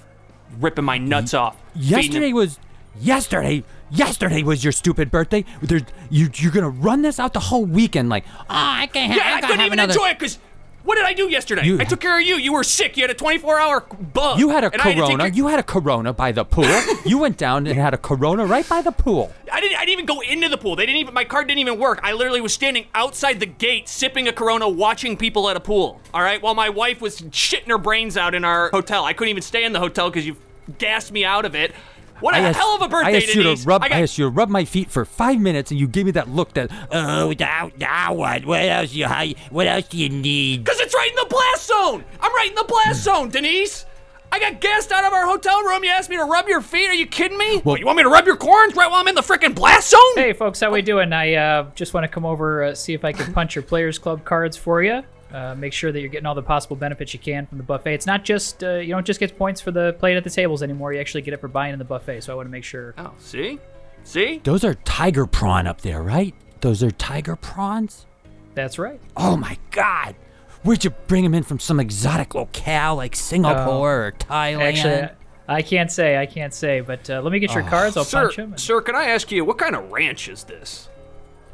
ripping 0.60 0.84
my 0.84 0.98
nuts 0.98 1.34
off. 1.34 1.56
yesterday 1.74 2.32
was 2.32 2.58
yesterday. 3.00 3.64
Yesterday 3.90 4.42
was 4.42 4.64
your 4.64 4.72
stupid 4.72 5.10
birthday. 5.10 5.44
There's 5.62 5.82
you. 6.10 6.28
You're 6.34 6.50
gonna 6.52 6.68
run 6.68 7.02
this 7.02 7.20
out 7.20 7.32
the 7.32 7.40
whole 7.40 7.64
weekend. 7.64 8.08
Like, 8.08 8.24
oh, 8.40 8.44
I 8.48 8.88
can't. 8.92 9.12
Have, 9.12 9.16
Yeah, 9.16 9.24
I 9.24 9.30
gotta 9.40 9.46
couldn't 9.46 9.58
have 9.60 9.66
even 9.66 9.78
another. 9.78 9.92
enjoy 9.92 10.08
it 10.10 10.18
because 10.18 10.38
what 10.84 10.96
did 10.96 11.04
I 11.04 11.12
do 11.14 11.28
yesterday? 11.30 11.64
You- 11.64 11.78
I 11.80 11.84
took 11.84 12.00
care 12.00 12.18
of 12.18 12.24
you. 12.26 12.36
You 12.36 12.52
were 12.52 12.62
sick. 12.64 12.96
You 12.96 13.02
had 13.02 13.10
a 13.10 13.14
24 13.14 13.58
hour 13.58 13.80
bug. 13.80 14.38
You 14.38 14.50
had 14.50 14.64
a 14.64 14.72
and 14.72 14.82
I 14.82 14.94
corona. 14.94 15.28
You 15.28 15.48
had 15.48 15.58
a 15.58 15.62
corona 15.62 16.12
by 16.12 16.32
the 16.32 16.44
pool. 16.44 16.66
you 17.04 17.18
went 17.18 17.36
down 17.36 17.66
and 17.66 17.78
had 17.78 17.94
a 17.94 17.98
corona 17.98 18.46
right 18.46 18.68
by 18.68 18.82
the 18.82 18.92
pool. 18.92 19.32
I 19.50 19.60
didn't. 19.60 19.76
I 19.78 19.84
didn't 19.84 19.92
even 19.94 20.06
go 20.06 20.20
into 20.20 20.48
the 20.48 20.58
pool. 20.58 20.76
They 20.76 20.86
didn't 20.86 21.00
even. 21.00 21.14
My 21.14 21.24
card 21.24 21.48
didn't 21.48 21.60
even 21.60 21.78
work. 21.78 22.00
I 22.02 22.12
literally 22.12 22.40
was 22.40 22.52
standing 22.52 22.86
outside 22.94 23.40
the 23.40 23.46
gate, 23.46 23.88
sipping 23.88 24.28
a 24.28 24.32
Corona, 24.32 24.68
watching 24.68 25.16
people 25.16 25.48
at 25.48 25.56
a 25.56 25.60
pool. 25.60 26.00
All 26.12 26.22
right, 26.22 26.40
while 26.42 26.54
my 26.54 26.68
wife 26.68 27.00
was 27.00 27.20
shitting 27.20 27.68
her 27.68 27.78
brains 27.78 28.16
out 28.16 28.34
in 28.34 28.44
our 28.44 28.70
hotel. 28.70 29.04
I 29.04 29.12
couldn't 29.12 29.30
even 29.30 29.42
stay 29.42 29.64
in 29.64 29.72
the 29.72 29.80
hotel 29.80 30.10
because 30.10 30.26
you 30.26 30.36
gassed 30.78 31.12
me 31.12 31.24
out 31.24 31.44
of 31.44 31.54
it. 31.54 31.72
What 32.20 32.34
a 32.34 32.38
I 32.38 32.40
asked, 32.40 32.58
hell 32.58 32.76
of 32.76 32.82
a 32.82 32.88
birthday, 32.88 33.14
I 33.14 33.16
asked 33.16 33.34
you 33.34 33.42
Denise. 33.42 33.62
to 33.62 33.68
rub. 33.68 33.82
I 33.82 33.86
I, 33.86 34.00
asked 34.02 34.18
you 34.18 34.26
to 34.26 34.30
rub 34.30 34.48
my 34.48 34.64
feet 34.64 34.90
for 34.90 35.04
five 35.04 35.40
minutes, 35.40 35.70
and 35.70 35.80
you 35.80 35.88
gave 35.88 36.06
me 36.06 36.12
that 36.12 36.28
look. 36.28 36.54
That 36.54 36.70
oh, 36.90 37.34
now, 37.38 37.70
now 37.76 38.14
what? 38.14 38.44
What 38.44 38.62
else 38.62 38.92
you? 38.92 39.06
What 39.50 39.66
else 39.66 39.88
do 39.88 39.98
you 39.98 40.08
need? 40.08 40.64
Because 40.64 40.80
it's 40.80 40.94
right 40.94 41.10
in 41.10 41.16
the 41.16 41.26
blast 41.28 41.66
zone. 41.66 42.04
I'm 42.20 42.34
right 42.34 42.48
in 42.48 42.54
the 42.54 42.64
blast 42.64 43.02
zone, 43.02 43.30
Denise. 43.30 43.86
I 44.34 44.40
got 44.40 44.60
gassed 44.60 44.90
out 44.90 45.04
of 45.04 45.12
our 45.12 45.26
hotel 45.26 45.62
room. 45.62 45.84
You 45.84 45.90
asked 45.90 46.10
me 46.10 46.16
to 46.16 46.24
rub 46.24 46.48
your 46.48 46.60
feet. 46.60 46.88
Are 46.88 46.94
you 46.94 47.06
kidding 47.06 47.38
me? 47.38 47.58
What, 47.58 47.78
you 47.78 47.86
want 47.86 47.98
me 47.98 48.02
to 48.02 48.08
rub 48.08 48.26
your 48.26 48.36
corns 48.36 48.74
right 48.74 48.90
while 48.90 49.00
I'm 49.00 49.06
in 49.06 49.14
the 49.14 49.20
freaking 49.20 49.54
blast 49.54 49.90
zone? 49.90 50.00
Hey, 50.16 50.32
folks, 50.32 50.58
how 50.58 50.72
we 50.72 50.82
doing? 50.82 51.12
I 51.12 51.34
uh, 51.34 51.70
just 51.76 51.94
want 51.94 52.02
to 52.02 52.08
come 52.08 52.26
over 52.26 52.64
uh, 52.64 52.74
see 52.74 52.94
if 52.94 53.04
I 53.04 53.12
can 53.12 53.32
punch 53.32 53.54
your 53.54 53.62
Players 53.62 53.96
Club 53.96 54.24
cards 54.24 54.56
for 54.56 54.82
you. 54.82 55.04
Uh, 55.34 55.52
make 55.56 55.72
sure 55.72 55.90
that 55.90 55.98
you're 55.98 56.08
getting 56.08 56.26
all 56.26 56.34
the 56.36 56.42
possible 56.42 56.76
benefits 56.76 57.12
you 57.12 57.18
can 57.18 57.44
from 57.46 57.58
the 57.58 57.64
buffet. 57.64 57.92
It's 57.92 58.06
not 58.06 58.22
just 58.24 58.62
uh, 58.62 58.74
you 58.74 58.90
don't 58.90 59.04
just 59.04 59.18
get 59.18 59.36
points 59.36 59.60
for 59.60 59.72
the 59.72 59.96
plate 59.98 60.16
at 60.16 60.22
the 60.22 60.30
tables 60.30 60.62
anymore. 60.62 60.92
You 60.92 61.00
actually 61.00 61.22
get 61.22 61.34
it 61.34 61.40
for 61.40 61.48
buying 61.48 61.72
in 61.72 61.80
the 61.80 61.84
buffet. 61.84 62.20
So 62.20 62.32
I 62.32 62.36
want 62.36 62.46
to 62.46 62.52
make 62.52 62.62
sure. 62.62 62.94
Oh, 62.96 63.10
see? 63.18 63.58
See? 64.04 64.40
Those 64.44 64.62
are 64.62 64.74
tiger 64.74 65.26
prawn 65.26 65.66
up 65.66 65.80
there, 65.80 66.04
right? 66.04 66.36
Those 66.60 66.84
are 66.84 66.92
tiger 66.92 67.34
prawns. 67.34 68.06
That's 68.54 68.78
right. 68.78 69.00
Oh 69.16 69.36
my 69.36 69.58
God! 69.72 70.14
Where'd 70.62 70.84
you 70.84 70.90
bring 71.08 71.24
them 71.24 71.34
in 71.34 71.42
from? 71.42 71.58
Some 71.58 71.80
exotic 71.80 72.36
locale 72.36 72.94
like 72.94 73.16
Singapore 73.16 74.06
or 74.06 74.12
Thailand? 74.12 74.62
Actually, 74.62 75.08
I 75.48 75.62
can't 75.62 75.90
say. 75.90 76.16
I 76.16 76.26
can't 76.26 76.54
say. 76.54 76.80
But 76.80 77.10
uh, 77.10 77.20
let 77.22 77.32
me 77.32 77.40
get 77.40 77.54
your 77.54 77.64
cards. 77.64 77.96
I'll 77.96 78.04
Sir, 78.04 78.26
punch 78.26 78.36
them. 78.36 78.56
sir, 78.56 78.80
can 78.80 78.94
I 78.94 79.06
ask 79.06 79.32
you, 79.32 79.44
what 79.44 79.58
kind 79.58 79.74
of 79.74 79.90
ranch 79.90 80.28
is 80.28 80.44
this? 80.44 80.88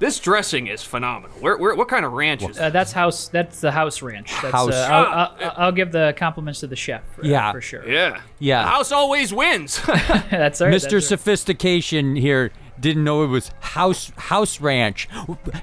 This 0.01 0.19
dressing 0.19 0.67
is 0.67 0.83
phenomenal. 0.83 1.37
Where, 1.41 1.57
where, 1.59 1.75
what 1.77 1.87
kind 1.89 2.05
of 2.05 2.13
ranch 2.13 2.43
is 2.43 2.59
Uh, 2.59 2.71
that's 2.71 2.91
house. 2.93 3.29
That's 3.29 3.61
the 3.61 3.71
house 3.71 4.03
ranch. 4.03 4.33
That's, 4.43 4.53
House. 4.53 4.73
Uh, 4.73 4.89
I'll, 4.91 5.07
I'll, 5.47 5.55
I'll 5.67 5.73
give 5.73 5.93
the 5.93 6.15
compliments 6.17 6.61
to 6.61 6.67
the 6.67 6.75
chef. 6.77 7.03
For, 7.15 7.25
Yeah. 7.25 7.53
for 7.53 7.61
sure. 7.61 7.89
Yeah. 7.89 8.21
Yeah. 8.39 8.63
The 8.65 8.69
house 8.71 8.91
always 8.93 9.33
wins. 9.33 9.81
that's 9.87 10.61
right. 10.61 10.73
Mr. 10.73 10.81
that's 10.83 10.93
right. 10.95 11.03
Sophistication 11.03 12.17
here 12.17 12.51
didn't 12.81 13.05
know 13.05 13.23
it 13.25 13.27
was 13.27 13.51
house 13.61 14.11
house 14.17 14.59
ranch. 14.59 15.07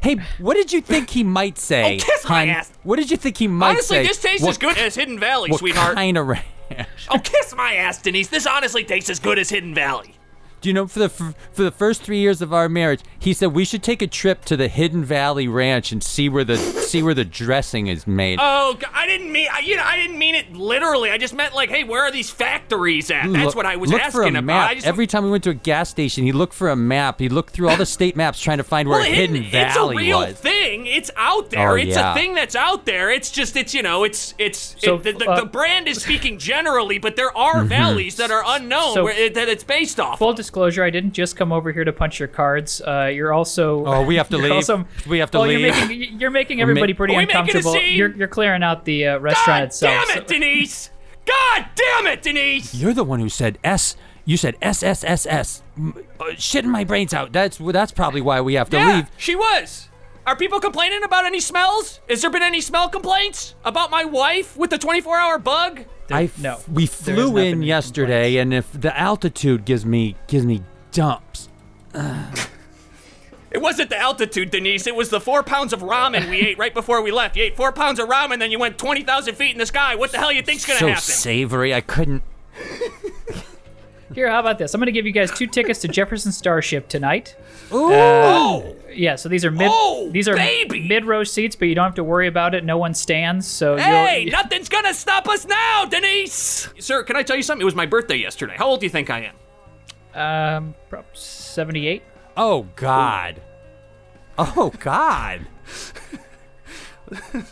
Hey, 0.04 0.18
what 0.38 0.54
did 0.54 0.72
you 0.72 0.82
think 0.82 1.10
he 1.10 1.24
might 1.24 1.58
say? 1.58 1.96
Oh, 1.96 2.00
kiss 2.00 2.30
my 2.30 2.42
hon? 2.46 2.50
ass. 2.50 2.72
What 2.84 2.98
did 2.98 3.10
you 3.10 3.18
think 3.18 3.38
he 3.38 3.48
might 3.48 3.70
Honestly, 3.72 3.96
say? 3.96 4.00
Honestly, 4.02 4.08
this 4.08 4.22
tastes 4.22 4.44
What 4.44 4.50
as 4.52 4.58
good 4.60 4.78
as 4.78 4.94
Hidden 4.96 5.20
Valley, 5.20 5.50
What 5.50 5.60
sweetheart. 5.62 5.96
kind 5.96 6.16
of 6.16 6.28
ranch? 6.28 6.46
ranch. 6.70 6.88
Oh, 7.10 7.18
kiss 7.18 7.56
my 7.56 7.74
ass, 7.74 8.00
Denise. 8.04 8.28
This 8.28 8.46
honestly 8.46 8.84
tastes 8.84 9.10
as 9.10 9.20
good 9.20 9.40
as 9.40 9.50
Hidden 9.50 9.74
Valley. 9.74 10.14
Do 10.60 10.70
you 10.70 10.74
know 10.74 10.88
for 10.88 10.98
the 11.00 11.10
for 11.10 11.34
the 11.62 11.70
first 11.72 12.02
three 12.02 12.18
years 12.18 12.42
of 12.42 12.52
our 12.52 12.68
marriage, 12.68 13.02
he 13.20 13.32
said 13.34 13.48
we 13.54 13.64
should 13.64 13.84
take 13.84 14.02
a 14.02 14.08
trip 14.08 14.44
to 14.46 14.58
the 14.58 14.68
Hidden 14.68 15.06
Valley 15.06 15.48
Ranch 15.48 15.92
and 15.92 16.02
see 16.04 16.30
where 16.30 16.44
the 16.44 16.58
see 16.58 17.04
where 17.04 17.14
the 17.14 17.24
dressing 17.26 17.86
is 17.88 18.08
made. 18.08 18.40
Oh, 18.42 18.76
g- 18.80 18.86
I 18.92 19.06
didn't 19.06 19.32
mean 19.32 19.48
I, 19.54 19.60
you 19.60 19.76
know 19.76 19.84
I 19.84 19.96
didn't 19.98 20.18
mean 20.18 20.34
it 20.34 20.54
literally. 20.54 21.12
I 21.12 21.20
just 21.20 21.36
meant 21.36 21.54
like, 21.54 21.70
hey, 21.70 21.84
where 21.84 22.02
are 22.04 22.12
these 22.12 22.32
factories 22.32 23.12
at? 23.12 23.32
That's 23.32 23.46
Look- 23.46 23.56
what 23.56 23.66
I 23.68 23.76
was 23.76 23.92
look 23.92 24.02
asking 24.02 24.20
for 24.20 24.26
a 24.26 24.30
about. 24.30 24.44
map. 24.46 24.70
I 24.72 24.74
just, 24.76 24.88
Every 24.88 25.06
time 25.06 25.24
we 25.26 25.30
went 25.30 25.44
to 25.44 25.52
a 25.52 25.54
gas 25.54 25.90
station, 25.92 26.24
he 26.24 26.32
looked 26.32 26.56
for 26.56 26.70
a 26.70 26.76
map. 26.76 27.20
He 27.20 27.30
looked 27.30 27.54
through 27.54 27.70
all 27.70 27.78
the 27.78 27.86
state 27.86 28.16
maps 28.16 28.40
trying 28.42 28.58
to 28.58 28.64
find 28.64 28.90
where 28.90 29.00
well, 29.00 29.08
Hidden, 29.12 29.36
Hidden- 29.36 29.52
Valley 29.52 29.96
it's 29.98 30.02
a 30.04 30.08
real 30.08 30.20
was. 30.20 30.36
thing. 30.40 30.88
It's 30.88 31.12
out 31.18 31.52
there. 31.52 31.72
Oh, 31.72 31.76
it's 31.76 31.96
yeah. 31.96 32.12
a 32.12 32.16
thing 32.16 32.34
that's 32.34 32.56
out 32.56 32.86
there. 32.88 33.12
It's 33.12 33.30
just 33.30 33.56
it's 33.56 33.76
you 33.76 33.84
know 33.84 34.04
it's 34.06 34.34
it's 34.40 34.76
So, 34.80 34.96
it, 34.96 35.04
the, 35.04 35.12
the, 35.14 35.30
uh, 35.30 35.40
the 35.42 35.46
brand 35.46 35.88
is 35.88 36.02
speaking 36.02 36.40
generally, 36.40 36.98
but 36.98 37.16
there 37.16 37.36
are 37.38 37.58
Mm-hmm. 37.58 37.68
valleys 37.68 38.16
that 38.18 38.32
are 38.32 38.44
unknown 38.46 38.96
So- 38.96 39.04
where 39.04 39.14
it, 39.14 39.36
that 39.36 39.48
it's 39.50 39.64
based 39.64 40.00
off. 40.00 40.18
Full 40.18 40.32
of. 40.32 40.47
Disclosure, 40.48 40.84
I 40.84 40.90
didn't 40.90 41.12
just 41.12 41.36
come 41.36 41.52
over 41.52 41.72
here 41.74 41.84
to 41.84 41.92
punch 41.92 42.20
your 42.20 42.30
cards. 42.30 42.82
Uh, 42.82 43.12
you're 43.14 43.34
also. 43.34 43.86
Oh, 43.86 44.04
we 44.06 44.16
have 44.16 44.30
to 44.30 44.38
you're 44.38 44.44
leave. 44.44 44.52
Also, 44.54 44.86
We 45.06 45.20
have 45.20 45.30
to 45.32 45.40
well, 45.40 45.48
leave. 45.48 45.60
You're 45.60 45.72
making, 45.88 46.20
you're 46.20 46.32
making 46.32 46.62
everybody 46.62 46.94
pretty 46.94 47.14
Are 47.14 47.18
we 47.18 47.26
making 47.26 47.36
a 47.36 47.40
uncomfortable. 47.42 47.74
scene? 47.74 47.98
You're, 47.98 48.16
you're 48.16 48.28
clearing 48.28 48.64
out 48.64 48.86
the 48.86 49.08
uh, 49.08 49.18
restaurant 49.20 49.60
God 49.62 49.64
itself. 49.66 50.06
damn 50.08 50.16
so- 50.16 50.22
it, 50.22 50.28
Denise! 50.28 50.90
God 51.26 51.66
damn 51.76 52.08
it, 52.08 52.22
Denise! 52.22 52.74
You're 52.74 52.94
the 52.94 53.04
one 53.04 53.20
who 53.20 53.28
said 53.30 53.60
S. 53.64 53.98
You 54.24 54.38
said 54.38 54.56
S 54.62 54.82
S 54.84 55.04
S 55.04 55.26
S. 55.26 55.64
M- 55.78 55.94
S. 56.22 56.26
Shitting 56.36 56.66
my 56.66 56.84
brains 56.86 57.14
out. 57.14 57.32
That's 57.34 57.58
that's 57.58 57.92
probably 57.92 58.22
why 58.22 58.40
we 58.42 58.54
have 58.56 58.70
to 58.72 58.78
Yeah, 58.78 58.96
leave. 58.98 59.08
she 59.18 59.36
was. 59.36 59.87
Are 60.28 60.36
people 60.36 60.60
complaining 60.60 61.04
about 61.04 61.24
any 61.24 61.40
smells? 61.40 62.02
Has 62.10 62.22
there 62.22 62.30
been 62.30 62.44
any 62.44 62.60
smell 62.60 62.90
complaints 62.90 63.56
about 63.64 63.90
my 63.90 64.04
wife 64.04 64.58
with 64.58 64.70
the 64.70 64.78
24-hour 64.78 65.40
bug? 65.40 65.86
I 66.12 66.24
f- 66.26 66.38
no, 66.38 66.60
we 66.70 66.86
flew 66.86 67.38
in 67.38 67.60
any 67.60 67.66
yesterday, 67.66 68.36
and 68.36 68.54
if 68.54 68.70
the 68.74 68.98
altitude 68.98 69.64
gives 69.64 69.86
me 69.86 70.16
gives 70.28 70.46
me 70.46 70.64
dumps. 70.92 71.48
It 73.50 73.62
wasn't 73.62 73.90
the 73.90 73.98
altitude, 73.98 74.52
Denise. 74.52 74.86
It 74.86 74.96
was 74.96 75.10
the 75.10 75.22
four 75.22 75.44
pounds 75.44 75.72
of 75.72 75.80
ramen 75.80 76.30
we 76.30 76.42
ate 76.42 76.58
right 76.58 76.74
before 76.74 77.02
we 77.02 77.12
left. 77.12 77.38
You 77.38 77.44
ate 77.44 77.56
four 77.56 77.72
pounds 77.72 77.98
of 77.98 78.10
ramen, 78.10 78.40
then 78.40 78.52
you 78.52 78.60
went 78.60 78.78
20,000 78.78 79.36
feet 79.36 79.52
in 79.52 79.58
the 79.58 79.66
sky. 79.66 79.96
What 79.96 80.12
the 80.12 80.18
hell 80.18 80.32
you 80.34 80.42
think's 80.42 80.66
gonna 80.66 80.80
so 80.80 80.88
happen? 80.90 81.02
savory. 81.02 81.74
I 81.74 81.80
couldn't. 81.80 82.24
Here, 84.16 84.30
how 84.32 84.40
about 84.40 84.58
this? 84.58 84.74
I'm 84.74 84.80
going 84.80 84.86
to 84.86 84.92
give 84.94 85.06
you 85.06 85.12
guys 85.12 85.32
two 85.32 85.48
tickets 85.48 85.82
to 85.82 85.88
Jefferson 85.88 86.32
Starship 86.32 86.88
tonight. 86.88 87.36
Ooh. 87.74 87.92
oh! 87.92 88.76
Yeah, 88.90 89.16
so 89.16 89.28
these 89.30 89.44
are 89.44 89.52
mid. 89.52 89.70
Oh, 89.72 90.10
these 90.12 90.28
are 90.28 90.36
baby! 90.36 90.88
mid 90.88 91.06
row 91.06 91.24
seats, 91.24 91.56
but 91.56 91.68
you 91.68 91.76
don't 91.76 91.84
have 91.86 91.96
to 91.96 92.04
worry 92.04 92.28
about 92.28 92.56
it. 92.56 92.64
No 92.64 92.78
one 92.78 92.94
stands, 92.94 93.46
so 93.46 93.76
Hey, 93.78 94.22
you'll. 94.24 94.32
nothing's 94.32 94.70
gonna 94.70 94.94
stop 94.94 95.28
us 95.28 95.46
now, 95.46 95.86
Denise! 95.86 96.70
Sir, 96.80 97.04
can 97.04 97.16
I 97.16 97.24
tell 97.24 97.36
you 97.36 97.44
something? 97.44 97.62
It 97.62 97.66
was 97.66 97.76
my 97.76 97.86
birthday 97.86 98.16
yesterday. 98.16 98.56
How 98.58 98.66
old 98.68 98.80
do 98.80 98.86
you 98.86 98.90
think 98.90 99.10
I 99.10 99.30
am? 100.16 100.64
Um, 100.64 100.76
prob- 100.90 101.06
78. 101.14 102.02
Oh 102.38 102.68
God. 102.76 103.42
Oh 104.38 104.72
God. 104.80 105.46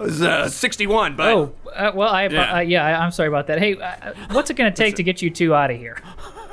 I 0.00 0.02
was 0.04 0.22
uh, 0.22 0.48
61, 0.48 1.14
but 1.16 1.28
Oh, 1.34 1.52
uh, 1.74 1.92
well, 1.94 2.08
I 2.08 2.26
Yeah. 2.28 2.56
uh, 2.56 2.60
yeah, 2.60 2.84
I, 2.86 3.04
I'm 3.04 3.10
sorry 3.10 3.28
about 3.28 3.46
that. 3.48 3.58
Hey, 3.58 3.76
uh, 3.78 4.12
what's 4.32 4.48
it 4.50 4.54
going 4.54 4.72
to 4.72 4.76
take 4.76 4.96
to 4.96 5.02
get 5.02 5.20
you 5.20 5.28
two 5.30 5.54
out 5.54 5.70
of 5.70 5.76
here? 5.76 5.98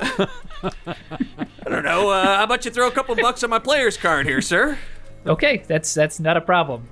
I 0.00 1.70
don't 1.70 1.84
know. 1.84 2.10
Uh, 2.10 2.36
how 2.36 2.44
about 2.44 2.64
you 2.64 2.70
throw 2.70 2.88
a 2.88 2.90
couple 2.90 3.14
bucks 3.16 3.42
on 3.42 3.50
my 3.50 3.58
player's 3.58 3.96
card 3.96 4.26
here, 4.26 4.40
sir? 4.40 4.78
Okay, 5.26 5.62
that's 5.66 5.92
that's 5.94 6.20
not 6.20 6.36
a 6.36 6.40
problem. 6.40 6.88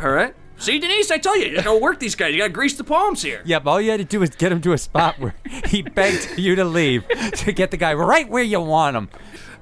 All 0.00 0.10
right. 0.10 0.34
See, 0.58 0.78
Denise, 0.78 1.10
I 1.10 1.18
tell 1.18 1.36
you, 1.36 1.46
you 1.46 1.56
gotta 1.56 1.76
work 1.78 1.98
these 1.98 2.14
guys. 2.14 2.32
You 2.32 2.38
gotta 2.40 2.52
grease 2.52 2.76
the 2.76 2.84
palms 2.84 3.22
here. 3.22 3.42
Yep. 3.44 3.66
All 3.66 3.80
you 3.80 3.90
had 3.90 3.98
to 3.98 4.04
do 4.04 4.20
was 4.20 4.30
get 4.30 4.52
him 4.52 4.60
to 4.62 4.72
a 4.72 4.78
spot 4.78 5.18
where 5.18 5.34
he 5.66 5.82
begged 5.82 6.38
you 6.38 6.54
to 6.54 6.64
leave 6.64 7.04
to 7.36 7.52
get 7.52 7.70
the 7.70 7.76
guy 7.76 7.94
right 7.94 8.28
where 8.28 8.42
you 8.42 8.60
want 8.60 8.96
him. 8.96 9.08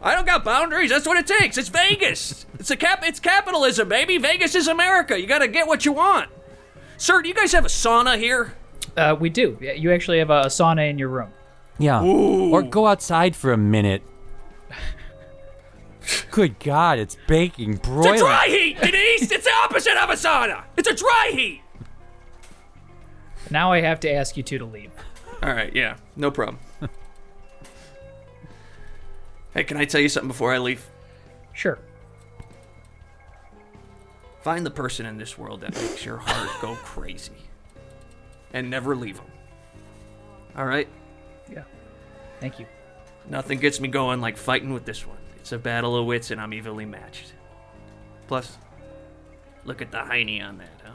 I 0.03 0.15
don't 0.15 0.27
got 0.27 0.45
boundaries. 0.45 0.91
That's 0.91 1.07
what 1.07 1.19
it 1.19 1.27
takes. 1.27 1.59
It's 1.59 1.69
Vegas. 1.69 2.47
It's 2.59 2.71
a 2.71 2.77
cap. 2.77 3.03
It's 3.05 3.21
capitalism, 3.21 3.89
baby. 3.89 4.19
Vegas 4.19 4.55
is 4.55 4.67
America. 4.69 5.21
You 5.21 5.27
gotta 5.27 5.49
get 5.49 5.67
what 5.67 5.85
you 5.85 5.93
want. 5.93 6.31
Sir, 6.97 7.23
do 7.23 7.29
you 7.29 7.35
guys 7.35 7.53
have 7.53 7.65
a 7.65 7.69
sauna 7.69 8.19
here? 8.19 8.55
Uh, 8.97 9.17
we 9.19 9.31
do. 9.31 9.57
You 9.61 9.93
actually 9.93 10.19
have 10.19 10.31
a, 10.31 10.47
sauna 10.47 10.89
in 10.89 10.99
your 10.99 11.09
room. 11.09 11.31
Yeah. 11.79 12.03
Or 12.03 12.63
go 12.63 12.87
outside 12.87 13.37
for 13.37 13.53
a 13.53 13.57
minute. 13.57 14.03
Good 16.31 16.59
God, 16.59 16.99
it's 16.99 17.17
baking, 17.27 17.77
bro. 17.77 18.13
It's 18.13 18.21
a 18.21 18.25
dry 18.25 18.47
heat, 18.49 18.81
Denise. 18.81 19.31
it's 19.31 19.45
the 19.45 19.53
opposite 19.65 19.97
of 19.97 20.11
a 20.11 20.15
sauna. 20.15 20.65
It's 20.77 20.89
a 20.89 20.95
dry 20.95 21.31
heat. 21.33 21.63
Now 23.51 23.73
I 23.73 23.81
have 23.81 24.01
to 24.01 24.13
ask 24.13 24.37
you 24.37 24.43
two 24.43 24.59
to 24.59 24.65
leave. 24.65 24.91
All 25.43 25.53
right. 25.53 25.75
Yeah. 25.75 25.97
No 26.17 26.31
problem. 26.31 26.59
Hey, 29.55 29.65
can 29.65 29.77
I 29.77 29.85
tell 29.85 30.01
you 30.01 30.09
something 30.09 30.29
before 30.29 30.53
I 30.53 30.59
leave? 30.59 30.87
Sure. 31.53 31.79
Find 34.43 34.65
the 34.65 34.71
person 34.71 35.07
in 35.07 35.19
this 35.19 35.37
world 35.37 35.61
that 35.61 35.75
makes 35.75 36.05
your 36.05 36.17
heart 36.17 36.51
go 36.63 36.75
crazy, 36.77 37.33
and 38.53 38.71
never 38.71 38.97
leave 38.97 39.17
them. 39.17 39.31
All 40.57 40.65
right. 40.65 40.89
Yeah. 41.53 41.65
Thank 42.41 42.59
you. 42.59 42.67
Nothing 43.29 43.59
gets 43.59 43.81
me 43.81 43.89
going 43.89 44.21
like 44.21 44.37
fighting 44.37 44.73
with 44.73 44.85
this 44.85 45.07
one. 45.07 45.19
It's 45.37 45.53
a 45.53 45.59
battle 45.59 45.97
of 45.97 46.07
wits, 46.07 46.31
and 46.31 46.41
I'm 46.41 46.55
evenly 46.55 46.87
matched. 46.87 47.35
Plus, 48.29 48.57
look 49.65 49.83
at 49.83 49.91
the 49.91 49.99
hiney 49.99 50.43
on 50.43 50.59
that, 50.59 50.81
huh? 50.85 50.93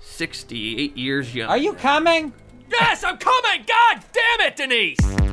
68 0.00 0.96
years 0.96 1.34
young. 1.34 1.48
Are 1.48 1.58
you 1.58 1.72
coming? 1.74 2.32
Yes, 2.70 3.04
I'm 3.04 3.18
coming! 3.18 3.64
God 3.66 4.04
damn 4.12 4.48
it, 4.48 4.56
Denise! 4.56 5.25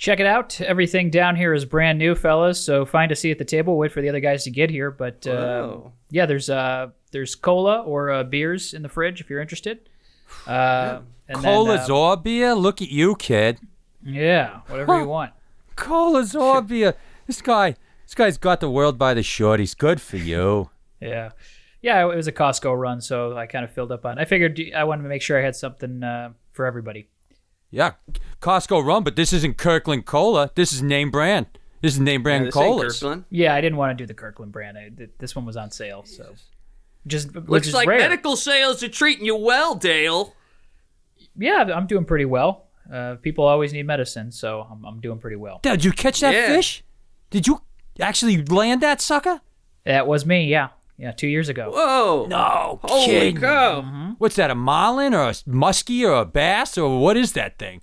Check 0.00 0.18
it 0.18 0.24
out. 0.24 0.58
Everything 0.62 1.10
down 1.10 1.36
here 1.36 1.52
is 1.52 1.66
brand 1.66 1.98
new, 1.98 2.14
fellas. 2.14 2.58
So 2.58 2.86
find 2.86 3.12
a 3.12 3.14
seat 3.16 3.32
at 3.32 3.38
the 3.38 3.44
table. 3.44 3.76
Wait 3.76 3.92
for 3.92 4.00
the 4.00 4.08
other 4.08 4.18
guys 4.18 4.44
to 4.44 4.50
get 4.50 4.70
here. 4.70 4.90
But 4.90 5.26
uh, 5.26 5.76
yeah, 6.08 6.24
there's 6.24 6.48
uh, 6.48 6.88
there's 7.10 7.34
cola 7.34 7.82
or 7.82 8.10
uh, 8.10 8.24
beers 8.24 8.72
in 8.72 8.80
the 8.80 8.88
fridge 8.88 9.20
if 9.20 9.28
you're 9.28 9.42
interested. 9.42 9.90
Uh, 10.46 11.00
and 11.28 11.36
then, 11.36 11.42
Cola 11.42 11.74
uh, 11.74 11.86
Zorbia? 11.86 12.58
Look 12.58 12.80
at 12.80 12.88
you, 12.88 13.14
kid. 13.14 13.58
Yeah, 14.02 14.60
whatever 14.68 15.00
you 15.00 15.06
want. 15.06 15.34
Cola 15.76 16.22
Zorbia. 16.22 16.94
this 17.26 17.42
guy, 17.42 17.76
this 18.06 18.14
guy's 18.14 18.38
got 18.38 18.60
the 18.60 18.70
world 18.70 18.96
by 18.96 19.12
the 19.12 19.22
short. 19.22 19.60
He's 19.60 19.74
good 19.74 20.00
for 20.00 20.16
you. 20.16 20.70
Yeah, 20.98 21.32
yeah. 21.82 22.02
It 22.10 22.16
was 22.16 22.26
a 22.26 22.32
Costco 22.32 22.74
run, 22.74 23.02
so 23.02 23.36
I 23.36 23.44
kind 23.44 23.66
of 23.66 23.70
filled 23.70 23.92
up 23.92 24.06
on. 24.06 24.18
I 24.18 24.24
figured 24.24 24.58
I 24.74 24.84
wanted 24.84 25.02
to 25.02 25.10
make 25.10 25.20
sure 25.20 25.38
I 25.38 25.42
had 25.42 25.56
something 25.56 26.02
uh, 26.02 26.30
for 26.52 26.64
everybody. 26.64 27.10
Yeah, 27.70 27.92
Costco 28.40 28.84
rum, 28.84 29.04
but 29.04 29.16
this 29.16 29.32
isn't 29.32 29.56
Kirkland 29.56 30.04
Cola. 30.06 30.50
This 30.54 30.72
is 30.72 30.82
name 30.82 31.10
brand. 31.10 31.46
This 31.82 31.94
is 31.94 32.00
name 32.00 32.22
brand 32.22 32.46
This 32.46 32.56
ain't 32.56 33.00
colas. 33.00 33.04
Yeah, 33.30 33.54
I 33.54 33.60
didn't 33.60 33.78
want 33.78 33.96
to 33.96 34.02
do 34.02 34.06
the 34.06 34.12
Kirkland 34.14 34.52
brand. 34.52 34.76
I, 34.76 34.90
th- 34.90 35.10
this 35.18 35.34
one 35.36 35.46
was 35.46 35.56
on 35.56 35.70
sale, 35.70 36.04
so 36.04 36.34
just 37.06 37.32
which 37.34 37.46
Looks 37.48 37.68
is 37.68 37.74
like 37.74 37.88
rare. 37.88 37.98
medical 38.00 38.36
sales 38.36 38.82
are 38.82 38.88
treating 38.88 39.24
you 39.24 39.36
well, 39.36 39.74
Dale. 39.76 40.34
Yeah, 41.38 41.62
I'm 41.74 41.86
doing 41.86 42.04
pretty 42.04 42.24
well. 42.26 42.66
Uh, 42.92 43.14
people 43.22 43.44
always 43.44 43.72
need 43.72 43.86
medicine, 43.86 44.32
so 44.32 44.66
I'm, 44.70 44.84
I'm 44.84 45.00
doing 45.00 45.18
pretty 45.18 45.36
well. 45.36 45.60
Did 45.62 45.84
you 45.84 45.92
catch 45.92 46.20
that 46.20 46.34
Yeah. 46.34 46.48
fish? 46.48 46.82
Did 47.30 47.46
you 47.46 47.62
actually 48.00 48.44
land 48.44 48.80
that 48.82 49.00
sucker? 49.00 49.40
That 49.84 50.06
was 50.06 50.26
me. 50.26 50.46
Yeah, 50.48 50.68
yeah. 51.00 51.12
Two 51.12 51.26
years 51.28 51.48
ago. 51.48 51.70
Whoa. 51.74 52.26
No, 52.28 52.78
Holy 52.84 53.06
kidding. 53.06 53.36
cow. 53.40 54.14
What's 54.18 54.36
that? 54.36 54.50
A 54.50 54.54
marlin 54.54 55.14
or 55.14 55.28
a 55.28 55.32
muskie 55.32 56.06
or 56.06 56.12
a 56.20 56.24
bass 56.24 56.76
or 56.78 57.00
what 57.00 57.16
is 57.16 57.32
that 57.32 57.58
thing? 57.58 57.80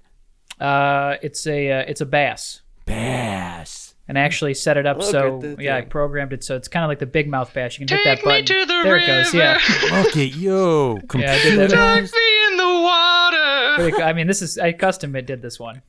Uh, 0.60 1.16
it's 1.22 1.46
a 1.48 1.72
uh, 1.72 1.86
it's 1.88 2.02
a 2.02 2.06
bass, 2.06 2.62
Bass. 2.86 3.94
and 4.08 4.18
I 4.18 4.22
actually 4.22 4.54
set 4.56 4.76
it 4.78 4.86
up 4.88 4.98
Look 4.98 5.12
so 5.12 5.36
at 5.36 5.42
the 5.58 5.64
yeah, 5.64 5.76
I 5.78 5.82
thing. 5.82 5.90
programmed 5.90 6.34
it 6.34 6.44
so 6.44 6.56
it's 6.56 6.68
kind 6.68 6.84
of 6.84 6.90
like 6.90 7.00
the 7.00 7.06
big 7.06 7.28
mouth 7.30 7.54
bass. 7.54 7.78
You 7.80 7.86
can 7.86 7.96
hit 7.98 8.04
Take 8.04 8.20
that 8.20 8.24
button. 8.26 8.42
me 8.42 8.62
to 8.62 8.66
the 8.66 8.82
there 8.84 8.98
it 8.98 9.06
goes. 9.08 9.34
Yeah, 9.34 9.60
Look 10.04 10.18
at 10.18 10.36
you. 10.36 11.00
yeah. 11.16 11.34
I 11.34 11.40
did 11.44 11.60
that. 11.60 11.70
Computerized. 11.70 12.14
me 12.14 12.48
in 12.52 12.58
the 12.58 12.82
water. 12.82 13.76
Pretty 13.76 13.92
cool. 13.98 14.04
I 14.06 14.14
mean, 14.14 14.26
this 14.28 14.42
is 14.42 14.58
I 14.58 14.74
custom 14.74 15.16
it 15.16 15.26
did 15.28 15.42
this 15.44 15.60
one. 15.60 15.82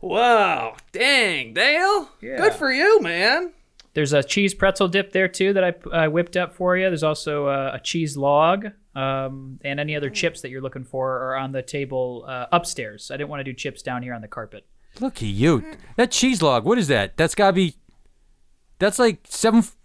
Wow. 0.00 0.76
Dang, 0.92 1.54
Dale. 1.54 2.08
Yeah. 2.20 2.36
Good 2.36 2.52
for 2.54 2.70
you, 2.72 3.00
man. 3.00 3.52
There's 3.98 4.12
a 4.12 4.22
cheese 4.22 4.54
pretzel 4.54 4.86
dip 4.86 5.10
there 5.10 5.26
too 5.26 5.52
that 5.54 5.64
I, 5.64 5.74
I 5.92 6.06
whipped 6.06 6.36
up 6.36 6.54
for 6.54 6.76
you. 6.76 6.84
There's 6.86 7.02
also 7.02 7.48
uh, 7.48 7.72
a 7.74 7.80
cheese 7.80 8.16
log, 8.16 8.66
um, 8.94 9.58
and 9.64 9.80
any 9.80 9.96
other 9.96 10.08
chips 10.08 10.40
that 10.42 10.50
you're 10.50 10.60
looking 10.62 10.84
for 10.84 11.18
are 11.18 11.34
on 11.36 11.50
the 11.50 11.62
table 11.62 12.24
uh, 12.28 12.46
upstairs. 12.52 13.10
I 13.10 13.16
didn't 13.16 13.28
want 13.28 13.40
to 13.40 13.44
do 13.44 13.52
chips 13.52 13.82
down 13.82 14.04
here 14.04 14.14
on 14.14 14.20
the 14.22 14.28
carpet. 14.28 14.66
Look 15.00 15.16
at 15.16 15.22
you. 15.22 15.64
That 15.96 16.12
cheese 16.12 16.40
log. 16.42 16.64
What 16.64 16.78
is 16.78 16.86
that? 16.86 17.16
That's 17.16 17.34
gotta 17.34 17.54
be. 17.54 17.74
That's 18.78 19.00
like 19.00 19.22
seven. 19.24 19.58
f- 19.58 19.76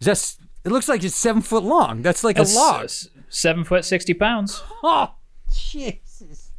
Is 0.00 0.06
that? 0.06 0.36
It 0.64 0.72
looks 0.72 0.88
like 0.88 1.04
it's 1.04 1.14
seven 1.14 1.40
foot 1.40 1.62
long. 1.62 2.02
That's 2.02 2.24
like 2.24 2.34
That's, 2.34 2.52
a 2.52 2.58
log. 2.58 2.80
uh, 2.80 2.84
s- 2.86 3.06
seven 3.28 3.62
foot 3.62 3.84
sixty 3.84 4.14
pounds. 4.14 4.64
Oh, 4.82 5.14
Jesus. 5.54 6.50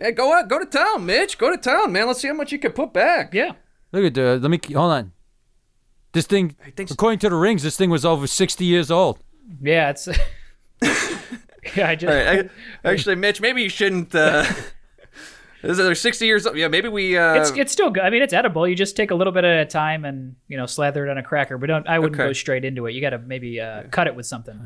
Hey, 0.00 0.12
go 0.12 0.32
out, 0.32 0.48
go 0.48 0.58
to 0.58 0.64
town, 0.64 1.04
Mitch. 1.04 1.36
Go 1.36 1.50
to 1.50 1.58
town, 1.58 1.92
man. 1.92 2.06
Let's 2.06 2.20
see 2.22 2.28
how 2.28 2.32
much 2.34 2.52
you 2.52 2.58
can 2.58 2.72
put 2.72 2.94
back. 2.94 3.34
Yeah. 3.34 3.52
Look 3.92 4.04
at 4.04 4.14
the. 4.14 4.38
Let 4.38 4.50
me 4.50 4.60
hold 4.74 4.92
on. 4.92 5.12
This 6.12 6.26
thing, 6.26 6.56
think 6.76 6.88
so. 6.88 6.94
according 6.94 7.20
to 7.20 7.28
the 7.28 7.36
rings, 7.36 7.62
this 7.62 7.76
thing 7.76 7.88
was 7.90 8.04
over 8.04 8.26
60 8.26 8.64
years 8.64 8.90
old. 8.90 9.18
Yeah, 9.62 9.90
it's. 9.90 10.08
yeah, 11.76 11.88
I 11.88 11.94
just. 11.94 12.04
All 12.10 12.14
right, 12.34 12.50
I, 12.84 12.90
actually, 12.92 13.14
Mitch, 13.16 13.40
maybe 13.40 13.62
you 13.62 13.68
shouldn't. 13.68 14.14
Uh, 14.14 14.42
this 15.62 15.72
is 15.72 15.76
they're 15.78 15.94
60 15.94 16.26
years 16.26 16.46
old. 16.46 16.56
Yeah, 16.56 16.68
maybe 16.68 16.88
we. 16.88 17.16
Uh, 17.16 17.34
It's 17.34 17.50
it's 17.52 17.72
still 17.72 17.90
good. 17.90 18.02
I 18.02 18.10
mean, 18.10 18.22
it's 18.22 18.32
edible. 18.32 18.66
You 18.66 18.74
just 18.74 18.96
take 18.96 19.10
a 19.10 19.14
little 19.14 19.32
bit 19.32 19.44
at 19.44 19.60
a 19.60 19.66
time 19.66 20.04
and 20.04 20.36
you 20.48 20.56
know 20.56 20.66
slather 20.66 21.06
it 21.06 21.10
on 21.10 21.18
a 21.18 21.22
cracker. 21.22 21.58
But 21.58 21.66
don't. 21.66 21.88
I 21.88 21.98
wouldn't 21.98 22.18
Okay. 22.20 22.28
go 22.28 22.32
straight 22.32 22.64
into 22.64 22.86
it. 22.86 22.92
You 22.94 23.00
got 23.00 23.10
to 23.10 23.18
maybe 23.18 23.60
uh, 23.60 23.84
cut 23.90 24.06
it 24.06 24.14
with 24.14 24.26
something. 24.26 24.56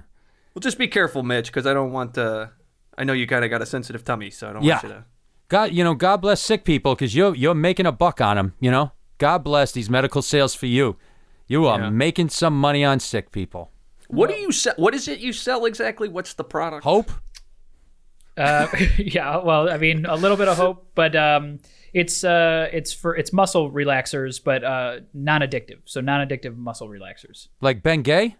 well, 0.54 0.60
just 0.60 0.78
be 0.78 0.88
careful, 0.88 1.22
Mitch, 1.22 1.46
because 1.46 1.66
I 1.66 1.74
don't 1.74 1.92
want. 1.92 2.16
Uh, 2.16 2.48
I 2.96 3.04
know 3.04 3.12
you 3.12 3.26
kind 3.26 3.44
of 3.44 3.50
got 3.50 3.60
a 3.60 3.66
sensitive 3.66 4.04
tummy, 4.04 4.30
so 4.30 4.48
I 4.48 4.52
don't 4.54 4.62
Yeah. 4.62 4.74
want 4.74 4.82
you 4.84 4.88
to. 4.90 5.04
God, 5.48 5.72
you 5.72 5.84
know, 5.84 5.94
God 5.94 6.18
bless 6.22 6.40
sick 6.40 6.64
people 6.64 6.94
because 6.94 7.14
you're 7.14 7.34
you're 7.34 7.54
making 7.54 7.84
a 7.86 7.92
buck 7.92 8.20
on 8.20 8.36
them. 8.36 8.54
You 8.60 8.70
know, 8.70 8.92
God 9.18 9.44
bless 9.44 9.72
these 9.72 9.88
medical 9.90 10.22
sales 10.22 10.54
for 10.54 10.66
you. 10.66 10.96
You 11.46 11.66
are 11.66 11.78
Yeah. 11.80 11.90
making 11.90 12.30
some 12.30 12.58
money 12.58 12.84
on 12.84 13.00
sick 13.00 13.30
people. 13.30 13.70
What 14.08 14.30
do 14.30 14.36
you 14.36 14.52
sell? 14.52 14.74
What 14.76 14.94
is 14.94 15.08
it 15.08 15.18
you 15.20 15.32
sell 15.32 15.64
exactly? 15.66 16.08
What's 16.08 16.34
the 16.34 16.44
product? 16.44 16.84
Hope. 16.84 17.10
Uh, 18.36 18.66
yeah. 18.98 19.38
Well, 19.38 19.70
I 19.70 19.78
mean, 19.78 20.06
a 20.06 20.16
little 20.16 20.36
bit 20.36 20.48
of 20.48 20.56
hope, 20.56 20.88
but 20.94 21.14
um, 21.14 21.58
it's 21.92 22.24
uh, 22.24 22.68
it's 22.72 22.92
for 22.92 23.14
it's 23.16 23.32
muscle 23.32 23.70
relaxers, 23.70 24.42
but 24.42 24.64
uh, 24.64 25.00
non-addictive. 25.14 25.78
So 25.84 26.00
non-addictive 26.00 26.56
muscle 26.56 26.88
relaxers. 26.88 27.48
Like 27.60 27.82
Bengay, 27.82 28.34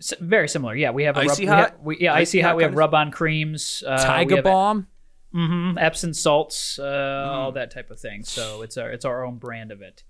S- 0.00 0.14
very 0.20 0.48
similar. 0.48 0.74
Yeah, 0.74 0.90
we 0.90 1.04
have 1.04 1.16
a 1.16 1.20
Icy 1.20 1.28
rub, 1.28 1.38
we 1.38 1.46
hot? 1.46 1.70
have- 1.70 1.80
we- 1.80 1.98
yeah, 2.00 2.12
Icy 2.14 2.20
icy 2.22 2.40
hot. 2.40 2.48
hot 2.48 2.56
We 2.56 2.62
have 2.64 2.74
rub-on 2.74 3.10
creams. 3.12 3.82
Uh, 3.86 3.96
Tiger 4.04 4.36
have, 4.36 4.44
Balm. 4.44 4.86
Mhm, 5.34 5.76
Epsom 5.80 6.12
salts, 6.14 6.78
uh, 6.78 6.82
Mm. 6.84 7.28
all 7.28 7.52
that 7.52 7.70
type 7.70 7.90
of 7.90 7.98
thing. 7.98 8.22
So 8.24 8.62
it's 8.62 8.76
our 8.76 8.90
it's 8.90 9.04
our 9.04 9.24
own 9.24 9.36
brand 9.38 9.72
of 9.72 9.82
it. 9.82 10.04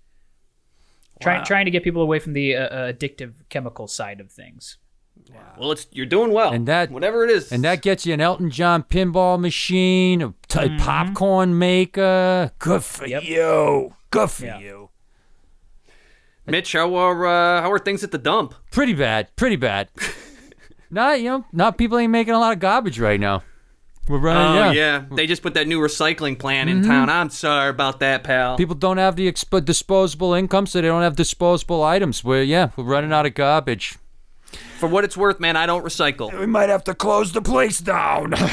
Trying 1.20 1.45
trying 1.45 1.64
to 1.64 1.70
get 1.70 1.83
people 1.85 2.03
away 2.03 2.18
from 2.18 2.33
the 2.33 2.57
uh, 2.57 2.61
uh, 2.66 2.93
addictive 2.93 3.33
chemical 3.49 3.87
side 3.87 4.20
of 4.20 4.31
things. 4.33 4.79
Well, 5.57 5.70
it's 5.72 5.87
you're 5.93 6.07
doing 6.07 6.33
well. 6.33 6.53
And 6.53 6.66
that- 6.66 6.91
whatever 6.91 7.25
it 7.25 7.31
is, 7.31 7.51
And 7.53 7.62
that 7.64 7.81
gets 7.83 8.05
you 8.05 8.12
an 8.12 8.20
Elton 8.20 8.51
John 8.51 8.83
pinball 8.83 9.39
machine, 9.41 10.20
a 10.20 10.35
t- 10.49 10.59
Mm-hmm. 10.59 10.77
popcorn 10.79 11.57
maker. 11.59 12.51
Good 12.59 12.83
for 12.85 13.07
Yep. 13.07 13.22
you. 13.22 13.95
Good 14.11 14.31
for 14.31 14.45
Yeah. 14.45 14.59
you. 14.59 14.91
Mitch, 16.47 16.72
how 16.72 16.95
are 16.97 17.25
uh, 17.27 17.62
how 17.62 17.72
are 17.72 17.79
things 17.79 18.05
at 18.05 18.11
the 18.11 18.18
dump? 18.18 18.55
Pretty 18.70 18.93
bad. 18.93 19.35
Pretty 19.37 19.57
bad. 19.57 19.89
not 20.91 21.20
you 21.20 21.29
know, 21.31 21.45
not 21.53 21.79
people 21.79 21.97
ain't 21.97 22.12
making 22.12 22.35
a 22.35 22.39
lot 22.39 22.53
of 22.53 22.59
garbage 22.59 22.99
right 22.99 23.20
now. 23.20 23.43
We're 24.09 24.18
running. 24.18 24.42
Oh 24.42 24.70
yeah. 24.70 24.72
yeah. 24.72 25.05
they 25.12 25.26
just 25.26 25.42
put 25.42 25.55
that 25.55 25.66
new 25.66 25.80
recycling 25.80 26.38
plant 26.38 26.68
in 26.68 26.80
mm-hmm. 26.80 26.90
town. 26.90 27.09
I'm 27.09 27.30
sorry 27.30 27.70
about 27.70 28.00
that, 28.00 28.22
pal. 28.22 28.57
People 28.57 28.74
don't 28.74 28.98
have 28.98 29.16
the 29.16 29.30
exp- 29.30 29.64
disposable 29.64 30.34
income, 30.34 30.66
so 30.66 30.80
they 30.80 30.88
don't 30.88 31.02
have 31.02 31.16
disposable 31.16 31.82
items. 31.82 32.22
We're 32.22 32.42
yeah, 32.42 32.70
we're 32.76 32.84
running 32.84 33.12
out 33.12 33.24
of 33.24 33.34
garbage. 33.34 33.96
For 34.78 34.88
what 34.88 35.05
it's 35.05 35.16
worth, 35.16 35.40
man, 35.40 35.57
I 35.57 35.66
don't 35.66 35.84
recycle. 35.84 36.38
We 36.38 36.46
might 36.46 36.68
have 36.68 36.84
to 36.84 36.94
close 36.94 37.32
the 37.32 37.42
place 37.42 37.78
down. 37.78 38.34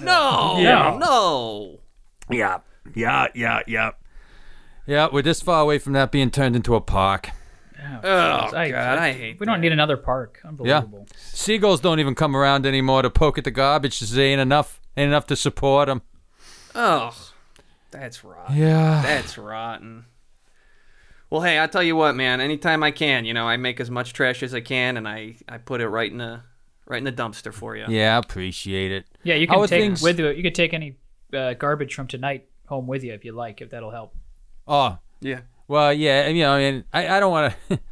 No, 0.00 0.58
Yeah. 0.58 0.96
no. 0.96 1.80
yeah, 2.30 2.58
yeah, 2.94 3.26
yeah, 3.34 3.62
yeah. 3.66 3.90
Yeah, 4.86 5.08
we're 5.12 5.22
this 5.22 5.42
far 5.42 5.60
away 5.62 5.78
from 5.80 5.92
that 5.94 6.12
being 6.12 6.30
turned 6.30 6.54
into 6.54 6.76
a 6.76 6.80
park. 6.80 7.30
Oh 8.04 8.08
I- 8.54 8.70
God, 8.70 8.98
I 8.98 9.12
hate. 9.12 9.40
We 9.40 9.46
don't 9.46 9.60
need 9.60 9.72
another 9.72 9.96
park. 9.96 10.40
Unbelievable. 10.44 11.06
Yeah. 11.08 11.16
Seagulls 11.16 11.80
don't 11.80 11.98
even 12.00 12.14
come 12.14 12.36
around 12.36 12.64
anymore 12.64 13.02
to 13.02 13.10
poke 13.10 13.38
at 13.38 13.44
the 13.44 13.50
garbage. 13.50 13.98
'cause 13.98 14.12
they 14.12 14.26
ain't 14.30 14.40
enough, 14.40 14.80
ain't 14.98 15.08
enough 15.08 15.26
to 15.28 15.36
support 15.36 15.86
them. 15.88 16.02
Oh, 16.74 17.16
that's 17.90 18.22
rotten. 18.24 18.56
Yeah. 18.56 19.02
That's 19.02 19.38
rotten. 19.38 20.04
Well, 21.30 21.42
hey, 21.42 21.58
I'll 21.58 21.68
tell 21.68 21.82
you 21.82 21.94
what, 21.96 22.14
man. 22.16 22.40
Anytime 22.40 22.82
I 22.82 22.90
can, 22.90 23.24
you 23.24 23.34
know, 23.34 23.46
I 23.46 23.56
make 23.58 23.80
as 23.80 23.90
much 23.90 24.12
trash 24.12 24.42
as 24.42 24.54
I 24.54 24.60
can, 24.60 24.96
and 24.96 25.06
I 25.06 25.36
I 25.48 25.58
put 25.58 25.80
it 25.80 25.88
right 25.88 26.10
in 26.10 26.18
the 26.18 26.40
right 26.86 26.98
in 26.98 27.04
the 27.04 27.12
dumpster 27.12 27.52
for 27.52 27.76
you. 27.76 27.84
Yeah, 27.88 28.16
I 28.16 28.18
appreciate 28.18 28.92
it. 28.92 29.06
Yeah, 29.22 29.34
you 29.34 29.46
can 29.46 29.58
are 29.58 29.66
take 29.66 29.82
things- 29.82 30.02
with 30.02 30.18
you. 30.18 30.28
You 30.30 30.42
could 30.42 30.54
take 30.54 30.72
any 30.72 30.96
uh, 31.34 31.52
garbage 31.54 31.94
from 31.94 32.06
tonight 32.06 32.48
home 32.66 32.86
with 32.86 33.04
you 33.04 33.12
if 33.12 33.24
you 33.24 33.32
like, 33.32 33.60
if 33.60 33.70
that'll 33.70 33.90
help. 33.90 34.14
Oh, 34.66 34.98
Yeah. 35.20 35.40
well, 35.66 35.92
yeah. 35.92 36.28
You 36.28 36.42
know, 36.42 36.52
I 36.52 36.58
mean, 36.58 36.84
I, 36.92 37.08
I 37.16 37.20
don't 37.20 37.30
want 37.30 37.54
to. 37.68 37.78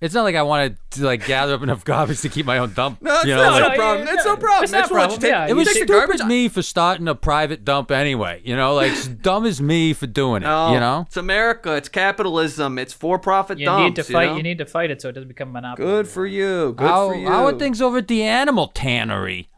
It's 0.00 0.14
not 0.14 0.22
like 0.22 0.36
I 0.36 0.42
want 0.42 0.76
to 0.90 1.04
like 1.04 1.26
gather 1.26 1.54
up 1.54 1.62
enough 1.62 1.84
garbage 1.84 2.20
to 2.20 2.28
keep 2.28 2.46
my 2.46 2.58
own 2.58 2.72
dump. 2.72 3.02
No, 3.02 3.16
it's 3.16 3.24
you 3.24 3.34
know, 3.34 3.42
not 3.42 3.60
like- 3.62 3.72
no 3.72 3.76
problem. 3.76 4.08
It's 4.08 4.24
no 4.24 4.36
problem. 4.36 4.62
It's 4.62 4.72
not 4.72 4.82
Mitch, 4.82 4.90
a 4.90 4.94
why 4.94 5.00
don't 5.00 5.10
you 5.10 5.18
problem. 5.18 5.20
take- 5.20 5.30
Yeah, 5.30 5.46
It 5.48 5.54
was 5.56 5.70
stupid 5.70 5.88
garbage. 5.88 6.24
me 6.24 6.48
for 6.48 6.62
starting 6.62 7.08
a 7.08 7.16
private 7.16 7.64
dump 7.64 7.90
anyway. 7.90 8.40
You 8.44 8.54
know, 8.54 8.74
like 8.74 8.92
dumb 9.22 9.44
as 9.44 9.60
me 9.60 9.92
for 9.94 10.06
doing 10.06 10.44
it. 10.44 10.46
No, 10.46 10.72
you 10.72 10.78
know, 10.78 11.04
it's 11.08 11.16
America. 11.16 11.74
It's 11.74 11.88
capitalism. 11.88 12.78
It's 12.78 12.92
for-profit 12.92 13.58
You 13.58 13.64
dumps. 13.66 13.82
need 13.82 13.96
to 13.96 14.04
fight. 14.12 14.26
know? 14.30 14.36
You 14.36 14.42
need 14.44 14.58
to 14.58 14.66
fight 14.66 14.92
it 14.92 15.02
so 15.02 15.08
it 15.08 15.12
doesn't 15.12 15.26
become 15.28 15.48
a 15.48 15.52
monopoly. 15.52 15.84
Good 15.88 16.06
for 16.06 16.26
you. 16.26 16.74
Good 16.74 16.86
how, 16.88 17.08
for 17.08 17.16
you. 17.16 17.26
how 17.28 17.46
are 17.46 17.58
things 17.58 17.82
over 17.82 17.98
at 17.98 18.06
the 18.06 18.22
animal 18.22 18.68
tannery? 18.68 19.48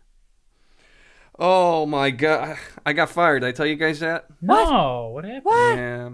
Oh 1.38 1.86
my 1.86 2.11
God! 2.11 2.57
I 2.84 2.93
got 2.93 3.09
fired. 3.11 3.41
Did 3.41 3.49
I 3.49 3.53
tell 3.53 3.66
you 3.66 3.76
guys 3.76 4.01
that? 4.01 4.26
No, 4.43 5.11
what 5.14 5.24
happened? 5.24 5.45
Yeah. 5.55 6.11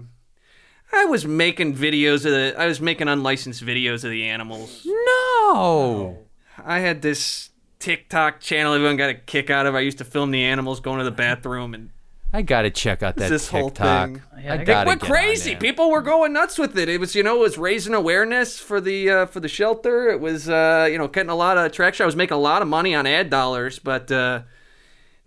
I 0.93 1.05
was 1.05 1.25
making 1.25 1.75
videos 1.75 2.25
of 2.25 2.31
the. 2.31 2.55
I 2.57 2.65
was 2.67 2.79
making 2.81 3.07
unlicensed 3.07 3.63
videos 3.63 4.03
of 4.03 4.11
the 4.11 4.25
animals. 4.25 4.85
No. 4.85 6.19
I 6.65 6.79
had 6.79 7.01
this 7.01 7.49
TikTok 7.79 8.39
channel 8.39 8.73
everyone 8.73 8.97
got 8.97 9.09
a 9.09 9.13
kick 9.15 9.49
out 9.49 9.65
of. 9.65 9.75
I 9.75 9.81
used 9.81 9.97
to 9.99 10.05
film 10.05 10.31
the 10.31 10.43
animals 10.43 10.79
going 10.79 10.97
to 10.99 11.03
the 11.03 11.11
bathroom 11.11 11.73
and 11.73 11.91
I 12.33 12.41
gotta 12.41 12.69
check 12.69 13.03
out 13.03 13.15
that 13.17 13.29
this 13.29 13.47
whole 13.47 13.69
TikTok. 13.69 14.09
thing. 14.09 14.21
Yeah, 14.43 14.53
I 14.53 14.59
I 14.59 14.63
gotta 14.63 14.87
went 14.87 15.01
get 15.01 15.09
on 15.09 15.15
crazy. 15.15 15.51
there. 15.51 15.59
People 15.59 15.91
were 15.91 16.01
going 16.01 16.33
nuts 16.33 16.57
with 16.57 16.77
it. 16.77 16.89
It 16.89 16.99
was, 16.99 17.15
you 17.15 17.23
know, 17.23 17.37
it 17.37 17.39
was 17.41 17.57
raising 17.57 17.93
awareness 17.93 18.59
for 18.59 18.81
the 18.81 19.09
uh, 19.09 19.25
for 19.27 19.39
the 19.39 19.47
shelter. 19.47 20.09
It 20.09 20.19
was, 20.19 20.49
uh, 20.49 20.87
you 20.91 20.97
know, 20.97 21.07
getting 21.07 21.29
a 21.29 21.35
lot 21.35 21.57
of 21.57 21.71
traction. 21.71 22.03
I 22.03 22.05
was 22.05 22.15
making 22.17 22.35
a 22.35 22.39
lot 22.39 22.61
of 22.61 22.67
money 22.67 22.93
on 22.93 23.05
ad 23.07 23.29
dollars, 23.29 23.79
but 23.79 24.11
uh, 24.11 24.41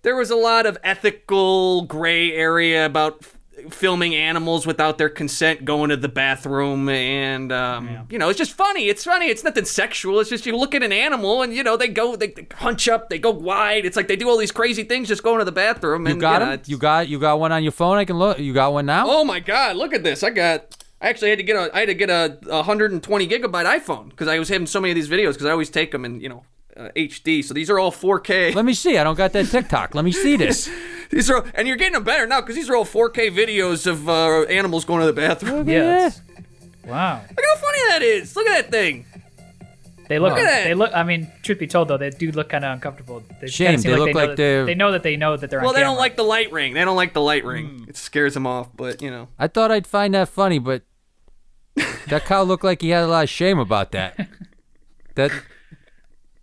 there 0.03 0.15
was 0.17 0.31
a 0.31 0.37
lot 0.37 0.67
of 0.67 0.77
ethical 0.85 1.83
gray 1.83 2.33
area 2.33 2.85
about 2.85 3.19
f- 3.23 3.39
filming 3.71 4.15
animals 4.15 4.67
without 4.67 4.99
their 4.99 5.09
consent 5.09 5.65
going 5.65 5.91
to 5.91 5.97
the 5.97 6.09
bathroom 6.09 6.89
and 6.89 7.53
um, 7.53 8.07
you 8.11 8.19
know 8.19 8.29
it's 8.29 8.39
just 8.39 8.53
funny 8.53 8.89
it's 8.89 9.05
funny 9.05 9.27
it's 9.27 9.45
nothing 9.45 9.65
sexual 9.65 10.21
it's 10.21 10.31
just 10.31 10.47
you 10.47 10.57
look 10.57 10.75
at 10.75 10.83
an 10.83 10.93
animal 10.93 11.43
and 11.43 11.55
you 11.55 11.63
know 11.63 11.77
they 11.77 11.89
go 11.89 12.17
they, 12.17 12.29
they 12.29 12.47
hunch 12.55 12.89
up 12.89 13.09
they 13.11 13.19
go 13.19 13.31
wide 13.31 13.85
it's 13.85 13.97
like 13.97 14.09
they 14.09 14.17
do 14.17 14.29
all 14.29 14.37
these 14.39 14.53
crazy 14.53 14.85
things 14.85 15.09
just 15.09 15.23
going 15.23 15.39
to 15.39 15.45
the 15.45 15.53
bathroom 15.53 16.07
You 16.07 16.13
and 16.13 16.21
got 16.21 16.43
know, 16.43 16.51
him? 16.53 16.61
You 16.67 16.79
got 16.79 17.09
you 17.09 17.19
got 17.19 17.39
one 17.41 17.53
on 17.53 17.63
your 17.63 17.73
phone? 17.73 17.99
I 17.99 18.05
can 18.05 18.19
look. 18.19 18.39
You 18.39 18.53
got 18.53 18.73
one 18.73 18.87
now? 18.87 19.05
Oh 19.09 19.25
my 19.25 19.41
god, 19.41 19.77
look 19.77 19.93
at 19.93 20.03
this. 20.05 20.23
I 20.23 20.31
got 20.31 20.77
I 21.01 21.09
actually 21.09 21.31
had 21.31 21.39
to 21.39 21.45
get 21.45 21.57
a 21.57 21.75
I 21.75 21.81
had 21.81 21.89
to 21.89 21.95
get 21.95 22.11
a, 22.11 22.39
a 22.49 22.57
120 22.57 23.29
gigabyte 23.29 23.67
iPhone 23.81 24.11
because 24.11 24.29
I 24.29 24.39
was 24.39 24.49
having 24.49 24.67
so 24.67 24.81
many 24.81 24.93
of 24.93 24.95
these 24.97 25.09
videos 25.09 25.33
because 25.33 25.47
I 25.47 25.51
always 25.51 25.71
take 25.71 25.91
them 25.93 26.05
and 26.05 26.23
you 26.23 26.29
know, 26.29 26.45
uh, 26.77 26.89
HD. 26.97 27.45
So 27.45 27.55
these 27.55 27.71
are 27.71 27.79
all 27.79 27.93
4K. 27.93 28.55
Let 28.55 28.65
me 28.65 28.75
see. 28.75 28.97
I 28.99 29.05
don't 29.05 29.17
got 29.17 29.33
that 29.33 29.47
TikTok. 29.47 29.95
Let 29.95 30.05
me 30.05 30.13
see 30.13 30.37
this. 30.45 30.71
These 31.11 31.31
are 31.31 31.45
and 31.55 31.67
you're 31.67 31.77
getting 31.77 31.95
them 31.95 32.05
better 32.05 32.27
now 32.27 32.41
because 32.41 32.55
these 32.57 32.71
are 32.71 32.77
all 32.77 32.85
4K 32.85 33.31
videos 33.35 33.87
of 33.87 34.09
uh, 34.09 34.43
animals 34.43 34.85
going 34.85 35.01
to 35.01 35.07
the 35.07 35.13
bathroom. 35.13 35.69
Yes. 35.69 36.21
Wow. 36.87 37.23
Look 37.29 37.45
how 37.55 37.61
funny 37.61 37.79
that 37.89 38.03
is. 38.03 38.35
Look 38.37 38.47
at 38.49 38.63
that 38.65 38.71
thing. 38.71 39.07
They 40.09 40.19
look. 40.19 40.31
Look 40.33 40.41
at 40.41 40.45
that. 40.45 40.65
They 40.65 40.75
look. 40.75 40.91
I 40.93 41.05
mean, 41.05 41.31
truth 41.43 41.61
be 41.61 41.69
told, 41.69 41.87
though, 41.87 41.97
they 41.97 42.11
do 42.11 42.33
look 42.33 42.49
kind 42.49 42.65
of 42.65 42.73
uncomfortable. 42.75 43.23
They 43.41 43.47
Shame, 43.47 43.67
kinda 43.67 43.83
seem 43.83 43.91
they 43.93 43.97
like 43.97 44.07
look 44.07 44.15
they 44.15 44.27
like 44.29 44.37
they're- 44.37 44.67
They 44.67 44.75
know 44.75 44.91
that 44.91 45.03
they 45.05 45.17
know 45.17 45.37
that 45.37 45.51
they're. 45.51 45.61
Well, 45.61 45.69
on 45.69 45.75
they 45.75 45.81
don't 45.83 45.91
camera. 45.91 46.01
like 46.01 46.17
the 46.17 46.25
light 46.25 46.51
ring. 46.51 46.75
They 46.75 46.85
don't 46.85 46.97
like 46.97 47.13
the 47.13 47.21
light 47.21 47.45
ring. 47.45 47.67
Hmm. 47.85 47.91
It 47.91 47.97
scares 47.97 48.35
them 48.35 48.45
off. 48.47 48.71
But 48.75 49.03
you 49.03 49.11
know, 49.11 49.29
I 49.39 49.47
thought 49.47 49.71
I'd 49.71 49.87
find 49.87 50.15
that 50.15 50.29
funny, 50.29 50.59
but 50.59 50.83
that 52.09 52.25
cow 52.25 52.43
looked 52.43 52.65
like 52.65 52.83
he 52.83 52.89
had 52.91 53.05
a 53.05 53.07
lot 53.07 53.23
of 53.25 53.31
shame 53.31 53.59
about 53.59 53.93
that. 53.93 54.29
That 55.17 55.33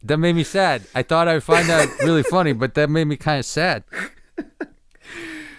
that 0.03 0.17
made 0.17 0.35
me 0.35 0.43
sad. 0.43 0.83
I 0.95 1.03
thought 1.03 1.27
I'd 1.27 1.43
find 1.43 1.67
that 1.69 1.89
really 2.03 2.23
funny, 2.23 2.53
but 2.53 2.73
that 2.75 2.89
made 2.89 3.05
me 3.05 3.17
kind 3.17 3.39
of 3.39 3.45
sad. 3.45 3.83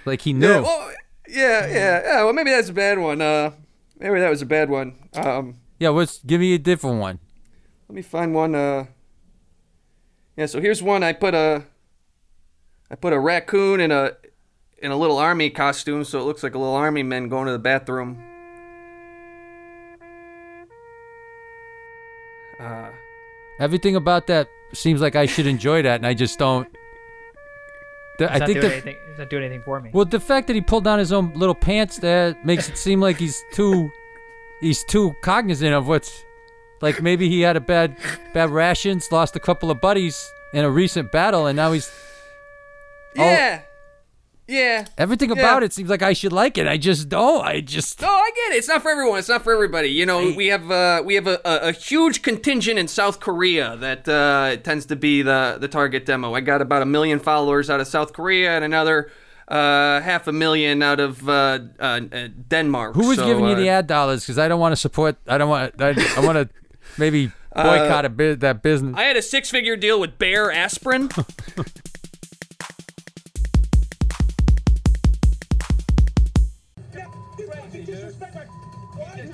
Like 0.05 0.23
he 0.23 0.33
knew. 0.33 0.47
yeah, 0.49 0.61
well, 0.61 0.91
yeah, 1.29 1.67
yeah, 1.67 2.03
yeah. 2.03 2.25
Well, 2.25 2.33
maybe 2.33 2.51
that's 2.51 2.71
a 2.71 2.73
bad 2.73 2.99
one. 2.99 3.21
Uh, 3.21 3.51
maybe 3.99 4.21
that 4.21 4.31
was 4.31 4.41
a 4.43 4.47
bad 4.47 4.71
one. 4.71 4.95
Um, 5.15 5.57
Yeah, 5.79 5.91
what's 5.91 6.23
give 6.23 6.41
me 6.41 6.55
a 6.55 6.59
different 6.59 6.99
one. 7.01 7.19
Let 7.89 7.95
me 7.97 8.03
find 8.03 8.35
one. 8.35 8.55
Uh, 8.55 8.87
yeah. 10.37 10.47
So 10.47 10.61
here's 10.61 10.83
one. 10.83 11.03
I 11.03 11.13
put 11.13 11.35
a, 11.35 11.65
I 12.91 12.95
put 12.95 13.13
a 13.13 13.19
raccoon 13.19 13.81
in 13.81 13.91
a, 13.93 14.13
in 14.79 14.91
a 14.91 14.97
little 14.97 15.19
army 15.19 15.51
costume, 15.51 16.05
so 16.05 16.21
it 16.21 16.25
looks 16.25 16.43
like 16.43 16.55
a 16.55 16.59
little 16.59 16.75
army 16.75 17.03
man 17.03 17.29
going 17.29 17.47
to 17.47 17.53
the 17.53 17.59
bathroom. 17.59 18.23
Uh, 22.59 22.89
Everything 23.59 23.97
about 23.97 24.27
that 24.29 24.49
seems 24.73 25.01
like 25.01 25.17
I 25.17 25.27
should 25.27 25.47
enjoy 25.47 25.83
that, 25.83 25.97
and 25.97 26.07
I 26.07 26.15
just 26.15 26.39
don't. 26.39 26.69
The- 28.19 28.25
It's 28.25 28.33
I 28.43 28.47
think 28.47 28.61
doing 28.61 28.61
the 28.69 28.73
anything. 28.73 28.97
It's 29.11 29.19
not 29.19 29.31
doing 29.31 29.45
anything 29.45 29.63
for 29.63 29.81
me. 29.81 29.91
well, 29.93 30.05
the 30.05 30.21
fact 30.21 30.47
that 30.49 30.55
he 30.55 30.61
pulled 30.61 30.85
down 30.85 30.99
his 30.99 31.13
own 31.13 31.33
little 31.35 31.55
pants 31.55 31.99
there 31.99 32.37
makes 32.45 32.69
it 32.69 32.77
seem 32.77 33.01
like 33.01 33.17
he's 33.19 33.43
too, 33.53 33.91
he's 34.61 34.85
too 34.85 35.15
cognizant 35.23 35.73
of 35.75 35.87
what's, 35.89 36.25
like 36.81 37.01
maybe 37.03 37.29
he 37.29 37.41
had 37.41 37.57
a 37.57 37.61
bad, 37.61 37.97
bad 38.35 38.51
rations, 38.51 39.11
lost 39.13 39.37
a 39.37 39.41
couple 39.41 39.71
of 39.71 39.81
buddies 39.81 40.31
in 40.53 40.65
a 40.65 40.71
recent 40.71 41.11
battle, 41.13 41.47
and 41.47 41.57
now 41.57 41.73
he's. 41.73 41.91
Oh. 43.17 43.23
yeah. 43.25 43.63
Yeah. 44.49 44.87
Everything 44.97 45.31
about 45.31 45.63
it 45.63 45.75
seems 45.75 45.91
like 45.91 46.01
I 46.03 46.15
should 46.15 46.33
like 46.33 46.57
it. 46.57 46.67
I 46.67 46.79
just 46.79 47.11
don't. 47.11 47.45
I 47.45 47.61
just. 47.61 48.01
No, 48.01 48.09
I 48.09 48.31
get 48.35 48.55
it. 48.55 48.59
It's 48.59 48.69
not 48.69 48.81
for 48.81 48.91
everyone. 48.91 49.19
It's 49.19 49.29
not 49.29 49.45
for 49.45 49.53
everybody. 49.53 49.89
You 49.89 50.07
know, 50.07 50.33
we 50.35 50.47
have 50.47 50.71
uh, 50.71 51.03
we 51.05 51.15
have 51.17 51.27
a, 51.27 51.39
a, 51.45 51.69
a 51.69 51.73
huge 51.73 52.23
contingent 52.23 52.79
in 52.79 52.89
South 52.89 53.21
Korea 53.21 53.77
that 53.77 54.09
uh, 54.09 54.57
tends 54.63 54.87
to 54.87 54.97
be 54.97 55.21
the 55.21 55.59
the 55.61 55.69
target 55.69 56.07
demo. 56.07 56.33
I 56.35 56.41
got 56.41 56.63
about 56.63 56.81
a 56.81 56.87
million 56.87 57.19
followers 57.19 57.69
out 57.69 57.81
of 57.81 57.87
South 57.89 58.15
Korea 58.15 58.53
and 58.57 58.65
another 58.65 59.11
uh, 59.49 60.01
half 60.01 60.27
a 60.27 60.33
million 60.33 60.83
out 60.83 60.99
of 60.99 61.29
uh, 61.29 61.59
uh, 61.79 62.01
uh, 62.11 62.29
Denmark. 62.49 62.95
Who 62.95 63.09
was 63.09 63.19
So, 63.19 63.27
giving 63.27 63.45
you 63.45 63.53
uh, 63.53 63.57
the 63.57 63.69
ad 63.69 63.87
dollars? 63.87 64.23
Because 64.25 64.39
I 64.39 64.49
don't 64.49 64.61
want 64.61 64.73
to 64.73 64.77
support. 64.77 65.17
I 65.27 65.37
don't 65.37 65.51
want. 65.51 65.75
I, 65.81 65.95
I 66.17 66.21
want 66.21 66.37
to 66.37 66.49
maybe 66.97 67.33
boycott 67.55 68.07
a 68.07 68.09
bit 68.09 68.41
that 68.41 68.63
business. 68.63 68.95
I 68.97 69.03
had 69.03 69.17
a 69.17 69.23
six 69.23 69.51
figure 69.51 69.77
deal 69.77 70.01
with 70.01 70.17
Bayer 70.19 70.51
Aspirin. 70.51 71.11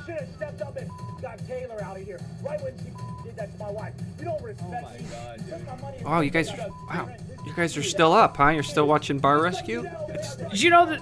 should 0.04 0.16
have 0.16 0.28
stepped 0.36 0.62
up 0.62 0.76
and 0.76 0.90
got 1.22 1.38
Taylor 1.46 1.82
out 1.82 1.96
of 1.96 2.04
here 2.04 2.20
right 2.44 2.60
when 2.62 2.76
she 2.78 2.84
did 3.24 3.36
that 3.36 3.52
to 3.52 3.58
my 3.58 3.70
wife. 3.70 3.94
You 4.18 4.24
don't 4.26 4.42
respect 4.42 4.84
oh 4.86 4.92
me. 4.92 5.50
Took 5.50 5.66
my 5.66 5.76
money 5.82 5.98
and 5.98 6.06
Oh, 6.06 6.20
you 6.20 6.30
guys, 6.30 6.50
wow, 6.88 7.08
you 7.46 7.52
guys 7.54 7.76
are 7.76 7.82
still 7.82 8.12
up, 8.12 8.36
huh? 8.36 8.48
You're 8.48 8.62
still 8.62 8.86
watching 8.86 9.18
Bar 9.18 9.42
Rescue? 9.42 9.88
Did 10.50 10.62
you 10.62 10.70
know 10.70 10.86
that? 10.86 11.00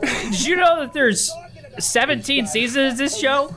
Did 0.30 0.46
you 0.46 0.56
know 0.56 0.80
that 0.80 0.92
there's 0.92 1.32
17 1.78 2.46
seasons 2.46 2.92
of 2.92 2.98
this 2.98 3.18
show? 3.18 3.54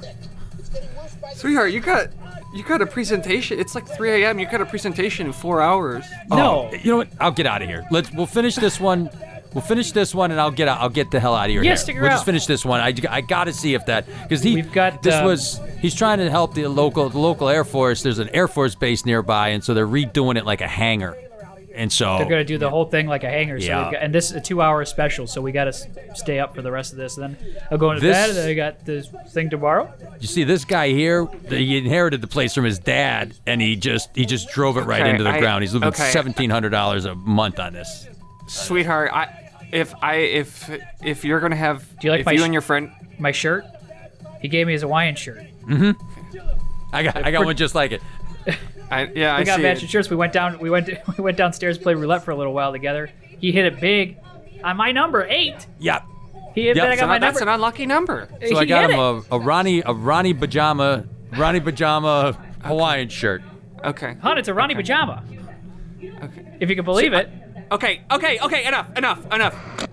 Sweetheart, 1.36 1.72
you 1.72 1.80
got 1.80 2.10
you 2.54 2.64
got 2.64 2.82
a 2.82 2.86
presentation. 2.86 3.60
It's 3.60 3.76
like 3.76 3.88
3 3.88 4.24
a.m. 4.24 4.40
You 4.40 4.50
got 4.50 4.62
a 4.62 4.66
presentation 4.66 5.28
in 5.28 5.34
four 5.34 5.62
hours. 5.62 6.06
No. 6.30 6.70
Oh, 6.72 6.76
you 6.76 6.92
know 6.92 6.98
what? 6.98 7.10
I'll 7.20 7.32
get 7.32 7.46
out 7.46 7.62
of 7.62 7.68
here. 7.68 7.86
Let's. 7.92 8.12
We'll 8.12 8.26
finish 8.26 8.56
this 8.56 8.80
one. 8.80 9.10
We'll 9.54 9.64
finish 9.64 9.92
this 9.92 10.14
one, 10.14 10.32
and 10.32 10.40
I'll 10.40 10.52
get 10.52 10.68
out. 10.68 10.80
I'll 10.82 10.90
get 10.90 11.10
the 11.12 11.20
hell 11.20 11.34
out 11.36 11.46
of 11.46 11.52
here. 11.52 11.64
Yeah, 11.64 11.70
here. 11.70 11.78
stick 11.78 11.96
We'll 12.00 12.10
just 12.10 12.26
finish 12.26 12.46
this 12.46 12.64
one. 12.66 12.80
I, 12.80 12.94
I 13.10 13.22
got 13.22 13.46
to 13.46 13.54
see 13.54 13.74
if 13.74 13.86
that 13.88 14.06
because 14.24 14.44
he. 14.44 14.56
We've 14.56 14.72
got, 14.72 15.02
This 15.02 15.16
um, 15.16 15.26
was. 15.26 15.60
He's 15.80 15.96
trying 15.96 16.20
to 16.20 16.30
help 16.30 16.54
the 16.54 16.68
local 16.68 17.10
the 17.10 17.20
local 17.20 17.50
Air 17.50 17.64
Force. 17.64 18.04
There's 18.04 18.20
an 18.20 18.30
Air 18.34 18.48
Force 18.48 18.76
base 18.76 19.06
nearby, 19.06 19.50
and 19.50 19.64
so 19.64 19.74
they're 19.74 19.88
redoing 19.88 20.38
it 20.38 20.46
like 20.46 20.62
a 20.62 20.68
hangar. 20.68 21.16
And 21.74 21.94
so 21.94 22.18
They're 22.18 22.28
gonna 22.28 22.44
do 22.44 22.58
the 22.58 22.72
whole 22.72 22.86
thing 22.86 23.06
like 23.06 23.24
a 23.24 23.30
hanger. 23.30 23.60
So 23.60 23.68
Yeah. 23.68 23.92
got, 23.92 24.02
and 24.02 24.14
this 24.14 24.32
is 24.32 24.36
a 24.36 24.42
two-hour 24.42 24.84
special, 24.86 25.28
so 25.28 25.42
we 25.42 25.52
gotta 25.52 25.72
stay 26.16 26.40
up 26.40 26.56
for 26.56 26.64
the 26.64 26.72
rest 26.72 26.92
of 26.92 26.98
this. 26.98 27.18
And 27.18 27.36
then 27.36 27.56
I'll 27.70 27.78
go 27.78 27.92
into 27.92 28.02
This- 28.02 28.18
bed. 28.18 28.30
And 28.30 28.38
then 28.40 28.50
I 28.50 28.54
got 28.56 28.84
this 28.84 29.08
thing 29.32 29.52
tomorrow. 29.52 29.94
you 30.20 30.28
see 30.28 30.44
this 30.44 30.66
guy 30.66 30.90
here. 30.90 31.28
He 31.50 31.78
inherited 31.78 32.22
the 32.22 32.28
place 32.28 32.56
from 32.56 32.64
his 32.64 32.80
dad, 32.80 33.36
and 33.46 33.62
he 33.62 33.76
just 33.76 34.10
he 34.16 34.26
just 34.26 34.50
drove 34.50 34.78
it 34.78 34.86
right 34.86 35.02
Okay, 35.02 35.12
into 35.12 35.24
the 35.24 35.30
I- 35.30 35.40
ground. 35.40 35.62
He's 35.64 35.76
living 35.76 35.90
okay. 35.90 36.10
seventeen 36.10 36.50
hundred 36.50 36.70
dollars 36.72 37.06
a 37.06 37.14
month 37.14 37.60
on 37.60 37.74
this. 37.74 38.08
Sweetheart, 38.48 39.12
I 39.14 39.52
if 39.72 39.94
I 40.02 40.16
if 40.16 40.70
if 41.04 41.24
you're 41.26 41.40
gonna 41.40 41.56
have 41.56 41.86
Do 42.00 42.08
you 42.08 42.12
like 42.12 42.22
if 42.22 42.26
my 42.26 42.32
you 42.34 42.40
sh- 42.40 42.44
and 42.44 42.54
your 42.54 42.62
friend 42.62 42.92
My 43.20 43.32
shirt. 43.32 43.66
He 44.42 44.48
gave 44.48 44.68
me 44.68 44.74
his 44.74 44.82
Hawaiian 44.84 45.16
shirt. 45.16 45.44
Mm-hmm. 45.66 45.92
I 46.94 47.04
got 47.04 47.18
I 47.18 47.32
got 47.32 47.46
one 47.46 47.56
just 47.58 47.76
like 47.76 47.92
it. 47.92 48.02
I 48.92 49.06
yeah 49.16 49.36
I 49.36 49.40
We 49.40 49.46
got 49.46 49.58
see 49.58 49.62
matching 49.64 49.86
it. 49.86 49.92
shirts. 49.92 50.10
We 50.10 50.16
went 50.16 50.32
down. 50.34 50.60
We 50.60 50.70
went. 50.70 50.90
We 51.18 51.24
went 51.24 51.36
downstairs, 51.38 51.78
played 51.78 51.98
roulette 51.98 52.24
for 52.24 52.32
a 52.32 52.36
little 52.36 52.54
while 52.54 52.72
together. 52.72 53.10
He 53.40 53.52
hit 53.52 53.66
it 53.66 53.80
big 53.80 54.18
on 54.64 54.78
my 54.78 54.92
number 54.92 55.26
eight. 55.26 55.68
Yep. 55.80 56.04
He 56.56 56.68
hit 56.68 56.78
Yep, 56.78 56.86
it. 56.86 56.92
I 56.92 56.96
so 56.96 57.08
my 57.08 57.20
That's 57.20 57.40
number. 57.40 57.52
an 57.52 57.56
unlucky 57.56 57.86
number. 57.86 58.28
So 58.48 58.58
I 58.58 58.62
He 58.62 58.66
got 58.68 58.82
hit 58.90 58.92
him 58.92 59.00
it. 59.00 59.26
a, 59.32 59.36
a 59.36 59.40
Ronnie 59.40 59.82
a 59.86 59.94
Ronnie 59.94 60.34
pajama 60.34 61.06
Ronnie 61.38 61.60
pajama 61.60 62.38
Hawaiian 62.64 63.10
shirt. 63.10 63.42
Okay. 63.84 64.16
Hun, 64.22 64.38
it's 64.38 64.48
a 64.48 64.54
Ronnie 64.54 64.76
pajama. 64.76 65.24
Okay. 66.02 66.58
If 66.60 66.70
you 66.70 66.76
can 66.76 66.86
believe 66.86 67.14
it. 67.14 67.30
Okay. 67.72 68.02
Okay. 68.12 68.40
Okay. 68.40 68.66
Enough. 68.66 68.98
Enough. 68.98 69.34
Enough. 69.34 69.88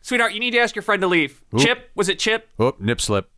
Sweetheart, 0.00 0.34
you 0.34 0.40
need 0.40 0.50
to 0.50 0.58
ask 0.58 0.74
your 0.76 0.82
friend 0.82 1.00
to 1.00 1.08
leave. 1.08 1.42
Chip, 1.58 1.90
was 1.94 2.10
it 2.10 2.18
Chip? 2.18 2.50
Oh, 2.58 2.74
nip 2.78 3.00
slip. 3.00 3.30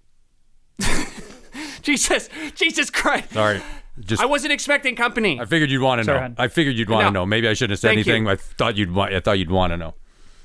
Jesus, 1.83 2.29
Jesus 2.57 2.91
Christ! 2.91 3.33
Sorry. 3.33 3.63
Just 4.01 4.21
I 4.21 4.27
wasn't 4.27 4.53
expecting 4.53 4.97
company. 4.97 5.41
I 5.41 5.45
figured 5.45 5.71
you'd 5.71 5.81
want 5.81 6.01
to 6.01 6.05
Sorry, 6.05 6.19
know. 6.19 6.23
hon. 6.23 6.35
I 6.39 6.49
figured 6.49 6.77
you'd 6.77 6.91
want 6.91 7.03
to 7.07 7.11
No. 7.13 7.21
know. 7.21 7.27
Maybe 7.27 7.47
I 7.49 7.55
shouldn't 7.55 7.71
have 7.71 7.79
said 7.79 7.95
Thank 7.95 8.07
you. 8.07 8.13
anything. 8.13 8.29
I 8.29 8.35
thought 8.35 8.77
you'd 8.77 8.93
want. 8.93 9.15
I 9.15 9.21
thought 9.21 9.39
you'd 9.39 9.51
want 9.51 9.73
to 9.73 9.77
know. 9.77 9.95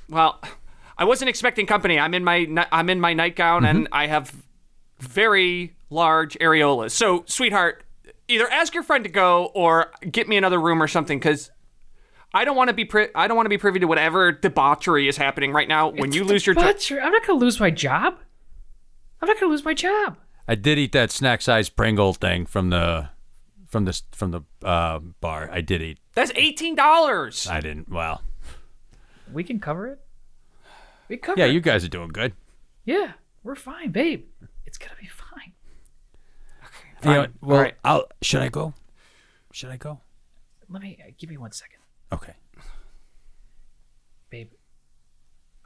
Well, 0.09 0.39
I 0.95 1.05
wasn't 1.05 1.29
expecting 1.29 1.65
company. 1.65 1.97
I'm 1.99 2.13
in 2.13 2.23
my 2.23 2.47
I'm 2.71 2.89
in 2.91 3.01
my 3.01 3.13
nightgown 3.13 3.63
mm-hmm. 3.63 3.77
and 3.77 3.88
I 3.91 4.05
have 4.05 4.32
very 4.99 5.73
large 5.89 6.38
areolas. 6.39 6.91
So, 6.91 7.23
sweetheart, 7.25 7.84
either 8.27 8.47
ask 8.49 8.75
your 8.75 8.84
friend 8.84 9.03
to 9.03 9.09
go 9.09 9.45
or 9.55 9.91
get 10.09 10.27
me 10.27 10.38
another 10.38 10.61
room 10.61 10.82
or 10.82 10.88
something 10.88 11.17
because 11.17 11.49
I 12.34 12.45
don't 12.45 12.55
want 12.55 12.69
to 12.69 12.73
be 12.73 12.86
pri- 12.86 13.09
I 13.13 13.27
don't 13.27 13.36
want 13.36 13.45
to 13.45 13.49
be 13.49 13.57
privy 13.57 13.79
to 13.79 13.86
whatever 13.88 14.32
debauchery 14.32 15.07
is 15.07 15.17
happening 15.17 15.51
right 15.51 15.67
now. 15.67 15.89
When 15.89 16.11
you 16.13 16.23
lose 16.23 16.45
your 16.45 16.55
job, 16.55 16.75
I'm 16.91 17.11
not 17.11 17.25
gonna 17.27 17.39
lose 17.39 17.59
my 17.59 17.69
job. 17.69 18.17
I'm 19.21 19.27
not 19.27 19.39
gonna 19.39 19.51
lose 19.51 19.65
my 19.65 19.73
job. 19.73 20.17
I 20.47 20.55
did 20.55 20.79
eat 20.79 20.91
that 20.93 21.11
snack 21.11 21.41
size 21.41 21.69
Pringle 21.69 22.13
thing 22.13 22.45
from 22.45 22.69
the 22.69 23.09
from 23.67 23.86
the 23.86 24.01
from 24.11 24.32
the 24.32 24.41
uh, 24.65 24.99
bar. 24.99 25.49
I 25.51 25.61
did 25.61 25.82
eat. 25.82 25.99
that's 26.15 26.32
eighteen 26.36 26.75
dollars. 26.75 27.47
I 27.47 27.59
didn't. 27.59 27.89
Well, 27.89 28.21
We 29.32 29.43
can 29.43 29.59
cover 29.59 29.88
it. 29.88 29.99
We 31.09 31.17
cover 31.17 31.39
yeah, 31.39 31.47
it. 31.47 31.53
you 31.53 31.59
guys 31.61 31.84
are 31.84 31.89
doing 31.89 32.09
good. 32.09 32.34
Yeah, 32.86 33.13
we're 33.43 33.55
fine, 33.55 33.91
babe. 33.91 34.25
It's 34.65 34.77
gonna 34.77 34.95
be 34.99 35.07
fine. 35.07 35.51
You 37.03 37.09
know, 37.09 37.21
Fine. 37.23 37.34
well, 37.41 37.57
All 37.57 37.63
right. 37.63 37.75
I'll. 37.84 38.05
Should 38.21 38.41
I 38.41 38.49
go? 38.49 38.73
Should 39.51 39.69
I 39.71 39.77
go? 39.77 39.99
Let 40.69 40.82
me 40.82 40.97
uh, 41.05 41.11
give 41.17 41.29
me 41.29 41.38
one 41.38 41.51
second, 41.51 41.79
Okay. 42.14 42.34
babe. 44.30 44.49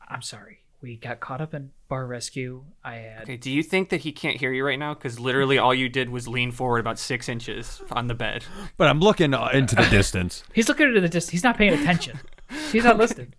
I'm 0.08 0.22
sorry. 0.22 0.60
We 0.82 0.98
got 0.98 1.20
caught 1.20 1.42
up 1.42 1.54
in 1.56 1.72
bar 1.88 2.06
rescue. 2.06 2.64
I 2.84 2.96
had. 2.96 3.24
Okay, 3.24 3.38
do 3.38 3.50
you 3.52 3.64
think 3.64 3.90
that 3.90 4.02
he 4.02 4.12
can't 4.12 4.38
hear 4.38 4.52
you 4.54 4.64
right 4.64 4.78
now? 4.78 4.94
Because 4.94 5.20
literally 5.20 5.58
all 5.58 5.74
you 5.74 5.90
did 5.90 6.10
was 6.10 6.28
lean 6.28 6.52
forward 6.52 6.80
about 6.80 7.00
six 7.00 7.28
inches 7.28 7.82
on 7.92 8.08
the 8.08 8.14
bed. 8.14 8.46
But 8.78 8.88
I'm 8.90 9.00
looking 9.00 9.34
uh, 9.34 9.50
into 9.54 9.76
the 9.76 9.88
distance. 9.90 10.44
He's 10.54 10.68
looking 10.70 10.88
at 10.88 10.94
the 11.02 11.10
distance. 11.10 11.30
He's 11.30 11.44
not 11.44 11.58
paying 11.58 11.74
attention. 11.74 12.20
He's 12.72 12.84
not 12.84 12.98
listening. 12.98 13.34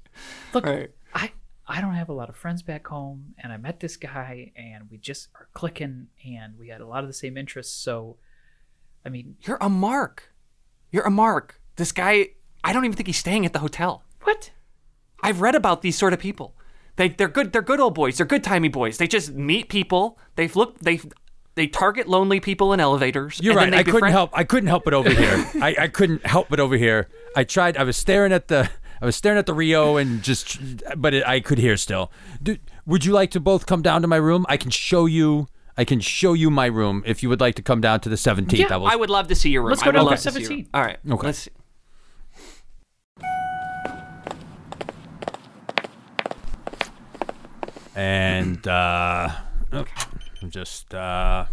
Look, 0.53 0.65
Right. 0.67 0.91
I 1.15 1.31
I 1.69 1.81
don't 1.81 1.95
have 1.95 2.09
a 2.09 2.13
lot 2.13 2.29
of 2.29 2.37
friends 2.37 2.63
back 2.63 2.87
home, 2.87 3.35
and 3.39 3.53
I 3.53 3.57
met 3.59 3.81
this 3.81 3.97
guy, 3.97 4.53
and 4.57 4.91
we 4.91 4.97
just 4.99 5.29
are 5.35 5.49
clicking, 5.53 6.07
and 6.25 6.59
we 6.59 6.69
had 6.69 6.81
a 6.81 6.87
lot 6.87 7.03
of 7.05 7.09
the 7.09 7.13
same 7.15 7.37
interests. 7.37 7.75
So, 7.77 8.17
I 9.05 9.09
mean, 9.09 9.37
You're 9.43 9.59
a 9.61 9.69
mark. 9.69 10.33
You're 10.91 11.05
a 11.07 11.11
mark. 11.11 11.61
This 11.77 11.93
guy, 11.93 12.29
I 12.67 12.73
don't 12.73 12.85
even 12.85 12.97
think 12.97 13.07
he's 13.07 13.17
staying 13.19 13.47
at 13.47 13.53
the 13.53 13.61
hotel. 13.61 14.03
what? 14.23 14.51
I've 15.23 15.41
read 15.41 15.55
about 15.55 15.83
these 15.83 15.97
sort 15.97 16.12
of 16.12 16.19
people. 16.19 16.55
They 16.97 17.09
they're 17.09 17.29
good. 17.29 17.53
They're 17.53 17.62
good 17.62 17.81
old 17.81 17.95
boys. 17.95 18.17
They're 18.19 18.27
good 18.27 18.45
timey 18.45 18.69
boys. 18.69 18.99
They 18.99 19.07
just 19.07 19.33
meet 19.33 19.69
people. 19.69 20.19
They 20.35 20.49
look. 20.49 20.79
They 20.81 21.01
they 21.55 21.67
target 21.67 22.07
lonely 22.09 22.41
people 22.41 22.73
in 22.73 22.81
elevators. 22.81 23.41
You're 23.43 23.53
and 23.53 23.59
then 23.61 23.64
right. 23.64 23.71
they 23.71 23.79
I 23.79 23.83
couldn't 23.83 23.95
befriend- 24.01 24.12
help. 24.12 24.31
I 24.35 24.45
couldn't 24.45 24.69
help 24.69 24.85
but 24.85 24.95
over 24.95 25.11
here. 25.11 25.47
I, 25.62 25.77
I 25.81 25.89
couldn't 25.89 26.27
help 26.27 26.49
but 26.49 26.61
over 26.61 26.77
here. 26.77 27.09
I 27.35 27.45
tried. 27.45 27.77
I 27.77 27.83
was 27.85 27.97
staring 27.97 28.33
at 28.33 28.49
the. 28.49 28.71
I 29.01 29.05
was 29.05 29.14
staring 29.14 29.39
at 29.39 29.45
the 29.47 29.53
Rio 29.55 29.97
and 29.99 30.23
just, 30.23 30.59
but 30.97 31.12
it, 31.12 31.27
I 31.27 31.41
could 31.41 31.59
hear 31.59 31.77
still. 31.77 32.11
Dude, 32.43 32.61
would 32.87 33.05
you 33.05 33.12
like 33.12 33.31
to 33.33 33.41
both 33.41 33.67
come 33.67 33.83
down 33.83 34.01
to 34.03 34.09
my 34.09 34.17
room? 34.17 34.47
I 34.49 34.57
can 34.57 34.71
show 34.71 35.05
you. 35.05 35.49
I 35.77 35.85
can 35.85 36.01
show 36.01 36.33
you 36.33 36.49
my 36.51 36.67
room 36.67 37.03
if 37.05 37.23
you 37.23 37.29
would 37.29 37.41
like 37.41 37.57
to 37.57 37.62
come 37.62 37.83
down 37.83 38.01
to 38.01 38.09
the 38.09 38.17
17th. 38.17 38.57
Yeah, 38.57 38.69
I 38.71 38.77
will. 38.79 38.87
I 38.87 38.97
would 38.97 39.11
love 39.11 39.29
to 39.29 39.35
see 39.35 39.51
your 39.51 39.61
room. 39.62 39.71
Let's 39.71 39.83
I 39.83 39.87
go 39.87 39.91
would 40.03 40.09
down 40.11 40.17
to 40.17 40.23
to 40.25 40.33
see 40.33 40.41
your 40.41 40.51
room. 40.51 40.67
All 40.73 40.81
right. 40.83 40.99
Okay. 41.11 41.27
Let's 41.27 41.39
see. 41.41 41.51
And 47.97 48.66
uh, 48.68 49.28
okay. 49.72 49.92
I'm 50.42 50.51
just 50.51 50.94
uh, 50.94 51.47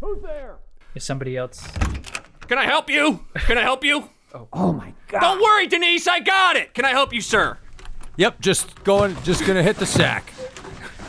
who's 0.00 0.22
there? 0.22 0.56
Is 0.94 1.04
somebody 1.04 1.36
else? 1.36 1.66
Can 2.48 2.58
I 2.58 2.64
help 2.64 2.88
you? 2.88 3.24
Can 3.34 3.58
I 3.58 3.62
help 3.62 3.84
you? 3.84 4.08
oh 4.52 4.72
my 4.72 4.92
god. 5.08 5.20
Don't 5.20 5.42
worry, 5.42 5.66
Denise. 5.66 6.06
I 6.08 6.20
got 6.20 6.56
it. 6.56 6.74
Can 6.74 6.84
I 6.84 6.90
help 6.90 7.12
you, 7.12 7.20
sir? 7.20 7.58
Yep, 8.16 8.40
just 8.40 8.82
going. 8.84 9.16
Just 9.24 9.44
gonna 9.44 9.62
hit 9.62 9.76
the 9.76 9.86
sack. 9.86 10.32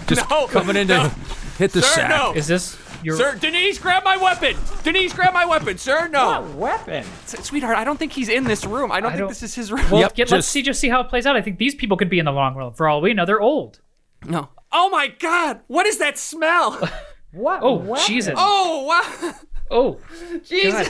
Just 0.07 0.27
No, 0.29 0.47
coming 0.47 0.75
in 0.75 0.87
to 0.87 1.09
hit 1.57 1.71
the 1.71 1.81
Sir, 1.81 1.95
sack. 2.01 2.09
no. 2.09 2.33
Is 2.33 2.47
this 2.47 2.75
your? 3.05 3.15
Sir, 3.17 3.35
Denise, 3.35 3.77
grab 3.79 4.03
my 4.03 4.17
weapon. 4.17 4.55
Denise, 4.83 5.13
grab 5.13 5.33
my 5.33 5.45
weapon, 5.45 5.77
sir. 5.77 6.07
No. 6.09 6.41
weapon. 6.57 7.03
S- 7.23 7.45
Sweetheart, 7.45 7.77
I 7.77 7.83
don't 7.83 7.97
think 7.97 8.11
he's 8.11 8.27
in 8.29 8.43
this 8.43 8.65
room. 8.65 8.91
I 8.91 8.99
don't 8.99 9.09
I 9.09 9.13
think 9.13 9.19
don't- 9.21 9.29
this 9.29 9.43
is 9.43 9.55
his 9.55 9.71
room. 9.71 9.89
Well, 9.91 10.01
Yep, 10.01 10.15
get, 10.15 10.31
let's 10.31 10.45
just- 10.45 10.49
see. 10.51 10.61
Just 10.61 10.79
see 10.79 10.89
how 10.89 10.99
it 11.01 11.09
plays 11.09 11.25
out. 11.25 11.35
I 11.35 11.41
think 11.41 11.57
these 11.59 11.75
people 11.75 11.95
could 11.97 12.09
be 12.09 12.19
in 12.19 12.25
the 12.25 12.31
long 12.31 12.55
run. 12.55 12.73
For 12.73 12.87
all 12.87 12.99
we 13.01 13.13
know, 13.13 13.25
they're 13.25 13.39
old. 13.41 13.79
No. 14.25 14.49
Oh 14.71 14.89
my 14.89 15.07
God! 15.07 15.61
What 15.67 15.85
is 15.85 15.99
that 15.99 16.17
smell? 16.17 16.89
What? 17.31 17.59
Oh, 17.63 17.97
Jesus. 18.07 18.33
oh 18.37 18.85
wow! 18.85 19.33
Oh, 19.69 19.99
Jesus! 20.45 20.87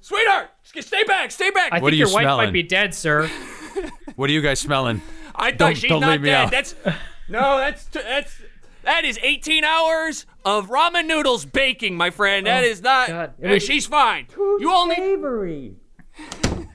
Sweetheart, 0.00 0.50
s- 0.76 0.84
stay 0.86 1.04
back. 1.04 1.30
Stay 1.30 1.50
back. 1.50 1.72
I 1.72 1.76
What 1.78 1.90
think 1.90 1.92
are 1.92 1.96
your 1.96 2.08
you 2.08 2.14
wife 2.14 2.24
smelling? 2.24 2.46
might 2.46 2.52
be 2.52 2.62
dead, 2.64 2.94
sir. 2.94 3.30
What 4.16 4.30
are 4.30 4.32
you 4.32 4.42
guys 4.42 4.60
smelling? 4.60 5.00
I 5.34 5.50
thought 5.50 5.58
Don't- 5.58 5.76
she's 5.76 5.90
don't 5.90 6.00
not 6.00 6.10
leave 6.12 6.20
me 6.22 6.28
dead. 6.30 6.44
out. 6.46 6.50
That's 6.52 6.74
no. 7.28 7.58
That's 7.58 7.84
t- 7.86 8.00
that's 8.02 8.36
that 8.84 9.04
is 9.04 9.18
18 9.22 9.64
hours 9.64 10.26
of 10.44 10.68
ramen 10.68 11.06
noodles 11.06 11.44
baking, 11.44 11.96
my 11.96 12.10
friend. 12.10 12.46
That 12.46 12.64
is 12.64 12.82
not. 12.82 13.08
God. 13.08 13.44
uh, 13.44 13.58
she's 13.58 13.86
fine. 13.86 14.26
You 14.36 14.70
only. 14.72 15.74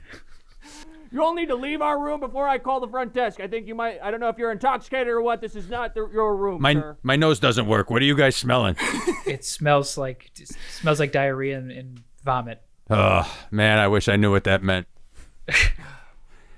You 1.11 1.23
all 1.23 1.33
need 1.33 1.47
to 1.47 1.55
leave 1.55 1.81
our 1.81 1.99
room 1.99 2.19
before 2.19 2.47
I 2.47 2.59
call 2.59 2.79
the 2.79 2.87
front 2.87 3.13
desk. 3.13 3.39
I 3.39 3.47
think 3.47 3.67
you 3.67 3.73
might. 3.73 3.99
I 4.01 4.11
don't 4.11 4.19
know 4.19 4.29
if 4.29 4.37
you're 4.37 4.51
intoxicated 4.51 5.07
or 5.07 5.21
what. 5.21 5.41
This 5.41 5.55
is 5.55 5.67
not 5.67 5.95
the, 5.95 6.07
your 6.13 6.35
room, 6.35 6.61
My 6.61 6.73
sir. 6.73 6.97
my 7.01 7.15
nose 7.15 7.39
doesn't 7.39 7.65
work. 7.65 7.89
What 7.89 8.01
are 8.01 8.05
you 8.05 8.15
guys 8.15 8.35
smelling? 8.35 8.75
It 9.25 9.45
smells 9.45 9.95
like 9.97 10.31
it 10.39 10.49
smells 10.71 10.99
like 10.99 11.11
diarrhea 11.11 11.57
and, 11.57 11.71
and 11.71 12.03
vomit. 12.23 12.61
oh 12.89 13.31
man, 13.51 13.77
I 13.77 13.87
wish 13.87 14.07
I 14.07 14.15
knew 14.15 14.31
what 14.31 14.43
that 14.45 14.63
meant. 14.63 14.87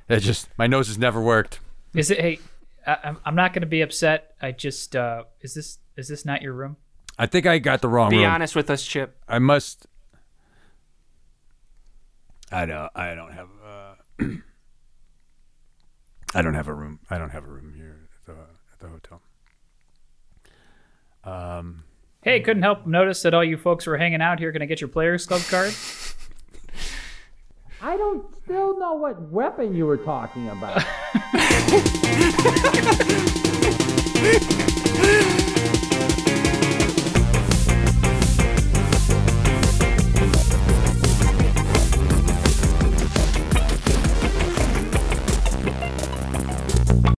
it 0.09 0.19
just 0.19 0.47
my 0.57 0.67
nose 0.67 0.87
has 0.87 0.97
never 0.97 1.21
worked. 1.21 1.59
Is 1.93 2.11
it? 2.11 2.19
Hey, 2.21 2.39
I, 2.85 2.97
I'm 3.03 3.17
I'm 3.25 3.35
not 3.35 3.53
going 3.53 3.61
to 3.61 3.67
be 3.67 3.81
upset. 3.81 4.35
I 4.41 4.51
just 4.51 4.95
uh, 4.95 5.23
is 5.41 5.53
this 5.53 5.79
is 5.97 6.07
this 6.07 6.25
not 6.25 6.41
your 6.41 6.53
room? 6.53 6.77
I 7.17 7.27
think 7.27 7.45
I 7.45 7.59
got 7.59 7.81
the 7.81 7.89
wrong 7.89 8.09
room. 8.09 8.19
Be 8.19 8.23
room. 8.23 8.33
honest 8.33 8.55
with 8.55 8.69
us, 8.69 8.83
Chip. 8.83 9.17
I 9.27 9.39
must. 9.39 9.85
I 12.51 12.65
don't. 12.65 12.91
I 12.95 13.15
don't 13.15 13.33
have. 13.33 13.49
Uh, 13.63 13.95
I 16.35 16.41
don't 16.41 16.53
have 16.53 16.67
a 16.67 16.73
room. 16.73 16.99
I 17.09 17.17
don't 17.17 17.31
have 17.31 17.43
a 17.43 17.47
room 17.47 17.73
here 17.75 18.09
at 18.19 18.25
the 18.25 18.35
at 18.73 18.79
the 18.79 18.87
hotel. 18.87 19.21
Um. 21.23 21.83
Hey, 22.23 22.39
couldn't 22.39 22.61
help 22.61 22.85
notice 22.85 23.23
that 23.23 23.33
all 23.33 23.43
you 23.43 23.57
folks 23.57 23.87
were 23.87 23.97
hanging 23.97 24.21
out 24.21 24.37
here 24.37 24.51
going 24.51 24.59
to 24.59 24.67
get 24.67 24.79
your 24.79 24.89
Players 24.89 25.25
Club 25.25 25.41
card. 25.49 25.73
I 27.81 27.97
don't 27.97 28.23
still 28.43 28.77
know 28.77 28.93
what 28.93 29.19
weapon 29.31 29.75
you 29.75 29.87
were 29.87 29.97
talking 29.97 30.47
about. 30.49 30.83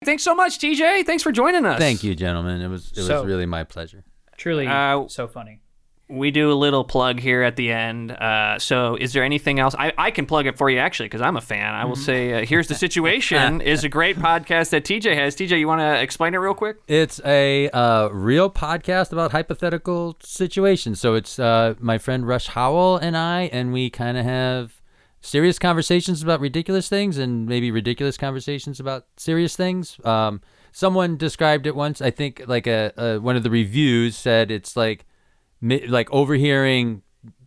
Thanks 0.04 0.24
so 0.24 0.34
much, 0.36 0.58
TJ. 0.60 1.06
Thanks 1.06 1.24
for 1.24 1.32
joining 1.32 1.66
us. 1.66 1.80
Thank 1.80 2.04
you, 2.04 2.16
gentlemen. 2.16 2.62
It 2.62 2.68
was 2.68 2.92
it 2.96 3.04
So- 3.04 3.22
was 3.22 3.26
really 3.26 3.46
my 3.46 3.64
pleasure. 3.64 4.04
Truly, 4.38 4.68
Uh, 4.68 5.08
so 5.08 5.28
funny. 5.28 5.62
We 6.12 6.32
do 6.32 6.52
a 6.52 6.54
little 6.54 6.84
plug 6.84 7.20
here 7.20 7.42
at 7.42 7.56
the 7.56 7.72
end. 7.72 8.12
Uh, 8.12 8.60
so, 8.60 8.96
is 8.96 9.14
there 9.14 9.24
anything 9.24 9.60
else? 9.60 9.74
I, 9.78 9.94
I 9.98 10.12
can 10.12 10.26
plug 10.26 10.46
it 10.46 10.58
for 10.58 10.70
you 10.70 10.78
actually 10.78 11.06
because 11.08 11.22
I'm 11.22 11.38
a 11.38 11.42
fan. 11.42 11.74
I 11.74 11.86
will 11.86 11.96
say, 11.96 12.34
uh, 12.34 12.46
"Here's 12.46 12.68
the 12.68 12.76
situation" 12.76 13.62
is 13.74 13.84
a 13.84 13.90
great 13.90 14.18
podcast 14.18 14.72
that 14.72 14.84
TJ 14.84 15.16
has. 15.16 15.36
TJ, 15.36 15.60
you 15.60 15.68
want 15.68 15.82
to 15.82 16.02
explain 16.02 16.34
it 16.34 16.38
real 16.38 16.54
quick? 16.54 16.78
It's 16.88 17.22
a 17.26 17.70
uh, 17.70 18.10
real 18.10 18.50
podcast 18.50 19.12
about 19.14 19.32
hypothetical 19.32 20.18
situations. 20.22 21.00
So 21.00 21.16
it's 21.16 21.40
uh, 21.40 21.76
my 21.80 21.98
friend 21.98 22.28
Rush 22.28 22.48
Howell 22.48 22.98
and 22.98 23.16
I, 23.16 23.44
and 23.54 23.72
we 23.72 23.90
kind 23.90 24.18
of 24.18 24.26
have 24.26 24.82
serious 25.22 25.60
conversations 25.60 26.22
about 26.22 26.40
ridiculous 26.40 26.90
things 26.90 27.18
and 27.18 27.48
maybe 27.48 27.72
ridiculous 27.72 28.18
conversations 28.18 28.80
about 28.80 29.06
serious 29.18 29.56
things. 29.56 29.98
Um, 30.04 30.42
someone 30.72 31.18
described 31.18 31.68
it 31.68 31.76
once. 31.76 32.02
I 32.02 32.12
think 32.12 32.44
like 32.48 32.68
a, 32.68 32.92
a 32.98 33.20
one 33.20 33.36
of 33.36 33.44
the 33.44 33.50
reviews 33.50 34.18
said 34.18 34.52
it's 34.52 34.76
like 34.76 35.06
like 35.62 36.12
overhearing 36.12 37.02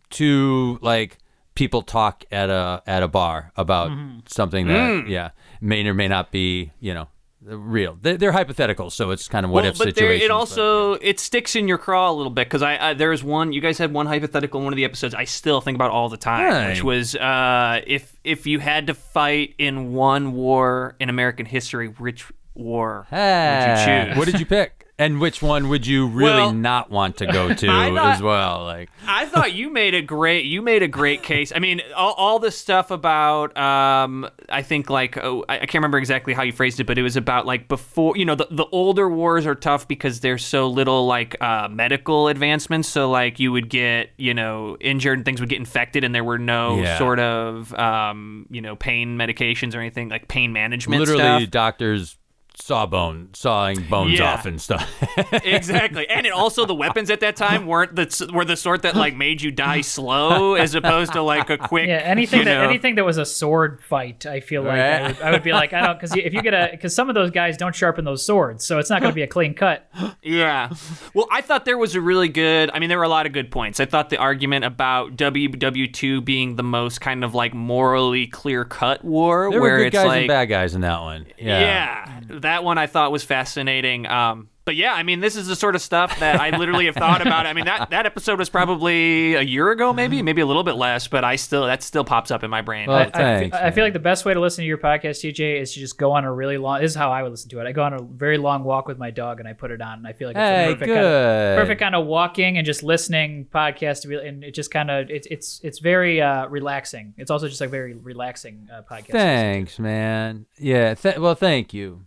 two 0.09 0.79
like 0.81 1.17
people 1.55 1.81
talk 1.81 2.23
at 2.31 2.49
a 2.49 2.81
at 2.85 3.03
a 3.03 3.07
bar 3.07 3.51
about 3.55 3.91
something 4.27 4.67
that 4.67 5.07
yeah 5.07 5.29
may 5.61 5.85
or 5.87 5.93
may 5.93 6.07
not 6.07 6.31
be 6.31 6.71
you 6.79 6.93
know 6.93 7.07
real. 7.47 7.95
They're, 8.01 8.17
they're 8.17 8.31
hypothetical, 8.31 8.89
so 8.89 9.11
it's 9.11 9.27
kind 9.27 9.45
of 9.45 9.51
what 9.51 9.63
well, 9.65 9.71
if 9.71 9.77
but 9.77 9.83
there, 9.85 9.93
situations. 9.93 10.23
it 10.25 10.29
but- 10.29 10.35
also 10.35 10.93
it 10.93 11.19
sticks 11.19 11.55
in 11.55 11.67
your 11.67 11.77
craw 11.77 12.09
a 12.09 12.13
little 12.13 12.31
bit 12.31 12.47
because 12.47 12.63
I, 12.63 12.89
I 12.89 12.93
there's 12.95 13.23
one 13.23 13.53
you 13.53 13.61
guys 13.61 13.77
had 13.77 13.93
one 13.93 14.07
hypothetical 14.07 14.59
in 14.61 14.63
one 14.63 14.73
of 14.73 14.77
the 14.77 14.85
episodes 14.85 15.13
I 15.13 15.25
still 15.25 15.61
think 15.61 15.75
about 15.75 15.91
all 15.91 16.09
the 16.09 16.17
time, 16.17 16.43
Right. 16.45 16.69
which 16.69 16.83
was 16.83 17.15
uh, 17.15 17.81
if 17.85 18.17
if 18.23 18.47
you 18.47 18.59
had 18.59 18.87
to 18.87 18.93
fight 18.95 19.53
in 19.59 19.93
one 19.93 20.33
war 20.33 20.95
in 20.99 21.09
American 21.09 21.45
history, 21.45 21.87
which 21.87 22.25
war 22.55 23.05
Hey, 23.11 23.59
would 23.67 23.79
you 23.79 24.05
choose? 24.07 24.17
What 24.17 24.25
did 24.25 24.39
you 24.39 24.45
pick? 24.47 24.84
And 24.97 25.19
which 25.19 25.41
one 25.41 25.67
would 25.67 25.85
you 25.85 26.07
really 26.07 26.31
Well, 26.31 26.53
not 26.53 26.89
want 26.89 27.17
to 27.17 27.25
go 27.25 27.53
to 27.53 27.67
thought- 27.67 27.97
as 28.15 28.21
well? 28.21 28.63
Like, 28.63 28.89
I 29.05 29.25
thought 29.25 29.51
you 29.51 29.69
made 29.69 29.93
a 29.93 30.01
great 30.01 30.45
you 30.45 30.61
made 30.61 30.83
a 30.83 30.87
great 30.87 31.21
case. 31.21 31.51
I 31.53 31.59
mean, 31.59 31.81
all, 31.95 32.13
all 32.13 32.39
this 32.39 32.57
stuff 32.57 32.91
about 32.91 33.55
um, 33.57 34.25
I 34.47 34.61
think 34.61 34.89
like 34.89 35.17
oh, 35.17 35.43
I, 35.49 35.55
I 35.55 35.59
can't 35.59 35.75
remember 35.75 35.97
exactly 35.97 36.33
how 36.33 36.43
you 36.43 36.53
phrased 36.53 36.79
it, 36.79 36.85
but 36.85 36.97
it 36.97 37.03
was 37.03 37.17
about 37.17 37.45
like 37.45 37.67
before 37.67 38.15
you 38.15 38.23
know 38.23 38.35
the, 38.35 38.47
the 38.49 38.65
older 38.71 39.09
wars 39.09 39.45
are 39.45 39.53
tough 39.55 39.85
because 39.87 40.21
there's 40.21 40.45
so 40.45 40.69
little 40.69 41.05
like 41.05 41.35
uh, 41.41 41.67
medical 41.69 42.29
advancements. 42.29 42.87
So 42.87 43.09
like 43.11 43.37
you 43.37 43.51
would 43.51 43.69
get 43.69 44.11
you 44.17 44.33
know 44.33 44.77
injured 44.79 45.17
and 45.19 45.25
things 45.25 45.41
would 45.41 45.49
get 45.49 45.59
infected, 45.59 46.05
and 46.05 46.15
there 46.15 46.23
were 46.23 46.39
no 46.39 46.79
Yeah. 46.81 46.97
sort 46.97 47.19
of 47.19 47.73
um, 47.73 48.45
you 48.49 48.61
know 48.61 48.77
pain 48.77 49.17
medications 49.17 49.75
or 49.75 49.79
anything 49.79 50.07
like 50.07 50.29
pain 50.29 50.53
management. 50.53 51.01
literally, 51.01 51.41
stuff. 51.43 51.51
doctors 51.51 52.17
sawbone 52.57 53.29
sawing 53.33 53.83
bones 53.89 54.17
Yeah. 54.19 54.33
off 54.33 54.45
and 54.45 54.59
stuff. 54.61 54.89
exactly 55.43 56.07
and 56.09 56.25
it 56.25 56.31
also 56.31 56.65
the 56.65 56.73
weapons 56.75 57.09
at 57.09 57.19
that 57.19 57.35
time 57.35 57.65
weren't 57.65 57.95
the 57.95 58.29
were 58.33 58.45
the 58.45 58.55
sort 58.55 58.81
that 58.83 58.95
like 58.95 59.15
made 59.15 59.41
you 59.41 59.51
die 59.51 59.81
slow 59.81 60.55
as 60.55 60.73
opposed 60.75 61.13
to 61.13 61.21
like 61.21 61.49
a 61.49 61.57
quick 61.57 61.87
Yeah, 61.87 61.95
anything 61.97 62.45
that 62.45 62.53
know- 62.61 62.67
anything 62.69 62.95
that 62.95 63.05
was 63.05 63.17
a 63.17 63.25
sword 63.25 63.81
fight, 63.83 64.25
I 64.25 64.39
feel 64.39 64.63
like 64.63 64.79
I, 64.79 65.07
would, 65.07 65.21
I 65.21 65.31
would 65.31 65.43
be 65.43 65.51
like, 65.51 65.73
I 65.73 65.85
don't, 65.85 65.95
because 65.99 66.15
if 66.15 66.33
you 66.33 66.41
get 66.41 66.53
a, 66.53 66.69
because 66.71 66.95
some 66.95 67.09
of 67.09 67.15
those 67.15 67.31
guys 67.31 67.57
don't 67.57 67.75
sharpen 67.75 68.05
those 68.05 68.25
swords, 68.25 68.65
so 68.65 68.79
it's 68.79 68.89
not 68.89 69.01
going 69.01 69.11
to 69.11 69.15
be 69.15 69.21
a 69.23 69.27
clean 69.27 69.53
cut. 69.53 69.89
yeah 70.21 70.69
well 71.13 71.27
i 71.31 71.41
thought 71.41 71.65
there 71.65 71.77
was 71.77 71.95
a 71.95 72.01
really 72.01 72.29
good 72.29 72.69
i 72.73 72.79
mean 72.79 72.89
there 72.89 72.97
were 72.97 73.03
a 73.03 73.09
lot 73.09 73.25
of 73.25 73.31
good 73.33 73.51
points 73.51 73.79
i 73.79 73.85
thought 73.85 74.09
the 74.09 74.17
argument 74.17 74.65
about 74.65 75.15
ww2 75.15 76.23
being 76.25 76.55
the 76.55 76.63
most 76.63 76.99
kind 77.01 77.23
of 77.23 77.33
like 77.35 77.53
morally 77.53 78.27
clear 78.27 78.65
cut 78.65 79.03
war 79.03 79.49
there 79.51 79.61
where 79.61 79.71
were 79.73 79.77
good 79.79 79.87
it's 79.87 79.93
guys 79.95 80.07
like 80.07 80.19
and 80.21 80.27
bad 80.27 80.45
guys 80.45 80.75
in 80.75 80.81
that 80.81 81.01
one. 81.01 81.25
Yeah. 81.37 81.59
yeah. 81.59 82.21
That 82.45 82.63
one 82.63 82.77
I 82.77 82.87
thought 82.87 83.11
was 83.11 83.23
fascinating. 83.23 84.05
Um, 84.07 84.49
but 84.65 84.75
yeah, 84.75 84.93
I 84.93 85.03
mean, 85.03 85.19
this 85.19 85.35
is 85.35 85.45
the 85.45 85.55
sort 85.55 85.75
of 85.75 85.81
stuff 85.83 86.19
that 86.19 86.41
I 86.41 86.57
literally 86.57 86.87
have 86.87 86.95
thought 86.95 87.21
about. 87.21 87.45
I 87.45 87.53
mean, 87.53 87.65
that, 87.65 87.91
that 87.91 88.07
episode 88.07 88.39
was 88.39 88.49
probably 88.49 89.35
a 89.35 89.41
year 89.43 89.69
ago, 89.69 89.93
maybe, 89.93 90.23
maybe 90.23 90.41
a 90.41 90.45
little 90.47 90.63
bit 90.63 90.73
less, 90.75 91.07
but 91.07 91.23
I 91.23 91.35
still 91.35 91.67
that 91.67 91.83
still 91.83 92.03
pops 92.03 92.31
up 92.31 92.43
in 92.43 92.49
my 92.49 92.61
brain. 92.63 92.87
Well, 92.89 92.97
I, 92.97 93.03
I, 93.03 93.09
thanks. 93.11 93.55
I 93.57 93.69
feel 93.69 93.83
like 93.83 93.93
the 93.93 93.99
best 93.99 94.25
way 94.25 94.33
to 94.33 94.39
listen 94.39 94.63
to 94.63 94.67
your 94.67 94.79
podcast, 94.79 95.21
TJ, 95.23 95.61
is 95.61 95.71
to 95.75 95.79
just 95.79 95.99
go 95.99 96.13
on 96.13 96.23
a 96.23 96.33
really 96.33 96.57
long. 96.57 96.81
This 96.81 96.89
is 96.93 96.95
how 96.97 97.11
I 97.11 97.21
would 97.21 97.29
listen 97.29 97.47
to 97.51 97.59
it. 97.59 97.67
I 97.67 97.73
go 97.73 97.83
on 97.83 97.93
a 97.93 98.01
very 98.01 98.39
long 98.39 98.63
walk 98.63 98.87
with 98.87 98.97
my 98.97 99.11
dog, 99.11 99.39
and 99.39 99.47
I 99.47 99.53
put 99.53 99.69
it 99.69 99.81
on, 99.81 99.99
and 99.99 100.07
I 100.07 100.13
feel 100.13 100.29
like 100.29 100.35
it's 100.35 100.41
Hey, 100.41 100.63
a 100.71 100.73
perfect 100.73 100.85
good. 100.87 100.95
kind 100.95 101.05
of 101.53 101.57
perfect 101.59 101.79
kind 101.81 101.95
of 101.95 102.05
walking 102.07 102.57
and 102.57 102.65
just 102.65 102.81
listening 102.81 103.45
podcast. 103.53 104.01
to 104.01 104.07
be- 104.07 104.15
And 104.15 104.43
it 104.43 104.55
just 104.55 104.71
kind 104.71 104.89
of 104.89 105.11
it's 105.11 105.27
it's 105.29 105.61
it's 105.63 105.77
very 105.77 106.23
uh, 106.23 106.47
relaxing. 106.47 107.13
It's 107.17 107.29
also 107.29 107.47
just 107.47 107.61
a 107.61 107.67
very 107.67 107.93
relaxing 107.93 108.67
uh, 108.73 108.81
podcast. 108.81 109.11
Thanks, 109.11 109.77
man. 109.77 110.47
Yeah. 110.57 110.95
Th- 110.95 111.17
well, 111.19 111.35
thank 111.35 111.71
you. 111.71 112.01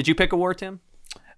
Did 0.00 0.08
you 0.08 0.14
pick 0.14 0.32
a 0.32 0.36
war, 0.38 0.54
Tim? 0.54 0.80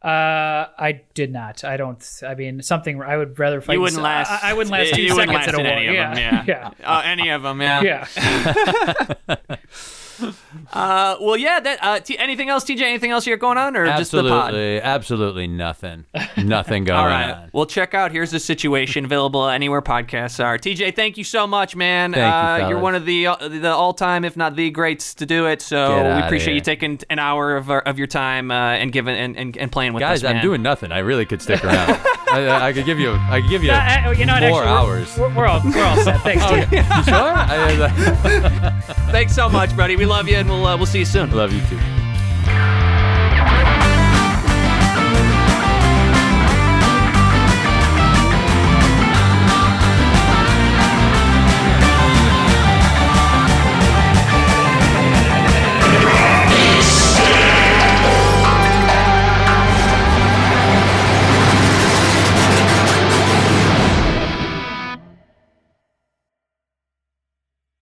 Uh, 0.01 0.71
I 0.79 1.03
did 1.15 1.33
not. 1.33 1.65
I 1.65 1.77
don't. 1.77 2.01
I 2.25 2.37
mean, 2.37 2.63
something. 2.63 3.03
I 3.03 3.17
would 3.17 3.37
rather 3.41 3.61
fight. 3.61 3.73
You 3.73 3.81
wouldn't 3.81 4.01
last. 4.01 4.31
I, 4.31 4.51
I 4.51 4.53
wouldn't 4.53 4.71
last 4.71 4.95
two 4.95 5.09
seconds 5.09 5.33
last 5.33 5.49
in 5.49 5.55
a 5.57 5.59
war. 5.59 5.67
any 5.67 5.89
of 5.89 5.95
yeah. 5.95 6.15
them. 6.15 6.45
Yeah, 6.47 6.71
yeah. 6.79 6.89
Uh, 6.89 7.03
any 7.05 7.31
of 7.31 7.43
them. 7.43 7.61
Yeah. 7.61 8.07
Yeah. 8.17 9.35
Uh, 10.73 11.17
well, 11.21 11.37
yeah. 11.37 11.61
That. 11.61 11.79
Uh, 11.83 12.01
t- 12.01 12.17
anything 12.19 12.49
else, 12.49 12.65
TJ? 12.65 12.81
Anything 12.81 13.11
else 13.11 13.27
you 13.27 13.37
got 13.37 13.41
going 13.41 13.59
on, 13.59 13.77
or 13.77 13.87
just 13.87 14.13
the 14.13 14.23
pod? 14.23 14.49
Absolutely, 14.55 14.81
absolutely 14.81 15.47
nothing. 15.47 16.05
Nothing 16.39 16.85
going 16.85 16.99
All 16.99 17.07
right. 17.07 17.31
on. 17.31 17.51
Well, 17.53 17.67
check 17.67 17.93
out 17.95 18.11
Here's 18.13 18.31
the 18.31 18.41
Situation, 18.41 19.05
available 19.05 19.47
anywhere 19.49 19.83
podcasts 19.83 20.43
are. 20.43 20.57
TJ, 20.59 20.95
thank 20.97 21.19
you 21.19 21.25
so 21.25 21.47
much, 21.47 21.77
man. 21.77 22.13
Thank 22.13 22.61
you, 22.61 22.65
uh, 22.67 22.69
you're 22.71 22.79
one 22.79 22.95
of 22.95 23.05
the 23.05 23.27
uh, 23.27 23.49
the 23.49 23.71
all 23.71 23.93
time, 23.93 24.25
if 24.25 24.37
not 24.37 24.57
the 24.57 24.71
greats, 24.71 25.15
to 25.17 25.27
do 25.27 25.47
it. 25.47 25.61
So 25.61 25.89
Get 25.89 26.03
we 26.05 26.11
outta 26.11 26.27
appreciate 26.27 26.55
you 26.55 26.61
taking 26.63 27.01
an 27.11 27.19
hour 27.19 27.57
of, 27.57 27.71
our, 27.71 27.81
of 27.81 27.99
your 27.99 28.07
time 28.07 28.51
uh, 28.51 28.55
and 28.55 28.93
giving 28.93 29.15
and, 29.17 29.37
and, 29.37 29.57
and 29.57 29.71
playing 29.73 29.93
with 29.93 30.01
Guys, 30.01 30.25
us. 30.25 30.31
I'm 30.31 30.41
doing 30.41 30.63
nothing. 30.63 30.91
I 30.93 31.01
really 31.01 31.27
could 31.27 31.43
stick 31.43 31.63
around. 31.65 32.01
I, 32.33 32.69
I 32.69 32.73
could 32.73 32.87
give 32.87 32.99
you. 32.99 33.13
I 33.13 33.41
could 33.43 33.51
give 33.51 33.63
you 33.63 33.73
Uh, 33.73 34.03
uh, 34.07 34.11
you 34.13 34.25
know 34.25 34.35
what? 34.35 34.49
four 34.51 34.65
actually, 34.65 34.69
hours. 34.69 35.19
We're, 35.19 35.29
we're, 35.29 35.35
we're 35.37 35.47
all 35.47 35.61
we're 35.65 35.85
all 35.85 35.97
set. 35.97 36.21
Thanks, 36.23 36.43
TJ. 36.45 36.73
You 36.97 37.05
sure? 37.05 37.33
I, 37.35 38.81
Thanks 39.13 39.35
so 39.35 39.49
much, 39.49 39.77
buddy. 39.77 39.97
We 39.97 40.01
love 40.07 40.28
you, 40.28 40.36
and 40.36 40.48
we'll 40.48 40.66
uh, 40.66 40.76
we'll 40.76 40.86
see 40.86 41.00
you 41.00 41.05
soon. 41.05 41.30
Love 41.30 41.53
you 41.53 41.61
too. 41.66 42.01